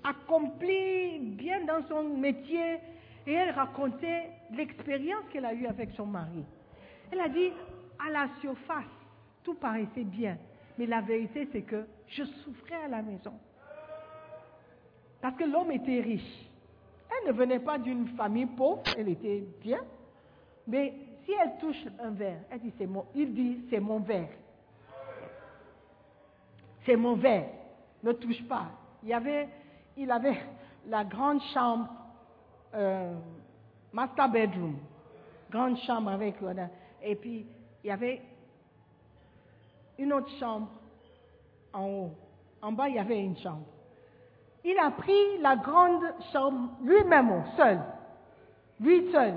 accomplie, 0.04 1.18
bien 1.18 1.64
dans 1.64 1.86
son 1.88 2.16
métier. 2.16 2.78
Et 3.26 3.32
elle 3.32 3.50
racontait 3.50 4.30
l'expérience 4.52 5.24
qu'elle 5.32 5.44
a 5.44 5.54
eue 5.54 5.66
avec 5.66 5.90
son 5.92 6.06
mari. 6.06 6.44
Elle 7.10 7.20
a 7.20 7.28
dit, 7.28 7.50
à 7.98 8.10
la 8.10 8.28
surface, 8.40 8.84
tout 9.42 9.54
paraissait 9.54 10.04
bien. 10.04 10.38
Mais 10.78 10.86
la 10.86 11.00
vérité, 11.00 11.48
c'est 11.52 11.62
que 11.62 11.84
je 12.06 12.24
souffrais 12.24 12.84
à 12.84 12.88
la 12.88 13.02
maison. 13.02 13.32
Parce 15.20 15.36
que 15.36 15.44
l'homme 15.44 15.70
était 15.72 16.00
riche. 16.00 16.46
Elle 17.10 17.28
ne 17.28 17.32
venait 17.36 17.58
pas 17.58 17.78
d'une 17.78 18.08
famille 18.08 18.46
pauvre, 18.46 18.82
elle 18.96 19.08
était 19.08 19.44
bien. 19.60 19.80
Mais 20.66 20.94
si 21.24 21.32
elle 21.32 21.58
touche 21.58 21.84
un 21.98 22.10
verre, 22.10 22.40
elle 22.50 22.60
dit 22.60 22.86
mon, 22.86 23.04
il 23.14 23.34
dit 23.34 23.64
c'est 23.68 23.80
mon 23.80 24.00
verre. 24.00 24.30
C'est 26.86 26.96
mon 26.96 27.16
verre. 27.16 27.48
Ne 28.02 28.12
touche 28.12 28.42
pas. 28.44 28.70
Il 29.02 29.12
avait, 29.12 29.48
il 29.96 30.10
avait 30.10 30.40
la 30.86 31.04
grande 31.04 31.42
chambre, 31.52 31.88
euh, 32.74 33.14
master 33.92 34.28
bedroom, 34.30 34.78
grande 35.50 35.76
chambre 35.78 36.10
avec, 36.10 36.36
et 37.02 37.16
puis 37.16 37.46
il 37.82 37.86
y 37.86 37.90
avait 37.90 38.22
une 39.98 40.12
autre 40.12 40.30
chambre 40.38 40.68
en 41.72 41.86
haut. 41.86 42.14
En 42.62 42.72
bas, 42.72 42.88
il 42.88 42.94
y 42.94 42.98
avait 42.98 43.22
une 43.22 43.36
chambre. 43.38 43.66
Il 44.64 44.78
a 44.78 44.90
pris 44.90 45.38
la 45.40 45.56
grande 45.56 46.02
chambre 46.32 46.70
lui-même, 46.82 47.44
seul. 47.56 47.78
Lui 48.78 49.10
seul. 49.10 49.34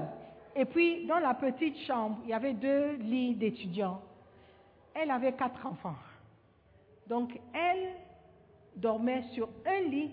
Et 0.55 0.65
puis, 0.65 1.05
dans 1.05 1.19
la 1.19 1.33
petite 1.33 1.77
chambre, 1.85 2.17
il 2.23 2.29
y 2.29 2.33
avait 2.33 2.53
deux 2.53 2.93
lits 2.93 3.35
d'étudiants. 3.35 4.01
Elle 4.93 5.11
avait 5.11 5.33
quatre 5.33 5.65
enfants. 5.65 5.95
Donc, 7.07 7.39
elle 7.53 7.89
dormait 8.75 9.23
sur 9.33 9.49
un 9.65 9.81
lit, 9.89 10.11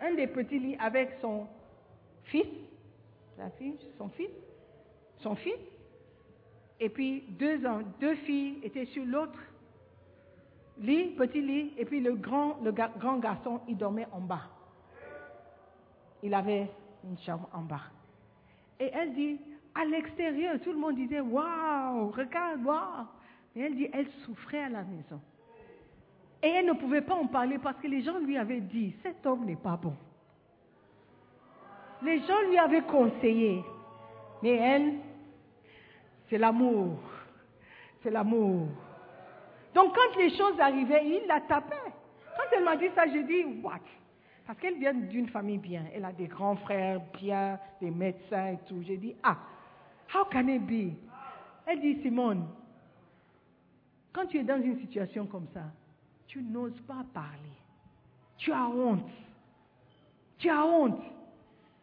un 0.00 0.14
des 0.14 0.26
petits 0.26 0.58
lits 0.58 0.76
avec 0.78 1.18
son 1.20 1.46
fils, 2.24 2.46
sa 3.36 3.50
fille, 3.50 3.76
son 3.98 4.08
fils, 4.10 4.30
son 5.18 5.34
fils. 5.34 5.58
Et 6.80 6.88
puis, 6.88 7.24
deux, 7.30 7.60
deux 8.00 8.14
filles 8.16 8.58
étaient 8.62 8.86
sur 8.86 9.04
l'autre 9.04 9.38
lit, 10.78 11.14
petit 11.16 11.40
lit, 11.40 11.72
et 11.78 11.84
puis 11.84 12.00
le 12.00 12.14
grand, 12.14 12.58
le 12.62 12.72
grand 12.72 13.18
garçon, 13.18 13.60
il 13.68 13.76
dormait 13.76 14.08
en 14.12 14.20
bas. 14.20 14.42
Il 16.22 16.34
avait 16.34 16.70
une 17.04 17.18
chambre 17.18 17.48
en 17.52 17.62
bas. 17.62 17.82
Et 18.80 18.90
elle 18.92 19.12
dit, 19.14 19.38
à 19.74 19.84
l'extérieur, 19.84 20.60
tout 20.60 20.72
le 20.72 20.78
monde 20.78 20.96
disait, 20.96 21.20
waouh, 21.20 22.10
regarde, 22.10 22.64
waouh. 22.64 23.06
Et 23.56 23.60
elle 23.60 23.76
dit, 23.76 23.88
elle 23.92 24.08
souffrait 24.24 24.64
à 24.64 24.68
la 24.68 24.82
maison. 24.82 25.20
Et 26.42 26.48
elle 26.48 26.66
ne 26.66 26.72
pouvait 26.72 27.02
pas 27.02 27.14
en 27.14 27.26
parler 27.26 27.58
parce 27.58 27.78
que 27.78 27.86
les 27.86 28.02
gens 28.02 28.18
lui 28.18 28.36
avaient 28.36 28.60
dit, 28.60 28.94
cet 29.02 29.24
homme 29.24 29.44
n'est 29.44 29.56
pas 29.56 29.76
bon. 29.76 29.94
Les 32.02 32.20
gens 32.20 32.40
lui 32.48 32.58
avaient 32.58 32.82
conseillé. 32.82 33.64
Mais 34.42 34.56
elle, 34.56 34.94
c'est 36.28 36.36
l'amour. 36.36 36.98
C'est 38.02 38.10
l'amour. 38.10 38.68
Donc 39.74 39.94
quand 39.94 40.16
les 40.18 40.36
choses 40.36 40.58
arrivaient, 40.60 41.04
il 41.04 41.26
la 41.26 41.40
tapait. 41.40 41.92
Quand 42.36 42.56
elle 42.56 42.64
m'a 42.64 42.76
dit 42.76 42.88
ça, 42.94 43.06
j'ai 43.06 43.24
dit, 43.24 43.44
what? 43.62 43.80
Parce 44.46 44.58
qu'elle 44.58 44.78
vient 44.78 44.94
d'une 44.94 45.28
famille 45.28 45.58
bien. 45.58 45.84
Elle 45.92 46.04
a 46.04 46.12
des 46.12 46.26
grands 46.26 46.56
frères 46.56 47.00
bien, 47.20 47.58
des 47.80 47.90
médecins 47.90 48.52
et 48.52 48.58
tout. 48.66 48.82
J'ai 48.82 48.96
dit, 48.96 49.14
ah, 49.22 49.38
how 50.14 50.24
can 50.26 50.48
it 50.48 50.62
be? 50.62 50.94
Elle 51.66 51.80
dit, 51.80 52.00
Simone, 52.02 52.46
Quand 54.12 54.26
tu 54.26 54.38
es 54.38 54.44
dans 54.44 54.62
une 54.62 54.78
situation 54.78 55.26
comme 55.26 55.48
ça, 55.52 55.64
tu 56.26 56.40
n'oses 56.42 56.80
pas 56.82 57.04
parler. 57.12 57.58
Tu 58.36 58.52
as 58.52 58.68
honte. 58.68 59.10
Tu 60.38 60.48
as 60.48 60.64
honte. 60.64 61.00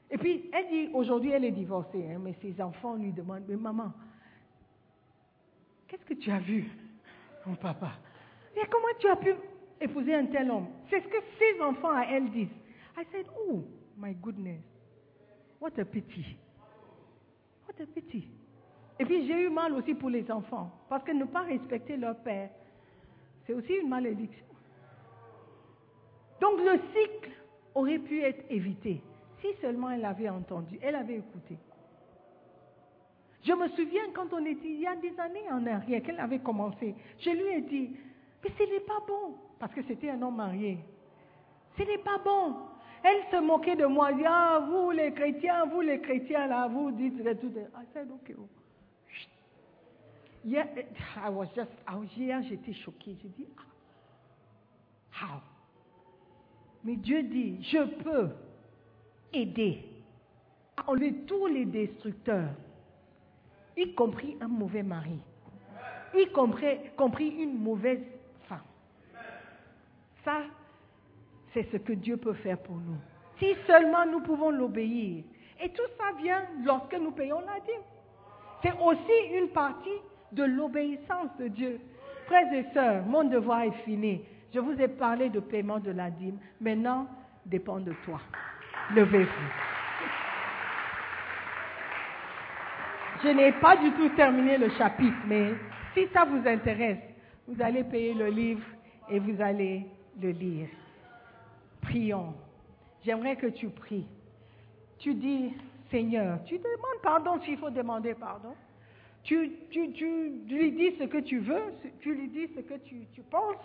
Et 0.10 0.18
puis, 0.18 0.50
elle 0.54 0.68
dit, 0.70 0.90
aujourd'hui, 0.94 1.32
elle 1.32 1.46
est 1.46 1.52
divorcée, 1.52 2.06
hein, 2.12 2.20
mais 2.22 2.36
ses 2.42 2.62
enfants 2.62 2.96
lui 2.96 3.12
demandent, 3.12 3.44
mais 3.48 3.56
maman, 3.56 3.92
qu'est-ce 5.88 6.06
que 6.06 6.14
tu 6.14 6.32
as 6.32 6.40
vu, 6.40 6.70
mon 7.46 7.56
papa 7.56 7.92
Et 8.56 8.68
comment 8.70 8.94
tu 9.00 9.08
as 9.08 9.16
pu 9.16 9.34
épouser 9.80 10.16
un 10.16 10.26
tel 10.26 10.52
homme? 10.52 10.68
C'est 10.90 11.02
ce 11.02 11.08
que 11.08 11.18
ses 11.40 11.62
enfants 11.62 11.96
à 11.96 12.06
elle 12.06 12.30
disent. 12.32 12.48
I 12.98 13.06
said, 13.12 13.26
oh, 13.48 13.64
my 13.98 14.14
goodness, 14.14 14.62
what 15.60 15.80
a 15.80 15.86
pity. 15.86 16.38
What 17.68 17.82
a 17.82 17.86
pity. 17.86 18.28
Et 19.00 19.06
puis 19.06 19.26
j'ai 19.26 19.46
eu 19.46 19.50
mal 19.50 19.74
aussi 19.74 19.96
pour 19.96 20.10
les 20.10 20.30
enfants, 20.32 20.72
parce 20.88 21.04
que 21.04 21.12
ne 21.12 21.26
pas 21.26 21.42
respecter 21.42 21.98
leur 21.98 22.16
père, 22.18 22.50
c'est 23.46 23.54
aussi 23.54 23.74
une 23.82 23.90
malédiction. 23.90 24.46
Donc 26.40 26.60
le 26.60 26.80
cycle 26.94 27.32
aurait 27.74 28.00
pu 28.00 28.22
être 28.22 28.44
évité 28.50 29.02
si 29.42 29.48
seulement 29.62 29.90
elle 29.90 30.06
avait 30.06 30.30
entendu, 30.30 30.78
elle 30.82 30.96
avait 30.96 31.18
écouté. 31.18 31.58
Je 33.44 33.54
me 33.54 33.68
souviens 33.70 34.12
quand 34.14 34.32
on 34.34 34.46
était, 34.46 34.68
il 34.68 34.82
y 34.82 34.88
a 34.88 34.96
des 34.96 35.20
années 35.20 35.52
en 35.52 35.66
arrière, 35.66 36.04
qu'elle 36.04 36.20
avait 36.20 36.40
commencé, 36.40 36.96
je 37.20 37.30
lui 37.30 37.48
ai 37.48 37.62
dit, 37.62 37.96
mais 38.44 38.52
ce 38.58 38.64
n'est 38.64 38.82
pas 38.82 39.00
bon, 39.08 39.36
parce 39.60 39.74
que 39.74 39.82
c'était 39.84 40.10
un 40.12 40.22
homme 40.22 40.36
marié. 40.36 40.78
Ce 41.78 41.84
n'est 41.84 41.98
pas 42.00 42.18
bon. 42.24 42.56
Elle 43.04 43.24
se 43.32 43.42
moquait 43.42 43.76
de 43.76 43.86
moi, 43.86 44.12
elle 44.12 44.26
ah, 44.28 44.68
vous 44.70 44.92
les 44.92 45.12
chrétiens, 45.14 45.66
vous 45.66 45.82
les 45.82 46.00
chrétiens, 46.02 46.46
là, 46.46 46.68
vous 46.68 46.92
dites 46.92 47.18
tout. 47.40 47.48
I 47.50 47.86
said, 47.94 48.12
okay. 48.12 48.36
Oh. 48.40 48.48
I 50.46 51.30
was 51.30 51.48
just, 51.56 51.72
hier 52.16 52.42
j'étais 52.44 52.74
choquée. 52.74 53.18
J'ai 53.22 53.30
dit, 53.30 53.48
ah, 53.58 55.26
how? 55.26 55.42
Mais 56.84 56.96
Dieu 56.96 57.24
dit, 57.24 57.64
je 57.64 57.84
peux 58.04 58.30
aider 59.34 59.84
à 60.78 60.90
enlever 60.90 61.14
tous 61.28 61.48
les 61.48 61.66
destructeurs, 61.66 62.50
y 63.78 63.94
compris 63.94 64.38
un 64.42 64.48
mauvais 64.48 64.84
mari, 64.84 65.20
y 66.14 66.28
compris, 66.32 67.30
une 67.30 67.58
mauvaise 67.58 68.02
femme. 68.48 68.60
Ça, 70.24 70.42
c'est 71.54 71.70
ce 71.72 71.78
que 71.78 71.94
Dieu 71.94 72.18
peut 72.18 72.34
faire 72.34 72.58
pour 72.60 72.76
nous. 72.76 72.98
Si 73.40 73.56
seulement 73.66 74.06
nous 74.06 74.22
pouvons 74.22 74.52
l'obéir. 74.52 75.24
Et 75.64 75.70
tout 75.70 75.88
ça 75.98 76.16
vient 76.22 76.44
lorsque 76.64 76.94
nous 76.94 77.12
payons 77.12 77.40
la 77.42 77.60
dîme. 77.60 77.84
C'est 78.64 78.74
aussi 78.74 79.38
une 79.38 79.50
partie 79.50 79.90
de 80.32 80.44
l'obéissance 80.44 81.30
de 81.40 81.48
Dieu. 81.48 81.80
Frères 82.26 82.52
et 82.54 82.66
sœurs, 82.74 83.04
mon 83.06 83.24
devoir 83.24 83.64
est 83.64 83.84
fini. 83.84 84.24
Je 84.54 84.60
vous 84.60 84.80
ai 84.82 84.88
parlé 84.88 85.30
de 85.30 85.40
paiement 85.40 85.80
de 85.80 85.92
la 85.92 86.10
dîme. 86.10 86.38
Maintenant, 86.60 87.08
dépend 87.46 87.80
de 87.80 87.94
toi. 88.06 88.20
Levez-vous. 88.96 89.71
Je 93.24 93.30
n'ai 93.30 93.52
pas 93.54 93.78
du 93.78 93.92
tout 93.92 94.10
terminé 94.16 94.58
le 94.58 94.70
chapitre, 94.72 95.18
mais 95.28 95.54
si 95.94 96.08
ça 96.12 96.26
vous 96.26 96.48
intéresse, 96.48 96.98
vous 97.48 97.62
allez 97.62 97.84
payer 97.84 98.14
le 98.16 98.30
livre 98.30 98.64
et 99.10 99.20
vous 99.20 99.40
allez 99.42 99.86
le 100.20 100.32
lire. 100.32 100.68
Prions. 101.82 102.34
J'aimerais 103.04 103.36
que 103.36 103.48
tu 103.48 103.70
pries. 103.70 104.08
Tu 104.98 105.14
dis, 105.14 105.54
Seigneur, 105.92 106.40
tu 106.46 106.58
demandes 106.58 107.02
pardon 107.04 107.40
s'il 107.42 107.58
faut 107.58 107.70
demander 107.70 108.16
pardon. 108.16 108.56
Tu, 109.24 109.52
tu, 109.70 109.92
tu, 109.92 110.42
lui 110.48 110.72
dis 110.72 110.96
ce 110.98 111.04
que 111.04 111.20
tu 111.20 111.40
veux, 111.40 111.74
tu 112.00 112.16
lui 112.16 112.28
dis 112.28 112.48
ce 112.56 112.62
que 112.62 112.80
tu, 112.80 113.06
tu 113.14 113.22
penses. 113.22 113.56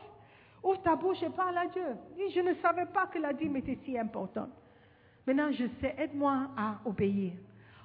Ouvre 0.62 0.82
ta 0.82 0.96
bouche 0.96 1.22
et 1.22 1.30
parle 1.30 1.56
à 1.56 1.66
Dieu. 1.66 1.96
Je 2.34 2.40
ne 2.40 2.54
savais 2.54 2.86
pas 2.86 3.06
que 3.06 3.18
la 3.18 3.32
dîme 3.32 3.56
était 3.56 3.78
si 3.84 3.98
importante. 3.98 4.50
Maintenant, 5.26 5.50
je 5.52 5.64
sais, 5.80 5.94
aide-moi 5.98 6.48
à 6.56 6.78
obéir. 6.84 7.32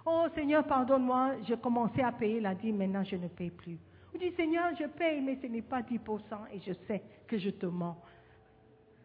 Oh 0.05 0.25
Seigneur, 0.33 0.65
pardonne-moi, 0.65 1.35
j'ai 1.47 1.57
commencé 1.57 2.01
à 2.01 2.11
payer 2.11 2.39
la 2.39 2.55
dîme, 2.55 2.77
maintenant 2.77 3.03
je 3.03 3.15
ne 3.15 3.27
paye 3.27 3.51
plus. 3.51 3.77
Ou 4.13 4.17
dis, 4.17 4.31
Seigneur, 4.31 4.71
je 4.79 4.85
paye, 4.85 5.21
mais 5.21 5.37
ce 5.41 5.47
n'est 5.47 5.61
pas 5.61 5.81
10% 5.81 5.99
et 6.53 6.59
je 6.59 6.73
sais 6.87 7.01
que 7.27 7.37
je 7.37 7.49
te 7.51 7.65
mens. 7.65 7.97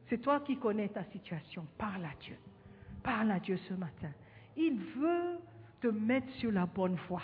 C'est 0.08 0.18
toi 0.18 0.40
qui 0.40 0.56
connais 0.56 0.88
ta 0.88 1.04
situation. 1.04 1.66
Parle 1.76 2.04
à 2.04 2.14
Dieu. 2.20 2.36
Parle 3.02 3.30
à 3.30 3.40
Dieu 3.40 3.56
ce 3.68 3.74
matin. 3.74 4.10
Il 4.56 4.78
veut 4.78 5.38
te 5.80 5.88
mettre 5.88 6.30
sur 6.34 6.50
la 6.50 6.66
bonne 6.66 6.96
voie. 7.08 7.22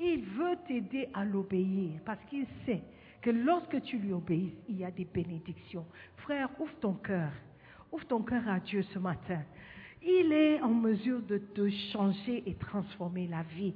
Il 0.00 0.22
veut 0.22 0.56
t'aider 0.66 1.08
à 1.12 1.24
l'obéir 1.24 2.00
parce 2.04 2.24
qu'il 2.24 2.46
sait 2.64 2.82
que 3.20 3.30
lorsque 3.30 3.82
tu 3.82 3.98
lui 3.98 4.12
obéis, 4.12 4.54
il 4.68 4.78
y 4.78 4.84
a 4.84 4.90
des 4.90 5.04
bénédictions. 5.04 5.86
Frère, 6.16 6.48
ouvre 6.58 6.74
ton 6.80 6.94
cœur. 6.94 7.30
Ouvre 7.92 8.06
ton 8.06 8.22
cœur 8.22 8.48
à 8.48 8.60
Dieu 8.60 8.82
ce 8.82 8.98
matin. 8.98 9.42
Il 10.02 10.32
est 10.32 10.60
en 10.62 10.72
mesure 10.72 11.20
de 11.22 11.38
te 11.38 11.68
changer 11.92 12.42
et 12.46 12.54
transformer 12.54 13.26
la 13.26 13.42
vie. 13.42 13.74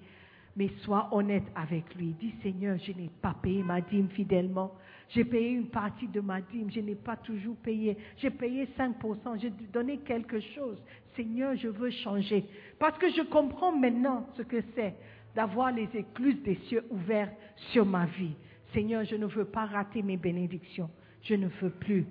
Mais 0.56 0.68
sois 0.82 1.08
honnête 1.12 1.44
avec 1.56 1.94
lui. 1.96 2.14
Dis 2.20 2.32
Seigneur, 2.42 2.78
je 2.78 2.92
n'ai 2.92 3.10
pas 3.20 3.34
payé 3.42 3.62
ma 3.62 3.80
dîme 3.80 4.08
fidèlement. 4.10 4.72
J'ai 5.08 5.24
payé 5.24 5.50
une 5.50 5.66
partie 5.66 6.06
de 6.06 6.20
ma 6.20 6.40
dîme. 6.40 6.70
Je 6.70 6.80
n'ai 6.80 6.94
pas 6.94 7.16
toujours 7.16 7.56
payé. 7.56 7.96
J'ai 8.18 8.30
payé 8.30 8.68
5%. 8.78 9.40
J'ai 9.40 9.50
donné 9.72 9.98
quelque 9.98 10.38
chose. 10.40 10.80
Seigneur, 11.16 11.56
je 11.56 11.68
veux 11.68 11.90
changer. 11.90 12.44
Parce 12.78 12.96
que 12.98 13.10
je 13.10 13.22
comprends 13.22 13.76
maintenant 13.76 14.28
ce 14.36 14.42
que 14.42 14.62
c'est 14.74 14.94
d'avoir 15.34 15.72
les 15.72 15.88
écluses 15.92 16.40
des 16.44 16.54
cieux 16.68 16.84
ouvertes 16.90 17.34
sur 17.72 17.84
ma 17.84 18.06
vie. 18.06 18.36
Seigneur, 18.72 19.04
je 19.04 19.16
ne 19.16 19.26
veux 19.26 19.44
pas 19.44 19.66
rater 19.66 20.02
mes 20.02 20.16
bénédictions. 20.16 20.90
Je 21.22 21.34
ne 21.34 21.48
veux 21.60 21.70
plus 21.70 22.06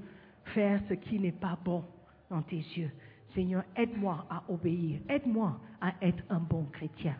faire 0.53 0.81
ce 0.89 0.95
qui 0.95 1.17
n'est 1.17 1.31
pas 1.31 1.57
bon 1.63 1.83
dans 2.29 2.41
tes 2.41 2.57
yeux. 2.57 2.91
Seigneur, 3.33 3.63
aide-moi 3.75 4.25
à 4.29 4.43
obéir. 4.49 4.99
Aide-moi 5.09 5.59
à 5.81 5.93
être 6.01 6.23
un 6.29 6.39
bon 6.39 6.65
chrétien. 6.65 7.15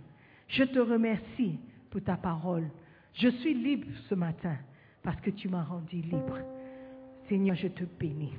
Je 0.48 0.64
te 0.64 0.80
remercie 0.80 1.60
pour 1.90 2.04
ta 2.04 2.16
parole. 2.16 2.70
Je 3.14 3.30
suis 3.30 3.54
libre 3.54 3.88
ce 4.10 4.16
matin 4.16 4.58
parce 5.02 5.20
que 5.22 5.32
tu 5.32 5.50
m'as 5.50 5.64
rendu 5.64 5.98
libre. 5.98 6.40
Seigneur, 7.28 7.56
je 7.56 7.68
te 7.68 7.84
bénis. 7.84 8.34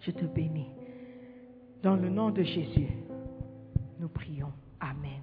Je 0.00 0.10
te 0.10 0.24
bénis. 0.24 0.70
Dans 1.82 1.96
le 1.96 2.08
nom 2.08 2.30
de 2.30 2.42
Jésus, 2.42 2.88
nous 3.98 4.08
prions. 4.08 4.52
Amen. 4.80 5.22